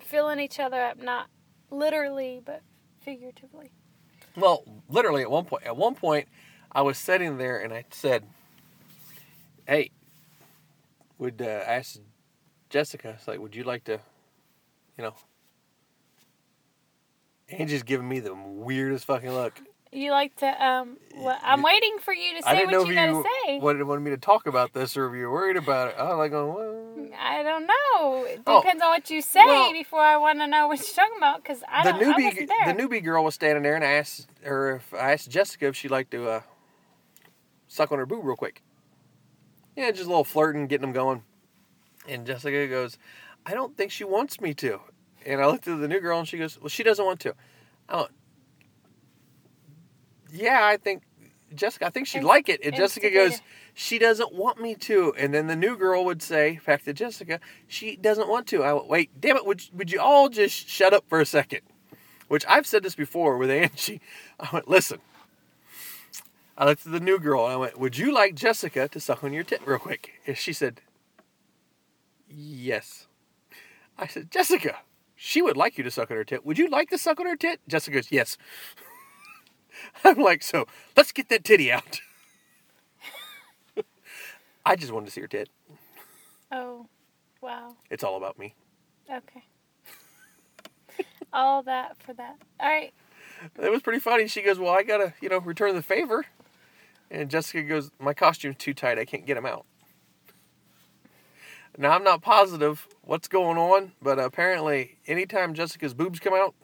filling 0.01 0.39
each 0.39 0.61
other 0.61 0.81
up, 0.81 0.99
not 0.99 1.29
literally, 1.71 2.41
but 2.45 2.63
figuratively. 3.01 3.73
Well, 4.37 4.65
literally 4.89 5.23
at 5.23 5.31
one 5.31 5.45
point, 5.45 5.65
at 5.65 5.77
one 5.77 5.95
point, 5.95 6.29
I 6.71 6.83
was 6.83 6.99
sitting 6.99 7.39
there 7.39 7.59
and 7.59 7.73
I 7.73 7.85
said, 7.91 8.25
"Hey, 9.67 9.91
would 11.19 11.43
uh, 11.43 11.65
I 11.67 11.75
asked 11.75 12.01
Jessica, 12.71 13.19
like, 13.27 13.41
would 13.41 13.57
you 13.57 13.65
like 13.65 13.85
to, 13.85 14.01
you 14.97 15.05
know?" 15.05 15.15
Angie's 17.49 17.83
giving 17.83 18.09
me 18.09 18.21
the 18.21 18.35
weirdest 18.35 19.05
fucking 19.05 19.31
look. 19.31 19.61
You 19.93 20.11
like 20.11 20.35
to 20.37 20.47
um. 20.67 20.99
Well, 21.17 21.39
I'm 21.43 21.63
waiting 21.63 21.97
for 22.01 22.13
you 22.13 22.37
to 22.37 22.43
say 22.43 22.65
what 22.67 22.73
you 22.73 22.81
if 22.91 22.95
gotta 22.95 23.13
you 23.13 23.25
say. 23.47 23.59
wanted, 23.61 23.85
wanted 23.85 24.01
me 24.03 24.11
to 24.11 24.17
talk 24.19 24.47
about 24.47 24.73
this 24.75 24.97
or 24.97 25.07
if 25.09 25.15
you 25.19 25.23
were 25.27 25.33
worried 25.33 25.57
about 25.57 25.89
it. 25.91 25.95
I 25.97 26.03
was 26.09 26.19
like, 26.19 26.33
going, 26.33 26.55
well, 26.55 27.09
I 27.19 27.43
don't 27.43 27.67
know. 27.67 28.25
It 28.25 28.43
Oh. 28.47 28.61
depends 28.61 28.83
on 28.83 28.91
what 28.91 29.09
you 29.11 29.23
say 29.23 29.45
Well, 29.47 29.73
before 29.73 30.01
I 30.01 30.17
want 30.19 30.41
to 30.41 30.47
know 30.49 30.67
what 30.67 30.79
you're 30.81 30.87
talking 30.95 31.17
about. 31.17 31.43
Cause 31.45 31.63
I 31.69 31.85
the 31.91 31.99
don't. 31.99 32.15
Newbie, 32.17 32.47
the 32.47 32.83
newbie 32.83 33.03
girl 33.03 33.25
was 33.25 33.35
standing 33.37 33.63
there, 33.63 33.77
and 33.77 33.85
I 33.85 33.93
asked 33.93 34.29
her 34.43 34.77
if 34.77 34.93
I 34.93 35.13
asked 35.13 35.31
Jessica 35.31 35.67
if 35.69 35.77
she'd 35.77 35.91
like 35.93 36.11
to 36.11 36.29
uh, 36.29 36.41
suck 37.69 37.93
on 37.93 37.99
her 37.99 38.07
boob 38.07 38.25
real 38.25 38.37
quick. 38.37 38.63
Yeah, 39.77 39.91
just 39.93 40.05
a 40.07 40.09
little 40.09 40.25
flirting, 40.25 40.67
getting 40.67 40.83
them 40.83 40.93
going. 40.93 41.23
And 42.09 42.27
Jessica 42.27 42.67
goes, 42.67 42.99
"I 43.47 43.55
don't 43.55 43.77
think 43.77 43.93
she 43.93 44.05
wants 44.05 44.41
me 44.41 44.53
to." 44.55 44.81
And 45.27 45.43
I 45.43 45.47
looked 45.47 45.67
at 45.67 45.81
the 45.81 45.89
new 45.89 46.01
girl, 46.01 46.21
and 46.21 46.29
she 46.29 46.39
goes, 46.39 46.59
"Well, 46.59 46.69
she 46.69 46.85
doesn't 46.85 47.05
want 47.05 47.21
to." 47.21 47.35
I 47.89 47.97
went, 47.97 48.11
"Yeah, 50.33 50.65
I 50.65 50.77
think 50.77 51.03
Jessica. 51.55 51.87
I 51.87 51.91
think 51.91 52.07
she'd 52.07 52.19
Inst- 52.19 52.29
like 52.29 52.49
it." 52.49 52.61
And 52.65 52.77
Jessica 52.77 53.11
goes. 53.11 53.41
"She 53.75 53.99
doesn't 53.99 54.33
want 54.33 54.61
me 54.61 54.77
to." 54.77 55.13
And 55.19 55.35
then 55.35 55.49
the 55.49 55.57
new 55.57 55.77
girl 55.77 56.05
would 56.05 56.23
say 56.23 56.61
back 56.65 56.85
to 56.85 56.93
Jessica, 56.93 57.41
"She 57.67 57.97
doesn't 57.97 58.29
want 58.29 58.47
to." 58.49 58.63
I 58.63 58.73
went, 58.73 58.87
"Wait, 58.87 59.21
damn 59.21 59.37
it! 59.37 59.45
Would 59.45 59.63
would 59.73 59.91
you 59.91 60.01
all 60.01 60.29
just 60.29 60.69
shut 60.69 60.95
up 60.95 61.05
for 61.09 61.21
a 61.21 61.27
second? 61.27 61.63
Which 62.29 62.47
I've 62.47 62.67
said 62.67 62.85
this 62.85 62.95
before 62.95 63.37
with 63.37 63.51
Angie. 63.51 64.01
I 64.41 64.49
went, 64.53 64.69
"Listen." 64.69 65.01
I 66.59 66.65
looked 66.65 66.87
at 66.87 66.93
the 66.93 67.01
new 67.01 67.19
girl 67.19 67.45
and 67.45 67.53
I 67.53 67.57
went, 67.57 67.79
"Would 67.79 67.99
you 67.99 68.13
like 68.13 68.35
Jessica 68.35 68.89
to 68.89 69.01
suck 69.01 69.23
on 69.25 69.33
your 69.33 69.45
tit 69.45 69.61
real 69.67 69.79
quick?" 69.79 70.21
And 70.27 70.39
she 70.39 70.53
said, 70.53 70.81
"Yes." 72.29 73.09
I 73.99 74.07
said, 74.07 74.31
"Jessica, 74.31 74.79
she 75.17 75.43
would 75.43 75.57
like 75.57 75.79
you 75.79 75.85
to 75.85 75.91
suck 75.91 76.11
on 76.11 76.17
her 76.17 76.25
tit. 76.25 76.47
Would 76.47 76.59
you 76.59 76.69
like 76.69 76.91
to 76.91 76.99
suck 76.99 77.19
on 77.19 77.27
her 77.27 77.37
tit?" 77.37 77.61
Jessica 77.67 77.97
goes, 77.97 78.13
"Yes." 78.13 78.37
I'm 80.05 80.19
like, 80.19 80.43
so 80.43 80.67
let's 80.97 81.13
get 81.13 81.29
that 81.29 81.45
titty 81.45 81.71
out. 81.71 82.01
I 84.67 84.77
just 84.77 84.93
wanted 84.93 85.07
to 85.07 85.13
see 85.13 85.21
her 85.21 85.27
tit. 85.27 85.49
Oh, 86.53 86.87
wow. 87.41 87.75
It's 87.91 88.05
all 88.05 88.17
about 88.17 88.39
me. 88.39 88.55
Okay. 89.11 89.45
All 91.33 91.63
that 91.65 92.01
for 92.03 92.15
that. 92.15 92.37
All 92.61 92.69
right. 92.69 92.93
It 93.61 93.71
was 93.71 93.83
pretty 93.83 93.99
funny. 93.99 94.27
She 94.29 94.43
goes, 94.43 94.59
"Well, 94.59 94.73
I 94.73 94.83
gotta, 94.83 95.13
you 95.21 95.29
know, 95.29 95.39
return 95.39 95.75
the 95.75 95.83
favor," 95.83 96.25
and 97.11 97.29
Jessica 97.29 97.63
goes, 97.63 97.91
"My 97.99 98.15
costume's 98.15 98.57
too 98.57 98.73
tight. 98.73 98.99
I 98.99 99.05
can't 99.05 99.27
get 99.27 99.37
him 99.37 99.45
out." 99.45 99.67
Now 101.77 101.91
I'm 101.93 102.05
not 102.05 102.23
positive 102.23 102.89
what's 103.07 103.29
going 103.29 103.57
on, 103.57 103.93
but 104.03 104.19
apparently, 104.19 104.99
anytime 105.07 105.55
Jessica's 105.55 105.95
boobs 105.95 106.19
come 106.21 106.35
out, 106.35 106.55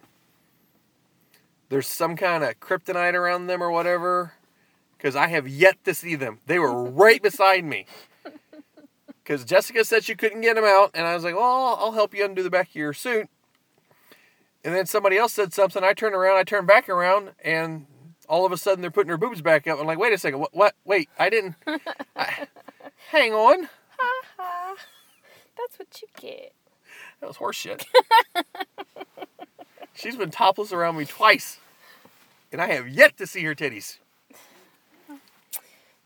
there's 1.70 1.86
some 1.86 2.16
kind 2.16 2.44
of 2.44 2.60
kryptonite 2.60 3.14
around 3.14 3.46
them 3.46 3.62
or 3.62 3.70
whatever. 3.70 4.34
Because 4.98 5.16
I 5.16 5.28
have 5.28 5.48
yet 5.48 5.82
to 5.84 5.94
see 5.94 6.14
them. 6.14 6.38
They 6.46 6.58
were 6.58 6.84
right 6.84 7.22
beside 7.22 7.64
me. 7.64 7.86
Because 9.24 9.44
Jessica 9.44 9.84
said 9.84 10.02
she 10.02 10.16
couldn't 10.16 10.40
get 10.40 10.56
them 10.56 10.64
out, 10.64 10.90
and 10.94 11.06
I 11.06 11.14
was 11.14 11.22
like, 11.22 11.36
"Well, 11.36 11.76
I'll 11.78 11.92
help 11.92 12.12
you 12.12 12.24
undo 12.24 12.42
the 12.42 12.50
back 12.50 12.70
of 12.70 12.74
your 12.74 12.92
suit." 12.92 13.28
And 14.64 14.74
then 14.74 14.84
somebody 14.84 15.16
else 15.16 15.32
said 15.32 15.52
something. 15.52 15.84
I 15.84 15.92
turn 15.92 16.12
around, 16.12 16.38
I 16.38 16.42
turn 16.42 16.66
back 16.66 16.88
around, 16.88 17.30
and 17.44 17.86
all 18.28 18.44
of 18.44 18.50
a 18.50 18.56
sudden 18.56 18.82
they're 18.82 18.90
putting 18.90 19.10
her 19.10 19.16
boobs 19.16 19.40
back 19.40 19.68
up. 19.68 19.78
I'm 19.78 19.86
like, 19.86 19.98
wait 19.98 20.12
a 20.12 20.18
second, 20.18 20.40
what? 20.40 20.52
what? 20.52 20.74
Wait, 20.84 21.08
I 21.20 21.30
didn't. 21.30 21.54
I, 22.16 22.48
hang 23.10 23.32
on, 23.32 23.68
Ha 23.96 24.22
ha. 24.36 24.74
That's 25.62 25.78
what 25.78 26.02
you 26.02 26.08
get. 26.20 26.52
that 27.20 27.26
was 27.28 27.36
horseshit. 27.36 27.84
She's 29.94 30.16
been 30.16 30.30
topless 30.30 30.72
around 30.72 30.96
me 30.96 31.04
twice, 31.04 31.58
and 32.50 32.60
I 32.60 32.66
have 32.68 32.88
yet 32.88 33.16
to 33.18 33.26
see 33.26 33.42
her 33.44 33.54
titties. 33.54 33.98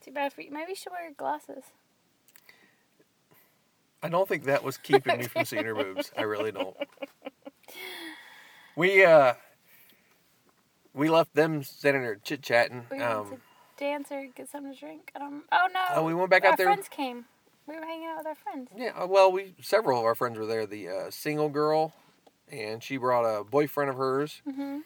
Too 0.04 0.12
bad 0.12 0.32
for 0.32 0.42
you. 0.42 0.50
Maybe 0.52 0.70
you 0.70 0.76
should 0.76 0.92
wear 0.92 1.10
glasses. 1.16 1.64
I 4.02 4.08
don't 4.08 4.28
think 4.28 4.44
that 4.44 4.62
was 4.62 4.76
keeping 4.76 5.18
me 5.18 5.24
from 5.24 5.44
seeing 5.44 5.64
her 5.64 5.74
boobs. 5.74 6.12
I 6.16 6.22
really 6.22 6.52
don't. 6.52 6.76
We 8.76 9.04
uh, 9.04 9.34
we 10.94 11.08
left 11.08 11.34
them 11.34 11.62
sitting 11.62 12.02
there 12.02 12.16
chit 12.22 12.42
chatting. 12.42 12.84
We 12.90 12.98
went 12.98 13.10
Um, 13.10 13.30
to 13.30 13.38
dance 13.78 14.12
or 14.12 14.26
get 14.34 14.48
something 14.50 14.72
to 14.74 14.78
drink. 14.78 15.10
I 15.16 15.18
don't. 15.18 15.42
Oh 15.50 15.66
no. 15.72 15.80
Oh, 15.94 16.04
we 16.04 16.14
went 16.14 16.30
back 16.30 16.44
our 16.44 16.52
out 16.52 16.58
there? 16.58 16.66
friends 16.66 16.88
came. 16.88 17.24
We 17.66 17.74
were 17.76 17.84
hanging 17.84 18.06
out 18.06 18.18
with 18.18 18.26
our 18.26 18.34
friends. 18.34 18.68
Yeah, 18.76 18.90
uh, 18.96 19.06
well, 19.06 19.30
we 19.32 19.54
several 19.60 19.98
of 19.98 20.04
our 20.04 20.14
friends 20.14 20.38
were 20.38 20.46
there. 20.46 20.66
The 20.66 20.88
uh, 20.88 21.10
single 21.10 21.48
girl, 21.48 21.92
and 22.50 22.82
she 22.82 22.96
brought 22.96 23.24
a 23.24 23.42
boyfriend 23.44 23.90
of 23.90 23.96
hers, 23.96 24.40
Mhm. 24.46 24.82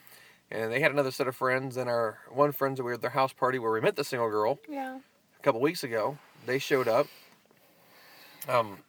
and 0.51 0.73
they 0.73 0.81
had 0.81 0.91
another 0.91 1.11
set 1.11 1.29
of 1.29 1.37
friends. 1.37 1.77
And 1.77 1.91
our 1.91 2.19
one 2.31 2.53
friends 2.53 2.79
that 2.79 2.85
we 2.85 2.91
were 2.91 2.95
at 2.95 3.01
their 3.03 3.11
house 3.11 3.33
party 3.33 3.59
where 3.59 3.71
we 3.73 3.81
met 3.81 3.97
the 3.97 4.05
single 4.05 4.31
girl 4.31 4.59
Yeah. 4.69 4.99
a 5.39 5.43
couple 5.43 5.61
weeks 5.61 5.85
ago. 5.85 6.19
They 6.47 6.59
showed 6.59 6.89
up. 6.89 7.07
Um, 8.49 8.83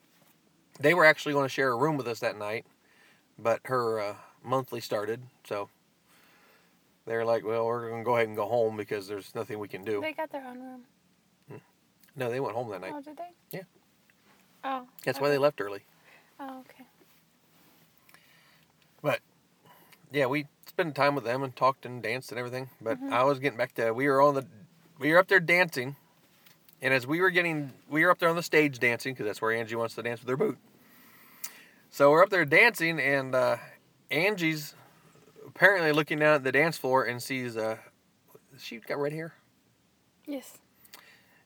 they 0.80 0.94
were 0.94 1.04
actually 1.06 1.34
going 1.34 1.46
to 1.46 1.50
share 1.50 1.72
a 1.72 1.78
room 1.78 1.98
with 1.98 2.08
us 2.08 2.20
that 2.22 2.38
night, 2.38 2.66
but 3.38 3.60
her 3.66 4.00
uh, 4.00 4.16
monthly 4.42 4.80
started, 4.80 5.22
so 5.44 5.70
they're 7.06 7.26
like, 7.26 7.44
"Well, 7.44 7.66
we're 7.66 7.89
going 7.89 8.02
to 8.02 8.06
go 8.06 8.16
ahead 8.16 8.28
and 8.30 8.38
go 8.38 8.48
home 8.48 8.78
because 8.78 9.08
there's 9.10 9.36
nothing 9.36 9.60
we 9.60 9.68
can 9.68 9.84
do." 9.84 10.00
They 10.00 10.14
got 10.14 10.30
their 10.32 10.46
own 10.46 10.62
room. 10.62 10.86
No, 12.16 12.30
they 12.30 12.39
went 12.42 12.56
home 12.56 12.70
that 12.72 12.82
night. 12.82 12.92
Oh, 12.94 13.02
did 13.02 13.18
they? 13.18 13.30
Yeah. 13.52 13.64
Oh. 14.64 14.88
That's 15.05 15.20
why 15.20 15.30
they 15.30 15.38
left 15.38 15.59
early. 15.62 15.84
Oh, 16.39 16.59
okay. 16.59 16.86
But 19.01 19.20
yeah, 20.12 20.28
we 20.28 20.47
spent 20.68 20.95
time 20.95 21.16
with 21.16 21.24
them 21.24 21.43
and 21.43 21.55
talked 21.55 21.86
and 21.86 22.01
danced 22.01 22.32
and 22.32 22.39
everything. 22.39 22.70
But 22.80 22.99
Mhm. 23.01 23.12
I 23.12 23.24
was 23.24 23.39
getting 23.39 23.57
back 23.57 23.74
to 23.76 23.91
we 23.91 24.07
were 24.07 24.22
on 24.22 24.36
the 24.36 24.45
we 24.99 25.12
were 25.12 25.18
up 25.18 25.28
there 25.28 25.39
dancing, 25.39 25.95
and 26.82 26.93
as 26.93 27.07
we 27.07 27.20
were 27.22 27.32
getting 27.32 27.74
we 27.89 28.03
were 28.05 28.12
up 28.12 28.20
there 28.20 28.30
on 28.30 28.36
the 28.36 28.43
stage 28.43 28.80
dancing 28.80 29.14
because 29.14 29.26
that's 29.26 29.41
where 29.41 29.51
Angie 29.51 29.76
wants 29.76 29.95
to 29.95 30.03
dance 30.03 30.20
with 30.22 30.30
her 30.30 30.38
boot. 30.38 30.57
So 31.89 32.12
we're 32.12 32.24
up 32.24 32.30
there 32.30 32.45
dancing, 32.45 32.99
and 32.99 33.36
uh, 33.36 33.57
Angie's 34.09 34.76
apparently 35.45 35.91
looking 35.91 36.20
down 36.20 36.36
at 36.36 36.43
the 36.43 36.51
dance 36.51 36.78
floor 36.78 37.03
and 37.03 37.22
sees 37.22 37.57
uh, 37.57 37.78
she 38.57 38.78
got 38.78 38.97
red 38.99 39.12
hair. 39.14 39.34
Yes. 40.26 40.57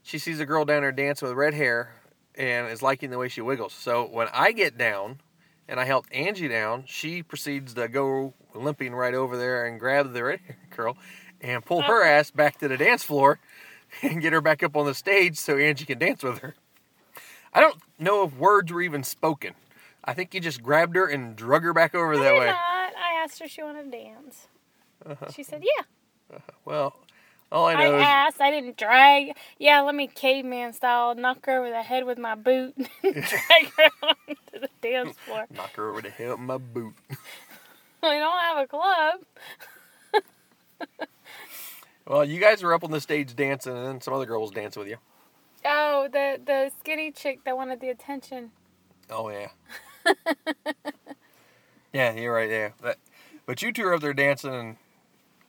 She 0.04 0.20
sees 0.20 0.40
a 0.40 0.46
girl 0.46 0.66
down 0.66 0.82
there 0.82 0.92
dancing 0.92 1.28
with 1.28 1.36
red 1.38 1.56
hair 1.56 1.96
and 2.38 2.68
is 2.70 2.82
liking 2.82 3.10
the 3.10 3.18
way 3.18 3.28
she 3.28 3.42
wiggles. 3.42 3.74
So 3.74 4.06
when 4.06 4.28
I 4.34 4.52
get 4.52 4.78
down 4.78 5.20
and 5.68 5.80
I 5.80 5.86
help 5.86 6.06
Angie 6.12 6.48
down, 6.48 6.84
she 6.88 7.24
proceeds 7.24 7.74
to 7.76 7.88
go 7.88 8.34
limping 8.54 8.94
right 8.94 9.14
over 9.14 9.38
there 9.38 9.66
and 9.66 9.80
grab 9.80 10.14
the 10.14 10.24
red 10.24 10.40
hair 10.42 10.58
girl 10.76 10.98
and 11.42 11.66
pull 11.66 11.82
her 11.82 12.04
ass 12.04 12.32
back 12.32 12.60
to 12.60 12.68
the 12.68 12.78
dance 12.78 13.04
floor 13.04 13.40
and 14.02 14.22
get 14.22 14.34
her 14.34 14.42
back 14.42 14.64
up 14.64 14.76
on 14.76 14.86
the 14.86 14.94
stage 14.94 15.38
so 15.38 15.58
Angie 15.58 15.86
can 15.86 16.00
dance 16.00 16.24
with 16.24 16.40
her. 16.40 16.56
I 17.54 17.62
don't 17.62 17.78
know 17.98 18.24
if 18.26 18.36
words 18.36 18.72
were 18.72 18.82
even 18.82 19.04
spoken. 19.04 19.54
I 20.04 20.14
think 20.14 20.34
he 20.34 20.40
just 20.40 20.62
grabbed 20.62 20.96
her 20.96 21.08
and 21.08 21.36
drug 21.36 21.64
her 21.64 21.74
back 21.74 21.96
over 21.96 22.14
I 22.14 22.18
that 22.18 22.34
way. 22.34 22.46
not. 22.48 22.56
I 22.56 23.24
asked 23.24 23.40
her 23.40 23.46
if 23.46 23.52
she 23.52 23.64
wanted 23.64 23.92
to 23.92 23.98
dance. 23.98 24.48
Uh-huh. 25.06 25.32
She 25.32 25.42
said, 25.44 25.64
"Yeah." 25.64 26.40
Well, 26.64 26.96
all 27.52 27.66
I 27.68 27.74
I, 27.74 27.84
know 27.90 27.96
is 27.98 28.04
asked. 28.04 28.42
I 28.42 28.52
didn't 28.52 28.78
drag. 28.78 29.36
Yeah, 29.60 29.82
let 29.82 29.96
me 29.96 30.08
caveman 30.08 30.74
style 30.74 31.16
knock 31.16 31.46
her 31.46 31.60
over 31.60 31.70
the 31.70 31.84
head 31.84 32.06
with 32.06 32.18
my 32.18 32.36
boot, 32.36 32.76
and 33.04 33.14
drag 33.14 33.72
her 33.78 33.90
onto 34.04 34.60
the 34.60 34.70
dance 34.82 35.18
floor. 35.26 35.46
knock 35.56 35.76
her 35.76 35.90
over 35.90 36.02
the 36.02 36.10
head 36.10 36.30
with 36.32 36.40
my 36.40 36.58
boot. 36.58 36.94
We 37.10 38.10
don't 38.10 38.40
have 38.40 38.58
a 38.58 38.68
club. 38.68 39.20
Well, 42.08 42.24
you 42.24 42.40
guys 42.40 42.62
were 42.62 42.74
up 42.74 42.84
on 42.84 42.92
the 42.92 43.02
stage 43.02 43.36
dancing, 43.36 43.76
and 43.76 43.86
then 43.86 44.02
some 44.02 44.14
other 44.14 44.28
girl 44.28 44.42
was 44.42 44.52
dancing 44.52 44.80
with 44.82 44.90
you. 44.90 44.98
Oh, 45.66 46.08
the 46.12 46.40
the 46.46 46.72
skinny 46.80 47.12
chick 47.12 47.40
that 47.46 47.58
wanted 47.58 47.80
the 47.80 47.90
attention. 47.90 48.52
Oh 49.10 49.30
yeah. 49.30 49.48
yeah, 51.92 52.14
you're 52.14 52.34
right. 52.34 52.50
Yeah, 52.50 52.70
but 52.80 52.98
but 53.48 53.64
you 53.64 53.72
two 53.72 53.86
are 53.88 53.96
up 53.96 54.02
there 54.02 54.14
dancing 54.14 54.54
and 54.54 54.76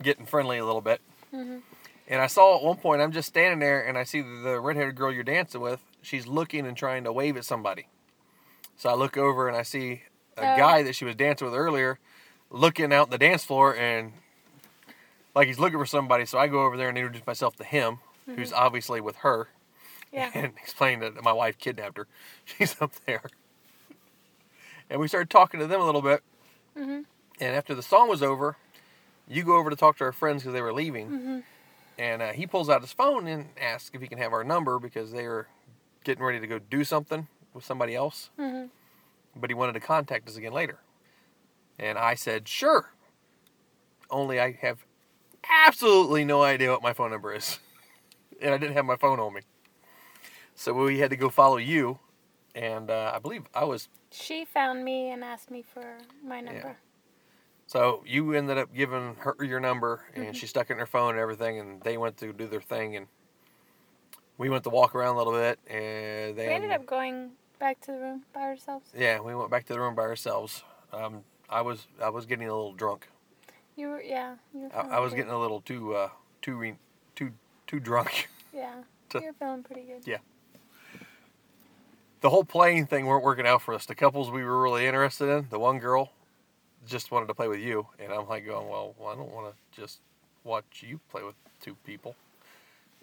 getting 0.02 0.24
friendly 0.24 0.56
a 0.56 0.64
little 0.64 0.80
bit. 0.80 1.02
Mhm. 1.34 1.60
And 2.08 2.20
I 2.22 2.26
saw 2.28 2.56
at 2.56 2.62
one 2.62 2.76
point 2.76 3.02
I'm 3.02 3.12
just 3.12 3.28
standing 3.28 3.58
there 3.58 3.80
and 3.84 3.98
I 3.98 4.04
see 4.04 4.20
the 4.20 4.60
red-haired 4.60 4.94
girl 4.94 5.12
you're 5.12 5.24
dancing 5.24 5.60
with. 5.60 5.82
She's 6.02 6.26
looking 6.26 6.66
and 6.66 6.76
trying 6.76 7.04
to 7.04 7.12
wave 7.12 7.36
at 7.36 7.44
somebody. 7.44 7.88
So 8.76 8.88
I 8.90 8.94
look 8.94 9.16
over 9.16 9.48
and 9.48 9.56
I 9.56 9.62
see 9.62 10.02
a 10.36 10.42
Oh. 10.42 10.56
guy 10.56 10.82
that 10.82 10.94
she 10.94 11.04
was 11.04 11.16
dancing 11.16 11.46
with 11.46 11.54
earlier 11.56 11.98
looking 12.50 12.92
out 12.92 13.10
the 13.10 13.18
dance 13.18 13.42
floor 13.44 13.74
and 13.74 14.12
like 15.34 15.48
he's 15.48 15.58
looking 15.58 15.78
for 15.78 15.86
somebody. 15.86 16.26
So 16.26 16.38
I 16.38 16.46
go 16.46 16.62
over 16.64 16.76
there 16.76 16.88
and 16.88 16.96
introduce 16.96 17.26
myself 17.26 17.56
to 17.56 17.64
him, 17.64 17.98
who's 18.26 18.52
obviously 18.52 19.00
with 19.00 19.16
her 19.16 19.48
Yeah. 20.12 20.30
and 20.34 20.52
explained 20.62 21.02
that 21.02 21.20
my 21.22 21.32
wife 21.32 21.58
kidnapped 21.58 21.96
her. 21.96 22.06
She's 22.44 22.76
up 22.80 22.92
there. 23.06 23.22
And 24.88 25.00
we 25.00 25.08
started 25.08 25.30
talking 25.30 25.58
to 25.60 25.66
them 25.66 25.80
a 25.80 25.84
little 25.84 26.02
bit. 26.02 26.22
Mhm. 26.78 27.06
And 27.40 27.56
after 27.56 27.74
the 27.74 27.82
song 27.82 28.08
was 28.08 28.22
over, 28.22 28.56
you 29.26 29.42
go 29.42 29.56
over 29.56 29.70
to 29.70 29.76
talk 29.76 29.96
to 29.98 30.04
our 30.04 30.12
friends 30.12 30.42
because 30.42 30.52
they 30.54 30.62
were 30.62 30.72
leaving. 30.72 31.10
Mhm. 31.10 31.42
And 31.98 32.20
uh, 32.22 32.32
he 32.32 32.46
pulls 32.46 32.68
out 32.68 32.82
his 32.82 32.92
phone 32.92 33.26
and 33.26 33.48
asks 33.60 33.90
if 33.94 34.00
he 34.00 34.08
can 34.08 34.18
have 34.18 34.32
our 34.32 34.44
number 34.44 34.78
because 34.78 35.12
they 35.12 35.26
were 35.26 35.48
getting 36.04 36.22
ready 36.22 36.40
to 36.40 36.46
go 36.46 36.58
do 36.58 36.84
something 36.84 37.26
with 37.54 37.64
somebody 37.64 37.94
else. 37.94 38.30
Mhm. 38.38 38.70
But 39.34 39.50
he 39.50 39.54
wanted 39.54 39.72
to 39.72 39.80
contact 39.80 40.28
us 40.28 40.36
again 40.36 40.52
later. 40.52 40.78
And 41.78 41.98
I 41.98 42.14
said, 42.14 42.48
sure. 42.48 42.92
Only 44.10 44.40
I 44.40 44.52
have 44.60 44.84
absolutely 45.66 46.24
no 46.24 46.42
idea 46.42 46.70
what 46.70 46.82
my 46.82 46.92
phone 46.92 47.10
number 47.10 47.32
is. 47.34 47.58
and 48.40 48.54
I 48.54 48.58
didn't 48.58 48.74
have 48.74 48.84
my 48.84 48.96
phone 48.96 49.18
on 49.20 49.34
me. 49.34 49.40
So 50.54 50.72
we 50.72 50.98
had 50.98 51.10
to 51.10 51.16
go 51.16 51.28
follow 51.28 51.56
you. 51.56 51.98
And 52.54 52.90
uh, 52.90 53.12
I 53.14 53.18
believe 53.18 53.44
I 53.54 53.64
was 53.64 53.88
She 54.10 54.44
found 54.46 54.84
me 54.84 55.10
and 55.10 55.22
asked 55.22 55.50
me 55.50 55.62
for 55.62 55.98
my 56.24 56.40
number. 56.40 56.78
So 57.66 58.04
you 58.06 58.32
ended 58.32 58.58
up 58.58 58.72
giving 58.74 59.16
her 59.20 59.36
your 59.42 59.58
number, 59.60 60.04
and 60.14 60.36
she 60.36 60.46
stuck 60.46 60.70
it 60.70 60.74
in 60.74 60.78
her 60.78 60.86
phone 60.86 61.10
and 61.10 61.18
everything, 61.18 61.58
and 61.58 61.82
they 61.82 61.96
went 61.98 62.16
to 62.18 62.32
do 62.32 62.46
their 62.46 62.60
thing, 62.60 62.94
and 62.96 63.06
we 64.38 64.48
went 64.48 64.62
to 64.64 64.70
walk 64.70 64.94
around 64.94 65.16
a 65.16 65.18
little 65.18 65.32
bit, 65.32 65.58
and 65.68 66.36
then 66.38 66.46
We 66.48 66.52
ended 66.54 66.70
up 66.70 66.86
going 66.86 67.32
back 67.58 67.80
to 67.82 67.92
the 67.92 67.98
room 67.98 68.22
by 68.32 68.42
ourselves. 68.42 68.88
yeah, 68.96 69.18
we 69.20 69.34
went 69.34 69.50
back 69.50 69.66
to 69.66 69.72
the 69.72 69.80
room 69.80 69.94
by 69.96 70.02
ourselves. 70.02 70.62
Um, 70.92 71.22
I 71.50 71.60
was 71.62 71.86
I 72.02 72.08
was 72.10 72.24
getting 72.26 72.46
a 72.48 72.54
little 72.54 72.72
drunk. 72.72 73.08
You 73.76 73.88
were 73.88 74.02
yeah. 74.02 74.36
You 74.54 74.70
were 74.72 74.76
I, 74.76 74.96
I 74.96 75.00
was 75.00 75.12
good. 75.12 75.16
getting 75.18 75.32
a 75.32 75.40
little 75.40 75.60
too 75.60 75.94
uh, 75.94 76.08
too 76.42 76.56
re- 76.56 76.76
too 77.16 77.32
too 77.66 77.80
drunk. 77.80 78.28
yeah. 78.54 78.74
to- 79.10 79.18
You 79.20 79.26
were 79.26 79.32
feeling 79.32 79.62
pretty 79.64 79.82
good. 79.82 80.02
Yeah. 80.06 80.18
the 82.20 82.30
whole 82.30 82.44
playing 82.44 82.86
thing 82.86 83.06
weren't 83.06 83.24
working 83.24 83.46
out 83.46 83.62
for 83.62 83.74
us. 83.74 83.86
The 83.86 83.94
couples 83.94 84.30
we 84.30 84.44
were 84.44 84.60
really 84.62 84.86
interested 84.86 85.28
in, 85.28 85.48
the 85.50 85.58
one 85.58 85.78
girl 85.78 86.12
just 86.86 87.10
wanted 87.10 87.26
to 87.26 87.34
play 87.34 87.48
with 87.48 87.60
you, 87.60 87.86
and 87.98 88.12
I'm 88.12 88.28
like 88.28 88.46
going, 88.46 88.68
well, 88.68 88.94
I 89.06 89.14
don't 89.14 89.32
want 89.32 89.54
to 89.54 89.80
just 89.80 90.00
watch 90.44 90.64
you 90.86 91.00
play 91.10 91.22
with 91.22 91.34
two 91.60 91.76
people. 91.84 92.14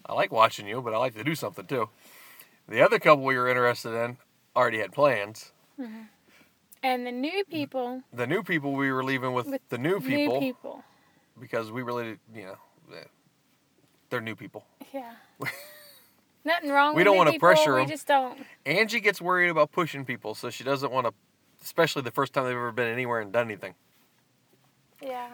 I 0.06 0.14
like 0.14 0.32
watching 0.32 0.68
you, 0.68 0.82
but 0.82 0.94
I 0.94 0.98
like 0.98 1.16
to 1.16 1.24
do 1.24 1.36
something 1.36 1.66
too. 1.66 1.90
The 2.68 2.82
other 2.82 3.00
couple 3.00 3.24
we 3.26 3.38
were 3.38 3.48
interested 3.50 3.94
in 3.94 4.18
already 4.56 4.80
had 4.80 4.92
plans. 4.92 5.52
Mm-hmm. 5.80 6.02
And 6.84 7.08
the 7.08 7.12
new 7.12 7.44
people 7.50 8.04
The 8.14 8.28
new 8.28 8.44
people 8.44 8.74
we 8.74 8.92
were 8.92 9.04
leaving 9.04 9.34
with, 9.34 9.48
with 9.48 9.62
the 9.70 9.78
new 9.78 10.00
people 10.02 10.36
New 10.36 10.54
people. 10.54 10.84
because 11.40 11.72
we 11.72 11.82
really, 11.82 12.18
you 12.36 12.44
know, 12.46 12.58
they're 14.10 14.22
new 14.22 14.36
people. 14.36 14.66
Yeah. 14.94 15.14
Nothing 16.46 16.70
wrong 16.72 16.94
with 16.94 16.96
them. 16.96 16.98
We 16.98 17.04
don't 17.06 17.18
wanna 17.18 17.32
people, 17.32 17.48
pressure 17.48 17.76
We 17.76 17.82
'em. 17.84 17.88
just 17.88 18.06
don't. 18.08 18.38
Angie 18.66 19.00
gets 19.00 19.22
worried 19.22 19.50
about 19.50 19.72
pushing 19.72 20.04
people, 20.06 20.36
so 20.36 20.50
she 20.50 20.64
doesn't 20.64 20.92
want 20.92 21.08
to, 21.08 21.14
especially 21.64 22.02
the 22.02 22.12
first 22.12 22.34
time 22.34 22.46
they've 22.46 22.56
ever 22.56 22.72
been 22.72 22.88
anywhere 22.92 23.20
and 23.20 23.32
done 23.32 23.46
anything. 23.48 23.74
Yeah. 25.02 25.30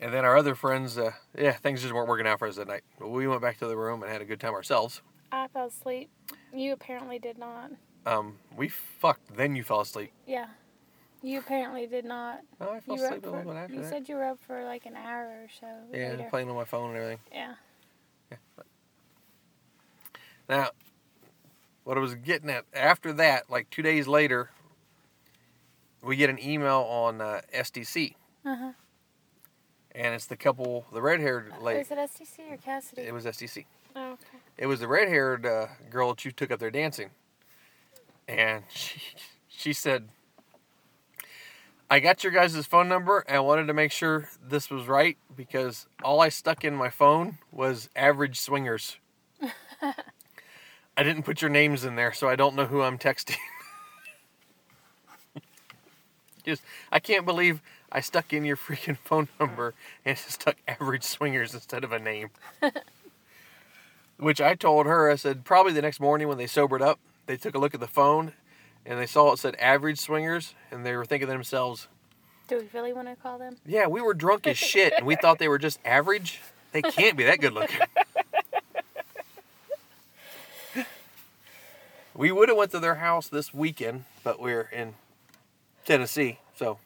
And 0.00 0.12
then 0.14 0.24
our 0.24 0.36
other 0.36 0.54
friends, 0.54 0.96
uh, 0.98 1.12
yeah, 1.38 1.52
things 1.52 1.82
just 1.82 1.92
weren't 1.92 2.08
working 2.08 2.26
out 2.26 2.38
for 2.38 2.48
us 2.48 2.56
that 2.56 2.68
night. 2.68 2.82
We 3.00 3.26
went 3.28 3.42
back 3.42 3.58
to 3.58 3.66
the 3.66 3.76
room 3.76 4.02
and 4.02 4.10
had 4.10 4.22
a 4.22 4.24
good 4.24 4.40
time 4.40 4.54
ourselves. 4.54 5.02
I 5.30 5.46
fell 5.48 5.66
asleep. 5.66 6.08
You 6.54 6.72
apparently 6.72 7.18
did 7.18 7.38
not. 7.38 7.70
Um, 8.06 8.38
we 8.56 8.68
fucked. 8.68 9.36
Then 9.36 9.54
you 9.56 9.62
fell 9.62 9.80
asleep. 9.82 10.10
Yeah. 10.26 10.46
You 11.22 11.38
apparently 11.38 11.86
did 11.86 12.06
not. 12.06 12.40
Oh, 12.60 12.70
I 12.72 12.80
fell 12.80 12.96
You, 12.96 13.04
asleep 13.04 13.26
a 13.26 13.30
little 13.30 13.52
bit 13.52 13.56
after 13.58 13.74
you 13.74 13.82
that. 13.82 13.90
said 13.90 14.08
you 14.08 14.16
were 14.16 14.24
up 14.24 14.38
for 14.46 14.64
like 14.64 14.86
an 14.86 14.96
hour 14.96 15.26
or 15.26 15.48
so. 15.60 15.66
yeah, 15.92 16.10
later. 16.12 16.26
playing 16.30 16.48
on 16.48 16.56
my 16.56 16.64
phone 16.64 16.88
and 16.90 16.96
everything. 16.96 17.18
Yeah. 17.30 17.54
Yeah. 18.30 18.36
Now, 20.48 20.70
what 21.84 21.96
I 21.98 22.00
was 22.00 22.14
getting 22.14 22.48
at 22.48 22.64
after 22.72 23.12
that, 23.14 23.50
like 23.50 23.68
two 23.70 23.82
days 23.82 24.08
later, 24.08 24.50
we 26.02 26.16
get 26.16 26.30
an 26.30 26.38
email 26.42 26.80
on 26.88 27.20
uh, 27.20 27.40
SDC, 27.54 28.14
Uh 28.44 28.56
huh. 28.56 28.72
and 29.94 30.14
it's 30.14 30.26
the 30.26 30.36
couple, 30.36 30.86
the 30.92 31.02
red-haired 31.02 31.52
lady. 31.60 31.80
Is 31.80 31.90
it 31.90 31.98
STC 31.98 32.52
or 32.52 32.56
Kasidie? 32.56 33.06
It 33.06 33.12
was 33.12 33.24
SDC. 33.26 33.64
oh, 33.96 34.12
okay. 34.12 34.38
It 34.58 34.66
was 34.66 34.80
the 34.80 34.88
red-haired 34.88 35.44
uh, 35.46 35.66
girl 35.90 36.10
that 36.10 36.24
you 36.24 36.32
took 36.32 36.50
up 36.50 36.58
there 36.60 36.70
dancing, 36.70 37.10
and 38.28 38.64
she 38.70 39.00
she 39.48 39.72
said, 39.72 40.08
"I 41.90 42.00
got 42.00 42.22
your 42.24 42.32
guys' 42.32 42.64
phone 42.66 42.88
number, 42.88 43.24
and 43.26 43.36
I 43.36 43.40
wanted 43.40 43.66
to 43.66 43.74
make 43.74 43.92
sure 43.92 44.28
this 44.42 44.70
was 44.70 44.86
right 44.86 45.16
because 45.36 45.86
all 46.02 46.20
I 46.20 46.28
stuck 46.30 46.64
in 46.64 46.74
my 46.74 46.88
phone 46.90 47.38
was 47.52 47.88
average 47.96 48.38
swingers. 48.40 48.96
I 50.96 51.02
didn't 51.02 51.22
put 51.22 51.40
your 51.40 51.50
names 51.50 51.84
in 51.84 51.94
there, 51.96 52.12
so 52.12 52.28
I 52.28 52.36
don't 52.36 52.54
know 52.54 52.66
who 52.66 52.82
I'm 52.82 52.98
texting. 52.98 53.36
Just, 56.40 56.62
I 56.90 56.98
can't 57.00 57.24
believe 57.24 57.60
I 57.92 58.00
stuck 58.00 58.32
in 58.32 58.44
your 58.44 58.56
freaking 58.56 58.98
phone 59.04 59.28
number 59.38 59.74
and 60.04 60.16
stuck 60.16 60.56
average 60.68 61.04
swingers 61.04 61.54
instead 61.54 61.84
of 61.84 61.92
a 61.92 61.98
name." 61.98 62.30
Which 64.18 64.40
I 64.40 64.54
told 64.54 64.84
her, 64.86 65.10
I 65.10 65.16
said, 65.16 65.44
probably 65.44 65.72
the 65.72 65.80
next 65.80 65.98
morning 65.98 66.28
when 66.28 66.36
they 66.36 66.46
sobered 66.46 66.82
up, 66.82 66.98
they 67.24 67.38
took 67.38 67.54
a 67.54 67.58
look 67.58 67.72
at 67.72 67.80
the 67.80 67.86
phone 67.86 68.34
and 68.84 68.98
they 68.98 69.06
saw 69.06 69.32
it 69.32 69.38
said 69.38 69.54
average 69.56 69.98
swingers 69.98 70.54
and 70.70 70.84
they 70.84 70.94
were 70.94 71.06
thinking 71.06 71.26
to 71.26 71.32
themselves, 71.32 71.88
Do 72.46 72.58
we 72.58 72.68
really 72.74 72.92
want 72.92 73.08
to 73.08 73.16
call 73.16 73.38
them? 73.38 73.56
yeah, 73.64 73.86
we 73.86 74.02
were 74.02 74.12
drunk 74.12 74.46
as 74.46 74.58
shit 74.58 74.92
and 74.94 75.06
we 75.06 75.16
thought 75.16 75.38
they 75.38 75.48
were 75.48 75.58
just 75.58 75.78
average. 75.86 76.40
They 76.72 76.82
can't 76.82 77.16
be 77.16 77.24
that 77.24 77.40
good 77.40 77.54
looking. 77.54 77.80
we 82.14 82.30
would 82.30 82.48
have 82.50 82.58
went 82.58 82.70
to 82.72 82.78
their 82.78 82.96
house 82.96 83.26
this 83.28 83.54
weekend, 83.54 84.04
but 84.22 84.38
we're 84.38 84.68
in 84.72 84.94
Tennessee, 85.84 86.38
so 86.54 86.78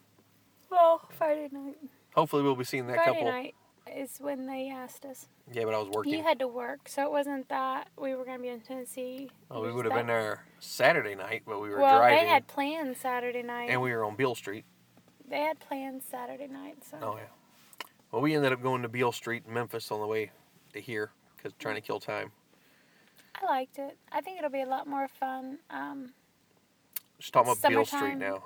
Well, 0.70 1.02
Friday 1.16 1.48
night. 1.52 1.76
hopefully 2.14 2.42
we'll 2.42 2.56
be 2.56 2.64
seeing 2.64 2.86
that 2.88 2.96
Friday 2.96 3.12
couple. 3.20 3.30
night 3.32 3.54
is 3.86 4.18
when 4.18 4.46
they 4.46 4.70
asked 4.70 5.04
us. 5.04 5.26
Yeah, 5.52 5.64
but 5.64 5.74
I 5.74 5.78
was 5.78 5.88
working. 5.88 6.14
You 6.14 6.22
had 6.22 6.38
to 6.38 6.48
work, 6.48 6.88
so 6.88 7.04
it 7.04 7.10
wasn't 7.10 7.48
that 7.48 7.88
we 7.98 8.14
were 8.14 8.24
going 8.24 8.38
to 8.38 8.42
be 8.42 8.48
in 8.48 8.60
Tennessee. 8.60 9.30
oh, 9.50 9.58
It 9.58 9.60
we 9.60 9.66
was 9.66 9.74
would 9.76 9.84
have 9.86 9.92
that- 9.94 9.98
been 10.00 10.06
there 10.06 10.44
Saturday 10.58 11.14
night, 11.14 11.42
but 11.46 11.60
we 11.60 11.68
were 11.68 11.78
Well, 11.78 11.98
driving 11.98 12.18
they 12.24 12.26
had 12.28 12.46
plans 12.46 12.98
Saturday 12.98 13.42
night. 13.42 13.68
and 13.70 13.80
we 13.82 13.92
were 13.92 14.04
on 14.04 14.16
Beale 14.16 14.34
Street. 14.34 14.64
They 15.26 15.40
had 15.40 15.58
plans 15.60 16.04
Saturday 16.04 16.46
night, 16.46 16.82
so. 16.84 16.98
Oh 17.02 17.16
yeah. 17.16 17.24
Well, 18.10 18.22
we 18.22 18.34
ended 18.34 18.52
up 18.52 18.62
going 18.62 18.82
to 18.82 18.88
Beale 18.88 19.12
Street 19.12 19.44
in 19.46 19.52
Memphis 19.52 19.90
on 19.90 20.00
the 20.00 20.06
way 20.06 20.30
to 20.72 20.80
here 20.80 21.10
because 21.36 21.52
trying 21.58 21.74
to 21.74 21.80
kill 21.80 21.98
time. 21.98 22.30
I 23.34 23.44
liked 23.46 23.78
it. 23.78 23.98
I 24.12 24.20
think 24.20 24.38
it'll 24.38 24.50
be 24.50 24.60
a 24.62 24.66
lot 24.66 24.86
more 24.86 25.08
fun. 25.08 25.58
Um, 25.68 26.14
Just 27.18 27.32
talking 27.32 27.52
about 27.52 27.68
Beale 27.68 27.84
Street 27.84 27.98
Summertime. 27.98 28.18
now. 28.20 28.44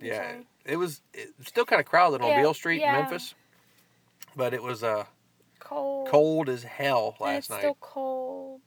Yeah, 0.00 0.16
sorry. 0.18 0.46
it 0.64 0.76
was 0.76 1.02
it 1.12 1.28
still 1.44 1.64
kind 1.64 1.80
of 1.80 1.86
crowded 1.86 2.22
on 2.22 2.30
Yeah, 2.30 2.40
Beale 2.40 2.54
Street 2.54 2.80
yeah. 2.80 2.94
in 2.94 3.02
Memphis, 3.02 3.34
but 4.36 4.54
it 4.54 4.62
was 4.62 4.82
uh 4.82 5.04
cold. 5.58 6.08
cold 6.08 6.48
as 6.48 6.62
hell 6.62 7.16
and 7.18 7.26
last 7.26 7.36
it's 7.38 7.50
night, 7.50 7.58
still 7.60 7.76
cold. 7.80 8.60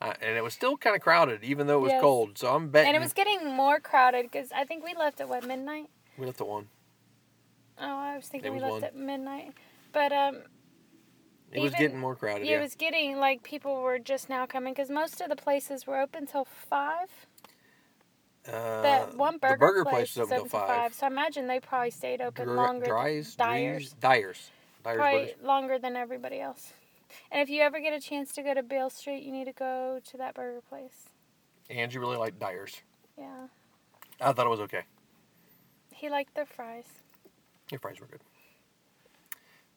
uh, 0.00 0.12
and 0.20 0.36
it 0.36 0.42
was 0.42 0.54
still 0.54 0.76
kind 0.76 0.96
of 0.96 1.02
crowded 1.02 1.42
even 1.44 1.66
though 1.66 1.78
it 1.78 1.82
was 1.82 1.92
Yes. 1.92 2.00
cold. 2.00 2.38
So 2.38 2.54
I'm 2.54 2.68
betting 2.68 2.88
And 2.88 2.96
it 2.96 3.00
was 3.00 3.12
getting 3.12 3.52
more 3.52 3.80
crowded 3.80 4.24
because 4.30 4.50
I 4.52 4.64
think 4.64 4.84
we 4.84 4.94
left 4.94 5.20
at 5.20 5.28
what 5.28 5.44
midnight. 5.44 5.86
we 6.16 6.26
left 6.26 6.40
at 6.40 6.46
one. 6.48 6.68
Oh, 7.80 7.84
I 7.86 8.16
was 8.16 8.26
thinking 8.26 8.50
It 8.50 8.54
we 8.54 8.60
left 8.60 8.72
one. 8.72 8.84
at 8.84 8.96
midnight, 8.96 9.52
but 9.92 10.12
um, 10.12 10.38
It 11.52 11.60
was 11.60 11.72
getting 11.74 11.98
more 11.98 12.16
crowded. 12.16 12.44
yeah, 12.46 12.52
Yeah, 12.52 12.58
it 12.58 12.62
was 12.62 12.74
getting 12.74 13.18
like 13.18 13.42
people 13.42 13.80
were 13.82 13.98
just 13.98 14.28
now 14.28 14.46
coming 14.46 14.74
because 14.74 14.90
most 14.90 15.20
of 15.20 15.28
the 15.28 15.36
places 15.36 15.86
were 15.86 16.00
open 16.00 16.26
till 16.26 16.44
five. 16.44 17.08
Uh, 18.52 18.82
That 18.82 19.14
one 19.16 19.38
burger, 19.38 19.56
burger 19.56 19.84
place, 19.84 20.14
place 20.14 20.16
was 20.16 20.32
open 20.32 20.46
is 20.46 20.50
till 20.50 20.60
five. 20.60 20.94
So 20.94 21.06
I 21.06 21.10
imagine 21.10 21.46
they 21.46 21.60
probably 21.60 21.90
stayed 21.90 22.20
open 22.20 22.46
Dry- 22.46 22.54
longer. 22.56 22.86
Dries, 22.86 23.34
Dyers. 23.34 23.92
Dyers, 24.00 24.50
Dyers 24.84 24.96
probably 24.98 25.20
Burgers. 25.26 25.42
longer 25.44 25.78
than 25.78 25.96
everybody 25.96 26.40
else. 26.40 26.72
And 27.32 27.40
if 27.40 27.48
you 27.48 27.62
ever 27.62 27.80
get 27.80 27.92
a 27.92 28.00
chance 28.00 28.32
to 28.34 28.42
go 28.42 28.52
to 28.54 28.62
Beale 28.62 28.90
Street, 28.90 29.22
you 29.22 29.32
need 29.32 29.46
to 29.46 29.52
go 29.52 30.00
to 30.10 30.16
that 30.18 30.34
burger 30.34 30.60
place. 30.68 31.08
And 31.70 31.92
you 31.92 32.00
really 32.00 32.16
like 32.16 32.38
Dyers. 32.38 32.80
Yeah, 33.18 33.48
I 34.20 34.32
thought 34.32 34.46
it 34.46 34.50
was 34.50 34.60
okay. 34.60 34.82
he 35.92 36.08
liked 36.08 36.34
their 36.34 36.46
fries. 36.46 36.84
Your 37.70 37.80
fries 37.80 38.00
were 38.00 38.06
good. 38.06 38.20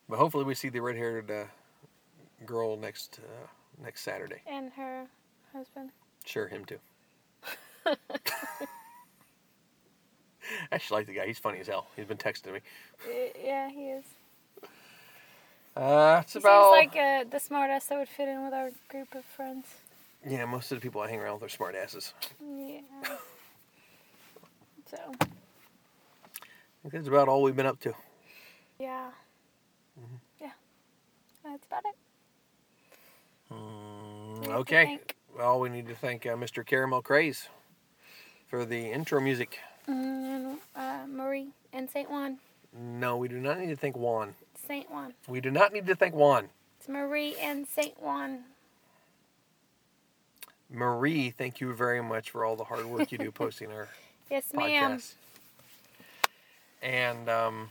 But 0.07 0.17
hopefully 0.19 0.43
we 0.43 0.55
see 0.55 0.69
the 0.69 0.81
red-haired 0.81 1.31
uh, 1.31 1.43
girl 2.45 2.77
next 2.77 3.19
uh, 3.23 3.47
next 3.83 4.01
Saturday. 4.01 4.41
And 4.45 4.71
her 4.73 5.07
husband. 5.53 5.89
Sure, 6.25 6.47
him 6.47 6.65
too. 6.65 6.79
I 7.85 7.95
actually 10.75 10.99
like 10.99 11.07
the 11.07 11.13
guy. 11.13 11.27
He's 11.27 11.39
funny 11.39 11.59
as 11.59 11.67
hell. 11.67 11.87
He's 11.95 12.05
been 12.05 12.17
texting 12.17 12.53
me. 12.53 12.59
Yeah, 13.43 13.69
he 13.69 13.89
is. 13.89 14.03
Uh, 15.75 16.19
it's 16.23 16.33
He 16.33 16.39
about 16.39 16.73
seems 16.75 16.93
like 16.93 16.95
uh, 16.97 17.23
the 17.29 17.37
smartass 17.37 17.87
that 17.87 17.97
would 17.97 18.09
fit 18.09 18.27
in 18.27 18.43
with 18.43 18.53
our 18.53 18.71
group 18.89 19.15
of 19.15 19.23
friends. 19.23 19.65
yeah. 20.27 20.45
Most 20.45 20.71
of 20.71 20.77
the 20.77 20.81
people 20.81 21.01
I 21.01 21.09
hang 21.09 21.19
around 21.19 21.35
with 21.35 21.43
are 21.43 21.49
smart 21.49 21.75
asses. 21.75 22.13
Yeah. 22.41 22.81
So, 24.89 24.97
I 25.19 25.25
think 26.81 26.93
that's 26.95 27.07
about 27.07 27.29
all 27.29 27.43
we've 27.43 27.55
been 27.55 27.65
up 27.65 27.79
to. 27.79 27.93
yeah. 28.77 29.11
Mm-hmm. 29.97 30.15
Yeah. 30.41 30.51
That's 31.45 31.65
about 31.65 31.83
it. 31.85 31.95
Mm, 33.53 34.39
We 34.41 34.47
have 34.47 34.47
to 34.47 34.53
okay. 34.57 34.99
Well, 35.37 35.61
we 35.61 35.69
need 35.69 35.87
to 35.87 35.95
thank 35.95 36.25
uh, 36.25 36.35
Mr. 36.35 36.65
Caramel 36.65 37.01
Craze 37.03 37.47
for 38.51 38.65
the 38.65 38.91
intro 38.91 39.21
music. 39.21 39.59
Mm, 39.87 40.57
uh, 40.75 41.05
Marie 41.07 41.47
and 41.71 41.89
Saint 41.89 42.11
Juan. 42.11 42.37
No, 42.77 43.15
we 43.15 43.29
do 43.29 43.39
not 43.39 43.57
need 43.57 43.69
to 43.69 43.75
thank 43.77 43.95
Juan. 43.95 44.35
Saint 44.67 44.91
Juan. 44.91 45.13
We 45.27 45.39
do 45.39 45.49
not 45.49 45.71
need 45.71 45.87
to 45.87 45.95
thank 45.95 46.13
Juan. 46.13 46.49
It's 46.77 46.89
Marie 46.89 47.35
and 47.41 47.65
Saint 47.65 47.99
Juan. 48.01 48.39
Marie, 50.69 51.29
thank 51.31 51.61
you 51.61 51.73
very 51.73 52.03
much 52.03 52.29
for 52.29 52.43
all 52.43 52.57
the 52.57 52.65
hard 52.65 52.85
work 52.85 53.11
you 53.11 53.17
do 53.17 53.31
posting 53.43 53.71
our 53.71 53.87
Yes, 54.29 54.53
ma'am. 54.53 54.97
podcasts. 54.97 55.13
And 56.81 57.29
um, 57.29 57.69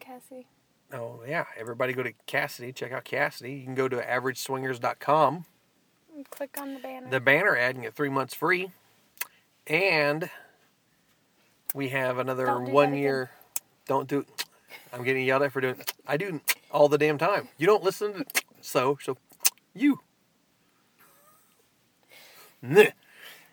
Cassie. 0.00 0.46
oh 0.92 1.20
yeah, 1.28 1.44
everybody 1.56 1.92
go 1.92 2.02
to 2.02 2.12
Kasidie. 2.26 2.74
Check 2.74 2.90
out 2.92 3.04
Kasidie. 3.04 3.58
You 3.58 3.64
can 3.64 3.74
go 3.76 3.88
to 3.88 3.96
averageswingers.com. 3.98 5.44
Click 6.30 6.56
on 6.60 6.74
the 6.74 6.80
banner. 6.80 7.08
The 7.10 7.20
banner 7.20 7.56
ad 7.56 7.76
and 7.76 7.84
get 7.84 7.94
three 7.94 8.08
months 8.08 8.34
free. 8.34 8.70
And 9.70 10.28
we 11.74 11.90
have 11.90 12.18
another 12.18 12.58
one 12.58 12.92
year. 12.94 13.30
Don't 13.86 14.08
do. 14.08 14.26
I'm 14.92 15.04
getting 15.04 15.24
yelled 15.24 15.44
at 15.44 15.52
for 15.52 15.60
doing. 15.60 15.76
I 16.08 16.16
do 16.16 16.40
all 16.72 16.88
the 16.88 16.98
damn 16.98 17.18
time. 17.18 17.48
You 17.56 17.68
don't 17.68 17.84
listen 17.84 18.12
to 18.14 18.24
so 18.60 18.98
so. 19.00 19.16
You. 19.72 20.00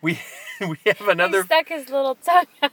We 0.02 0.18
we 0.60 0.78
have 0.86 0.98
he 0.98 1.10
another. 1.10 1.44
stuck 1.44 1.68
his 1.68 1.88
little 1.88 2.16
tongue 2.16 2.46
out. 2.62 2.72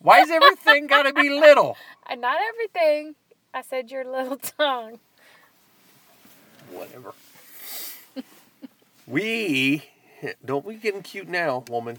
Why 0.00 0.20
is 0.20 0.30
everything 0.30 0.88
got 0.88 1.04
to 1.04 1.12
be 1.12 1.30
little? 1.30 1.76
Uh, 2.08 2.14
Not 2.14 2.38
everything. 2.54 3.16
I 3.52 3.62
said 3.62 3.90
your 3.90 4.04
little 4.04 4.36
tongue. 4.36 5.00
Whatever. 6.70 7.14
we 9.08 9.82
don't 10.44 10.64
we 10.64 10.76
getting 10.76 11.02
cute 11.02 11.28
now, 11.28 11.64
woman. 11.68 11.98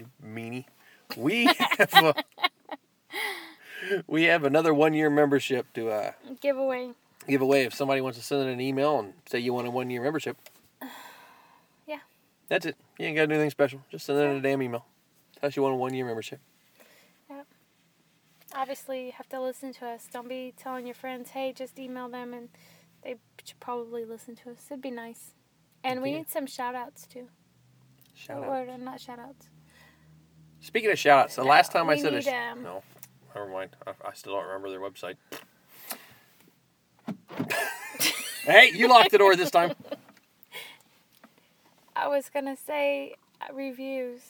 You 0.00 0.06
meanie. 0.26 0.64
We 1.14 1.44
have 1.78 1.92
a, 1.94 2.14
we 4.06 4.24
have 4.24 4.44
another 4.44 4.72
one 4.72 4.94
year 4.94 5.10
membership 5.10 5.70
to 5.74 5.90
uh, 5.90 6.12
Giveaway. 6.40 6.92
give 7.28 7.42
away 7.42 7.64
if 7.64 7.74
somebody 7.74 8.00
wants 8.00 8.16
to 8.18 8.24
send 8.24 8.42
in 8.42 8.48
an 8.48 8.60
email 8.62 8.98
and 8.98 9.12
say 9.26 9.40
you 9.40 9.52
want 9.52 9.66
a 9.66 9.70
one 9.70 9.90
year 9.90 10.02
membership. 10.02 10.36
Yeah. 11.86 11.98
That's 12.48 12.66
it. 12.66 12.76
You 12.98 13.06
ain't 13.06 13.16
got 13.16 13.22
to 13.22 13.26
do 13.26 13.34
anything 13.34 13.50
special. 13.50 13.82
Just 13.90 14.06
send 14.06 14.18
in 14.20 14.36
a 14.36 14.40
damn 14.40 14.62
email. 14.62 14.86
Tell 15.38 15.48
us 15.48 15.56
you 15.56 15.62
want 15.62 15.74
a 15.74 15.76
one 15.76 15.92
year 15.92 16.06
membership. 16.06 16.38
Yeah. 17.28 17.42
Obviously, 18.54 19.06
you 19.06 19.12
have 19.12 19.28
to 19.30 19.40
listen 19.40 19.72
to 19.74 19.86
us. 19.86 20.06
Don't 20.12 20.28
be 20.28 20.54
telling 20.56 20.86
your 20.86 20.94
friends, 20.94 21.30
hey, 21.30 21.52
just 21.52 21.78
email 21.80 22.08
them 22.08 22.32
and 22.32 22.48
they 23.02 23.16
should 23.44 23.58
probably 23.58 24.04
listen 24.04 24.36
to 24.36 24.50
us. 24.50 24.66
It'd 24.70 24.80
be 24.80 24.92
nice. 24.92 25.32
And 25.82 26.00
we 26.00 26.12
need 26.12 26.30
some 26.30 26.46
shout 26.46 26.76
outs 26.76 27.06
too. 27.08 27.28
Shout 28.14 28.44
or, 28.44 28.54
out. 28.54 28.68
or 28.68 28.78
not 28.78 29.00
shout 29.00 29.18
outs. 29.18 29.48
Speaking 30.60 30.90
of 30.90 30.98
shout 30.98 31.24
outs, 31.24 31.36
the 31.36 31.44
last 31.44 31.72
time 31.72 31.88
I 31.88 31.94
we 31.94 32.00
said 32.00 32.12
a 32.12 32.16
need, 32.16 32.24
sh- 32.24 32.28
um, 32.28 32.62
no, 32.62 32.82
never 33.34 33.48
mind. 33.48 33.70
I, 33.86 33.92
I 34.08 34.12
still 34.14 34.34
don't 34.34 34.44
remember 34.46 34.68
their 34.70 34.80
website. 34.80 35.16
hey, 38.44 38.70
you 38.74 38.88
locked 38.88 39.10
the 39.10 39.18
door 39.18 39.34
this 39.36 39.50
time. 39.50 39.72
I 41.96 42.08
was 42.08 42.28
gonna 42.32 42.56
say 42.56 43.14
uh, 43.40 43.52
reviews. 43.54 44.20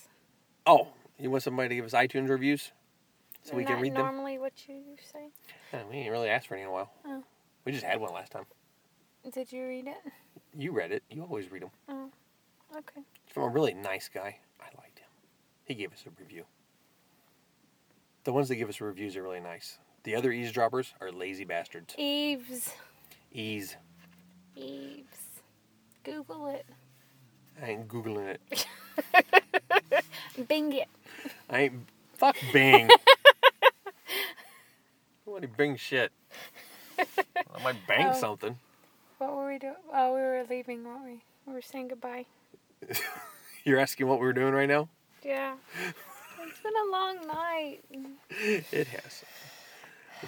Oh, 0.66 0.88
you 1.18 1.30
want 1.30 1.42
somebody 1.42 1.68
to 1.70 1.74
give 1.74 1.84
us 1.84 1.92
iTunes 1.92 2.28
reviews 2.28 2.72
so 3.42 3.56
we 3.56 3.62
Isn't 3.62 3.66
can 3.66 3.76
that 3.76 3.82
read 3.82 3.94
them? 3.94 4.02
normally 4.02 4.38
what 4.38 4.52
you 4.68 4.80
say? 5.12 5.28
Yeah, 5.72 5.80
we 5.90 5.96
ain't 5.96 6.10
really 6.10 6.28
asked 6.28 6.46
for 6.48 6.54
any 6.54 6.62
in 6.62 6.68
a 6.68 6.72
while. 6.72 6.90
Oh. 7.06 7.22
We 7.64 7.72
just 7.72 7.84
had 7.84 8.00
one 8.00 8.12
last 8.12 8.32
time. 8.32 8.44
Did 9.32 9.52
you 9.52 9.66
read 9.66 9.86
it? 9.86 9.98
You 10.56 10.72
read 10.72 10.92
it. 10.92 11.02
You 11.10 11.22
always 11.22 11.50
read 11.50 11.62
them. 11.62 11.70
Oh, 11.88 12.10
Okay. 12.76 13.00
It's 13.24 13.34
from 13.34 13.42
a 13.44 13.48
really 13.48 13.74
nice 13.74 14.08
guy. 14.12 14.38
I 14.60 14.64
liked 14.78 14.86
him. 14.88 14.89
He 15.70 15.76
gave 15.76 15.92
us 15.92 16.02
a 16.04 16.10
review. 16.20 16.46
The 18.24 18.32
ones 18.32 18.48
that 18.48 18.56
give 18.56 18.68
us 18.68 18.80
reviews 18.80 19.16
are 19.16 19.22
really 19.22 19.38
nice. 19.38 19.78
The 20.02 20.16
other 20.16 20.32
eavesdroppers 20.32 20.94
are 21.00 21.12
lazy 21.12 21.44
bastards. 21.44 21.94
Eaves. 21.96 22.72
Ease. 23.32 23.76
Eves. 24.56 25.04
Google 26.02 26.48
it. 26.48 26.66
I 27.62 27.66
ain't 27.70 27.86
googling 27.86 28.36
it. 28.50 28.66
Bing 30.48 30.72
it. 30.72 30.88
I 31.48 31.60
ain't. 31.60 31.74
Fuck 32.14 32.34
Bing. 32.52 32.88
Nobody 35.24 35.46
Bing 35.56 35.76
shit. 35.76 36.10
I 36.98 37.62
might 37.62 37.76
bang 37.86 38.08
Oh. 38.10 38.18
something. 38.18 38.58
What 39.18 39.36
were 39.36 39.46
we 39.52 39.60
doing? 39.60 39.74
Oh, 39.94 40.14
we 40.14 40.20
were 40.20 40.44
leaving, 40.50 40.82
weren't 40.82 41.04
we? 41.04 41.22
We 41.46 41.52
were 41.52 41.62
saying 41.62 41.86
goodbye. 41.86 42.26
You're 43.64 43.78
asking 43.78 44.08
what 44.08 44.18
we're 44.18 44.32
doing 44.32 44.52
right 44.52 44.68
now? 44.68 44.88
Yeah. 45.24 45.54
it's 46.42 46.60
been 46.60 46.72
a 46.88 46.90
long 46.90 47.26
night. 47.26 47.80
It 48.72 48.86
has. 48.88 49.24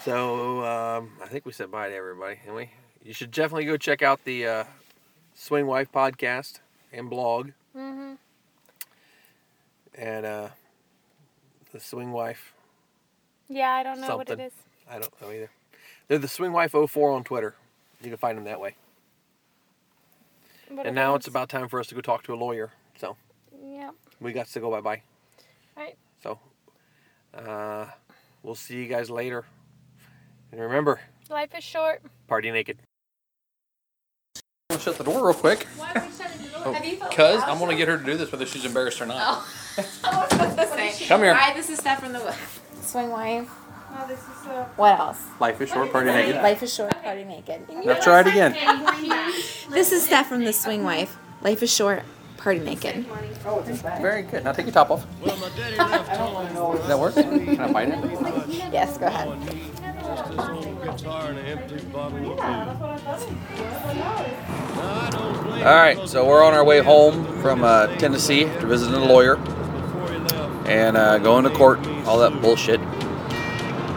So 0.04 0.64
um, 0.64 1.12
I 1.22 1.26
think 1.28 1.44
we 1.46 1.52
said 1.52 1.70
bye 1.70 1.88
to 1.88 1.94
everybody, 1.94 2.38
and 2.46 2.54
we 2.54 2.70
you 3.02 3.12
should 3.12 3.30
definitely 3.30 3.64
go 3.66 3.76
check 3.76 4.02
out 4.02 4.24
the 4.24 4.46
uh, 4.46 4.64
Swing 5.34 5.66
Wife 5.66 5.88
podcast 5.92 6.60
and 6.92 7.08
blog 7.10 7.50
Mm-hmm. 7.76 8.12
and 9.94 10.26
uh, 10.26 10.48
the 11.72 11.80
Swing 11.80 12.12
Wife. 12.12 12.52
Yeah, 13.48 13.70
I 13.70 13.82
don't 13.82 14.00
know 14.00 14.16
what 14.18 14.28
it 14.30 14.40
is. 14.40 14.52
I 14.90 14.98
don't 14.98 15.22
know 15.22 15.30
either. 15.30 15.50
They're 16.08 16.18
the 16.18 16.28
Swing 16.28 16.52
Wife 16.52 16.72
04 16.72 17.12
on 17.12 17.24
Twitter. 17.24 17.54
You 18.02 18.08
can 18.10 18.18
find 18.18 18.36
them 18.36 18.44
that 18.44 18.60
way. 18.60 18.76
What 20.68 20.86
and 20.86 20.94
now 20.94 21.14
it's 21.14 21.26
about 21.26 21.48
time 21.48 21.68
for 21.68 21.78
us 21.80 21.86
to 21.88 21.94
go 21.94 22.00
talk 22.00 22.22
to 22.24 22.34
a 22.34 22.36
lawyer. 22.36 22.72
So. 22.98 23.16
We 24.22 24.32
got 24.32 24.46
to 24.48 24.60
go 24.60 24.70
bye 24.70 24.80
bye. 24.80 25.02
Right. 25.76 25.96
So 26.22 26.38
uh, 27.34 27.86
we'll 28.42 28.54
see 28.54 28.76
you 28.82 28.88
guys 28.88 29.10
later. 29.10 29.44
And 30.50 30.60
remember, 30.60 31.00
Life 31.30 31.50
is 31.56 31.64
short. 31.64 32.02
party 32.28 32.50
naked. 32.50 32.78
I'll 34.70 34.78
shut 34.78 34.96
the 34.98 35.04
door 35.04 35.24
real 35.26 35.34
quick. 35.34 35.64
Why 35.76 35.92
are 35.94 36.06
we 36.06 36.12
shutting 36.14 36.42
the 36.42 36.48
door? 36.50 36.74
Have 36.74 36.84
you 36.84 36.96
felt 36.96 37.10
Because 37.10 37.40
loud? 37.40 37.48
I'm 37.50 37.58
going 37.58 37.70
to 37.70 37.76
get 37.76 37.88
her 37.88 37.98
to 37.98 38.04
do 38.04 38.16
this 38.16 38.30
whether 38.32 38.46
she's 38.46 38.64
embarrassed 38.64 39.00
or 39.00 39.06
not. 39.06 39.18
Oh. 39.20 39.48
I 40.04 40.16
was 40.20 40.32
about 40.32 40.56
to 40.58 40.66
say. 40.92 41.06
Come 41.06 41.22
here. 41.22 41.34
Hi, 41.34 41.54
this 41.54 41.70
is 41.70 41.78
Steph 41.78 42.00
from 42.00 42.12
the 42.12 42.34
Swing 42.82 43.10
Wife. 43.10 43.50
No, 43.94 44.06
this 44.08 44.20
is 44.20 44.46
uh, 44.46 44.64
What 44.76 44.98
else? 44.98 45.20
Life 45.40 45.60
is 45.60 45.68
short, 45.68 45.92
party 45.92 46.10
naked. 46.10 46.36
Life 46.36 46.62
is 46.62 46.72
short, 46.74 47.02
party 47.02 47.24
naked. 47.24 47.68
Now 47.84 47.98
try 48.00 48.20
it 48.20 48.26
again. 48.26 48.52
This 49.70 49.92
is 49.92 50.04
Steph 50.04 50.28
from 50.28 50.44
the 50.44 50.52
Swing 50.52 50.82
Wife. 50.82 51.16
Life 51.42 51.62
is 51.62 51.70
short, 51.74 52.02
party 52.42 52.58
naked. 52.58 53.06
Very 54.00 54.22
good. 54.22 54.42
Now 54.42 54.52
take 54.52 54.66
your 54.66 54.72
top 54.72 54.90
off. 54.90 55.06
Does 55.24 56.88
that 56.88 56.98
work? 56.98 57.14
Can 57.14 57.60
I 57.60 57.72
bite 57.72 57.88
it? 57.88 58.72
Yes, 58.72 58.98
go 58.98 59.06
ahead. 59.06 59.28
All 65.58 65.76
right, 65.76 66.08
so 66.08 66.26
we're 66.26 66.44
on 66.44 66.54
our 66.54 66.64
way 66.64 66.80
home 66.80 67.24
from 67.40 67.62
uh, 67.62 67.86
Tennessee 67.98 68.44
to 68.44 68.66
visit 68.66 68.92
a 68.92 68.98
lawyer 68.98 69.36
and 70.66 70.96
uh, 70.96 71.18
going 71.18 71.44
to 71.44 71.50
court, 71.50 71.86
all 72.06 72.18
that 72.18 72.40
bullshit, 72.42 72.80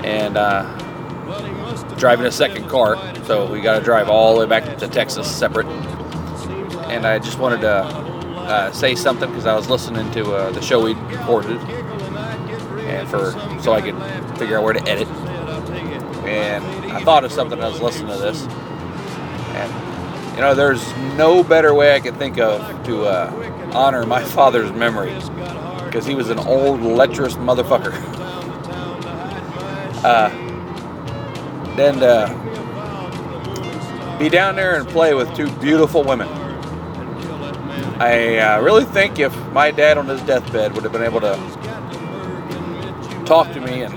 and 0.04 0.38
uh, 0.38 0.64
driving 1.98 2.28
a 2.28 2.32
second 2.32 2.68
car. 2.70 2.98
So 3.26 3.52
we 3.52 3.62
got 3.62 3.80
to 3.80 3.84
drive 3.84 4.10
all 4.10 4.36
the 4.36 4.41
way 4.41 4.46
back 4.46 4.78
to 4.78 4.88
Texas 4.88 5.34
separate. 5.34 5.66
And 6.88 7.08
I 7.08 7.18
just 7.18 7.39
wanted 7.39 7.62
to 7.62 8.06
uh, 8.46 8.72
say 8.72 8.96
something 8.96 9.30
because 9.30 9.46
I 9.46 9.56
was 9.56 9.70
listening 9.70 10.10
to 10.12 10.34
uh, 10.34 10.52
the 10.52 10.62
show 10.62 10.82
we 10.84 10.93
recorded, 10.93 11.58
and 12.88 13.08
for 13.10 13.32
so 13.62 13.74
I 13.74 13.82
could 13.82 13.96
figure 14.38 14.58
out 14.58 14.64
where 14.64 14.74
to 14.74 14.88
edit. 14.88 15.08
And 16.28 16.64
I 16.91 17.04
thought 17.04 17.24
of 17.24 17.32
something 17.32 17.58
as 17.60 17.66
I 17.66 17.70
was 17.70 17.82
listening 17.82 18.12
to 18.16 18.18
this, 18.18 18.43
and 19.56 20.36
you 20.36 20.41
know, 20.41 20.54
there's 20.54 20.96
no 21.18 21.43
better 21.43 21.74
way 21.74 21.96
I 21.96 22.00
could 22.00 22.18
think 22.18 22.38
of 22.38 22.86
to 22.86 23.06
uh, 23.06 23.72
honor 23.74 24.06
my 24.06 24.24
father's 24.38 24.72
memory 24.72 25.14
because 25.86 26.06
he 26.06 26.16
was 26.16 26.30
an 26.30 26.39
old, 26.39 26.82
lecherous 26.82 27.36
motherfucker. 27.36 27.93
Uh, 30.06 30.30
then 31.76 31.96
to 32.00 32.30
be 34.20 34.30
down 34.30 34.56
there 34.56 34.76
and 34.76 34.88
play 34.88 35.16
with 35.16 35.36
two 35.36 35.50
beautiful 35.54 36.04
women. 36.04 36.28
I 37.98 38.38
uh, 38.38 38.62
really 38.62 38.84
think 38.84 39.20
if 39.20 39.34
my 39.54 39.72
dad 39.72 39.98
on 39.98 40.08
his 40.08 40.22
deathbed 40.24 40.74
would 40.74 40.84
have 40.84 40.91
been 40.91 41.04
able 41.04 41.22
to 41.22 41.36
talk 43.26 43.54
to 43.54 43.62
me 43.62 43.84
and 43.84 43.93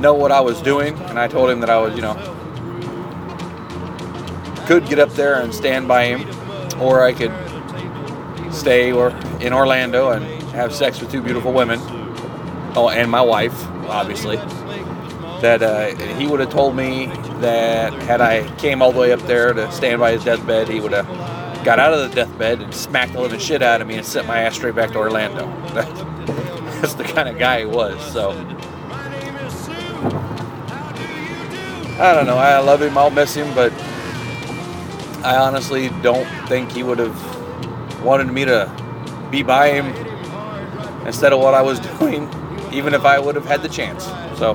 know 0.00 0.14
what 0.14 0.32
I 0.32 0.40
was 0.40 0.62
doing, 0.62 0.98
and 1.04 1.18
I 1.18 1.28
told 1.28 1.50
him 1.50 1.60
that 1.60 1.68
I 1.68 1.78
was, 1.78 1.94
you 1.94 2.00
know, 2.00 2.14
could 4.66 4.86
get 4.86 4.98
up 4.98 5.10
there 5.10 5.42
and 5.42 5.54
stand 5.54 5.86
by 5.86 6.06
him, 6.06 6.80
or 6.80 7.02
I 7.02 7.12
could 7.12 7.32
stay 8.50 8.90
or 8.90 9.10
in 9.40 9.52
Orlando 9.52 10.10
and 10.10 10.24
have 10.52 10.74
sex 10.74 11.02
with 11.02 11.10
two 11.10 11.20
beautiful 11.20 11.52
women. 11.52 11.80
Oh, 12.76 12.88
and 12.88 13.10
my 13.10 13.20
wife, 13.20 13.66
obviously. 13.88 14.36
That 15.42 15.62
uh, 15.62 15.94
he 16.16 16.26
would 16.26 16.40
have 16.40 16.50
told 16.50 16.74
me 16.74 17.06
that 17.40 17.92
had 18.04 18.22
I 18.22 18.48
came 18.56 18.80
all 18.80 18.90
the 18.90 18.98
way 18.98 19.12
up 19.12 19.20
there 19.22 19.52
to 19.52 19.70
stand 19.70 20.00
by 20.00 20.12
his 20.12 20.24
deathbed, 20.24 20.68
he 20.68 20.80
would 20.80 20.92
have 20.92 21.06
got 21.64 21.78
out 21.78 21.94
of 21.94 22.10
the 22.10 22.14
deathbed 22.14 22.60
and 22.60 22.74
smacked 22.74 23.14
the 23.14 23.20
living 23.20 23.40
shit 23.40 23.62
out 23.62 23.80
of 23.80 23.88
me 23.88 23.96
and 23.96 24.06
sent 24.06 24.26
my 24.26 24.40
ass 24.40 24.54
straight 24.54 24.74
back 24.74 24.90
to 24.90 24.98
Orlando. 24.98 25.46
That's 25.74 26.94
the 26.94 27.04
kind 27.04 27.26
of 27.26 27.38
guy 27.38 27.60
he 27.60 27.64
was. 27.64 27.98
So 28.12 28.32
I 31.98 32.12
don't 32.14 32.26
know. 32.26 32.36
I 32.36 32.58
love 32.58 32.82
him. 32.82 32.98
I'll 32.98 33.10
miss 33.10 33.34
him, 33.34 33.54
but 33.54 33.72
I 35.24 35.36
honestly 35.38 35.88
don't 36.02 36.26
think 36.48 36.70
he 36.70 36.82
would 36.82 36.98
have 36.98 38.04
wanted 38.04 38.30
me 38.30 38.44
to 38.44 38.70
be 39.30 39.42
by 39.42 39.70
him 39.70 39.86
instead 41.06 41.32
of 41.32 41.40
what 41.40 41.54
I 41.54 41.62
was 41.62 41.80
doing, 41.98 42.28
even 42.72 42.92
if 42.92 43.06
I 43.06 43.18
would 43.18 43.36
have 43.36 43.46
had 43.46 43.62
the 43.62 43.70
chance. 43.70 44.04
So 44.38 44.54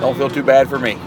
don't 0.00 0.16
feel 0.16 0.30
too 0.30 0.44
bad 0.44 0.68
for 0.68 0.78
me. 0.78 0.98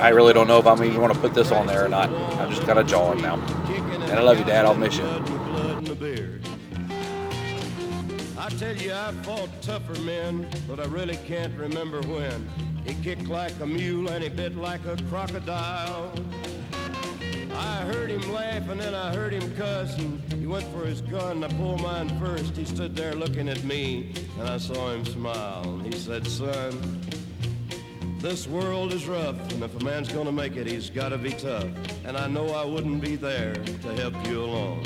I 0.00 0.10
really 0.10 0.32
don't 0.32 0.46
know 0.46 0.58
if 0.58 0.66
I'm 0.66 0.82
even 0.84 0.96
going 0.96 1.12
to 1.12 1.18
put 1.18 1.34
this 1.34 1.50
on 1.50 1.66
there 1.66 1.84
or 1.84 1.88
not. 1.88 2.08
I'm 2.38 2.50
just 2.50 2.62
kind 2.62 2.78
of 2.78 2.86
jawing 2.86 3.20
now. 3.20 3.34
And 3.34 4.12
I 4.12 4.22
love 4.22 4.38
you, 4.38 4.44
Dad. 4.44 4.64
I'll 4.64 4.74
miss 4.74 4.96
you. 4.96 5.04
I 8.38 8.48
tell 8.50 8.76
you, 8.76 8.92
I 8.92 9.12
fought 9.24 9.50
tougher 9.60 10.00
men, 10.02 10.48
but 10.66 10.80
I 10.80 10.86
really 10.86 11.16
can't 11.16 11.54
remember 11.58 12.00
when. 12.02 12.48
He 12.84 12.94
kicked 13.02 13.28
like 13.28 13.52
a 13.60 13.66
mule 13.66 14.08
and 14.08 14.22
he 14.22 14.30
bit 14.30 14.56
like 14.56 14.84
a 14.86 14.96
crocodile. 15.10 16.12
I 17.52 17.82
heard 17.92 18.08
him 18.08 18.32
laugh 18.32 18.68
and 18.68 18.80
then 18.80 18.94
I 18.94 19.12
heard 19.12 19.32
him 19.32 19.54
cuss 19.56 19.98
and 19.98 20.22
he 20.32 20.46
went 20.46 20.64
for 20.72 20.86
his 20.86 21.00
gun. 21.00 21.42
I 21.42 21.48
pulled 21.48 21.82
mine 21.82 22.08
first. 22.20 22.56
He 22.56 22.64
stood 22.64 22.94
there 22.94 23.14
looking 23.14 23.48
at 23.48 23.62
me 23.64 24.14
and 24.38 24.48
I 24.48 24.58
saw 24.58 24.92
him 24.92 25.04
smile. 25.04 25.80
He 25.84 25.92
said, 25.92 26.26
son, 26.26 27.00
this 28.18 28.48
world 28.48 28.92
is 28.92 29.06
rough 29.06 29.38
and 29.52 29.62
if 29.62 29.80
a 29.80 29.84
man's 29.84 30.12
gonna 30.12 30.32
make 30.32 30.56
it, 30.56 30.66
he's 30.66 30.90
gotta 30.90 31.16
be 31.16 31.30
tough. 31.30 31.68
And 32.04 32.16
I 32.16 32.26
know 32.26 32.48
I 32.48 32.64
wouldn't 32.64 33.00
be 33.00 33.16
there 33.16 33.54
to 33.54 33.94
help 33.94 34.14
you 34.26 34.42
along. 34.42 34.84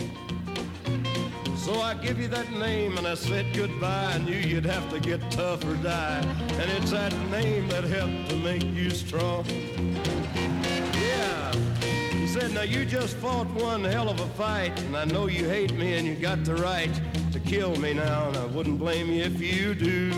So 1.56 1.80
I 1.80 1.94
give 1.94 2.18
you 2.18 2.28
that 2.28 2.50
name 2.52 2.98
and 2.98 3.06
I 3.06 3.14
said 3.14 3.46
goodbye. 3.54 4.12
I 4.14 4.18
knew 4.18 4.36
you'd 4.36 4.66
have 4.66 4.90
to 4.90 5.00
get 5.00 5.20
tough 5.30 5.64
or 5.64 5.76
die. 5.76 6.20
And 6.58 6.70
it's 6.72 6.90
that 6.90 7.16
name 7.30 7.68
that 7.68 7.84
helped 7.84 8.30
to 8.30 8.36
make 8.36 8.64
you 8.64 8.90
strong. 8.90 9.44
Yeah. 10.92 11.54
He 12.10 12.26
said, 12.26 12.52
now 12.52 12.62
you 12.62 12.84
just 12.84 13.16
fought 13.16 13.46
one 13.54 13.84
hell 13.84 14.08
of 14.08 14.18
a 14.18 14.26
fight. 14.30 14.78
And 14.82 14.96
I 14.96 15.04
know 15.04 15.28
you 15.28 15.48
hate 15.48 15.72
me 15.74 15.94
and 15.94 16.06
you 16.06 16.16
got 16.16 16.44
the 16.44 16.56
right 16.56 16.90
to 17.30 17.38
kill 17.38 17.76
me 17.76 17.94
now. 17.94 18.28
And 18.28 18.36
I 18.36 18.46
wouldn't 18.46 18.78
blame 18.78 19.12
you 19.12 19.22
if 19.22 19.40
you 19.40 19.74
do. 19.74 20.10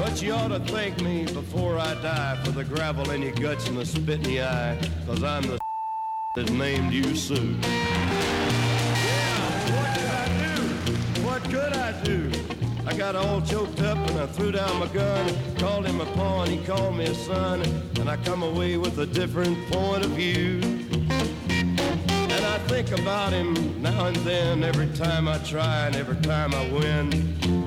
But 0.00 0.22
you 0.22 0.32
ought 0.32 0.48
to 0.48 0.60
thank 0.60 1.02
me 1.02 1.26
before 1.26 1.78
I 1.78 1.92
die 1.96 2.40
for 2.42 2.52
the 2.52 2.64
gravel 2.64 3.10
in 3.10 3.20
your 3.20 3.32
guts 3.32 3.68
and 3.68 3.76
the 3.76 3.84
spit 3.84 4.26
in 4.26 4.32
your 4.32 4.46
eye, 4.46 4.78
cause 5.06 5.22
I'm 5.22 5.42
the 5.42 5.58
that 6.36 6.50
named 6.52 6.90
you 6.90 7.14
Sue. 7.14 7.34
Yeah, 7.34 8.16
what 9.76 9.92
could 9.94 10.10
I 10.10 10.26
do? 10.42 10.62
What 11.22 11.44
could 11.44 11.72
I 11.74 12.02
do? 12.02 12.32
I 12.86 12.96
got 12.96 13.14
all 13.14 13.42
choked 13.42 13.82
up 13.82 13.98
and 14.08 14.20
I 14.20 14.26
threw 14.26 14.52
down 14.52 14.80
my 14.80 14.86
gun, 14.86 15.36
called 15.58 15.84
him 15.84 16.00
a 16.00 16.06
pawn, 16.06 16.48
he 16.48 16.64
called 16.64 16.96
me 16.96 17.04
a 17.04 17.14
son, 17.14 17.60
and 17.98 18.08
I 18.08 18.16
come 18.24 18.42
away 18.42 18.78
with 18.78 18.98
a 19.00 19.06
different 19.06 19.70
point 19.70 20.02
of 20.02 20.12
view. 20.12 20.60
And 21.10 22.46
I 22.46 22.58
think 22.68 22.90
about 22.98 23.34
him 23.34 23.82
now 23.82 24.06
and 24.06 24.16
then, 24.16 24.64
every 24.64 24.88
time 24.96 25.28
I 25.28 25.36
try 25.40 25.88
and 25.88 25.94
every 25.94 26.16
time 26.22 26.54
I 26.54 26.66
win. 26.70 27.12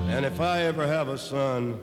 And 0.09 0.25
if 0.25 0.41
I 0.41 0.63
ever 0.63 0.88
have 0.88 1.09
a 1.09 1.17
son, 1.17 1.79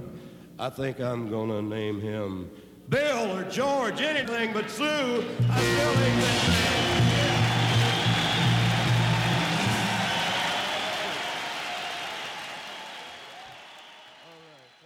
I 0.60 0.68
think 0.68 1.00
I'm 1.00 1.30
gonna 1.30 1.62
name 1.62 2.02
him 2.02 2.50
Bill 2.90 3.38
or 3.38 3.44
George, 3.44 4.02
anything 4.02 4.52
but 4.52 4.68
Sue. 4.68 5.24
I. 5.48 7.09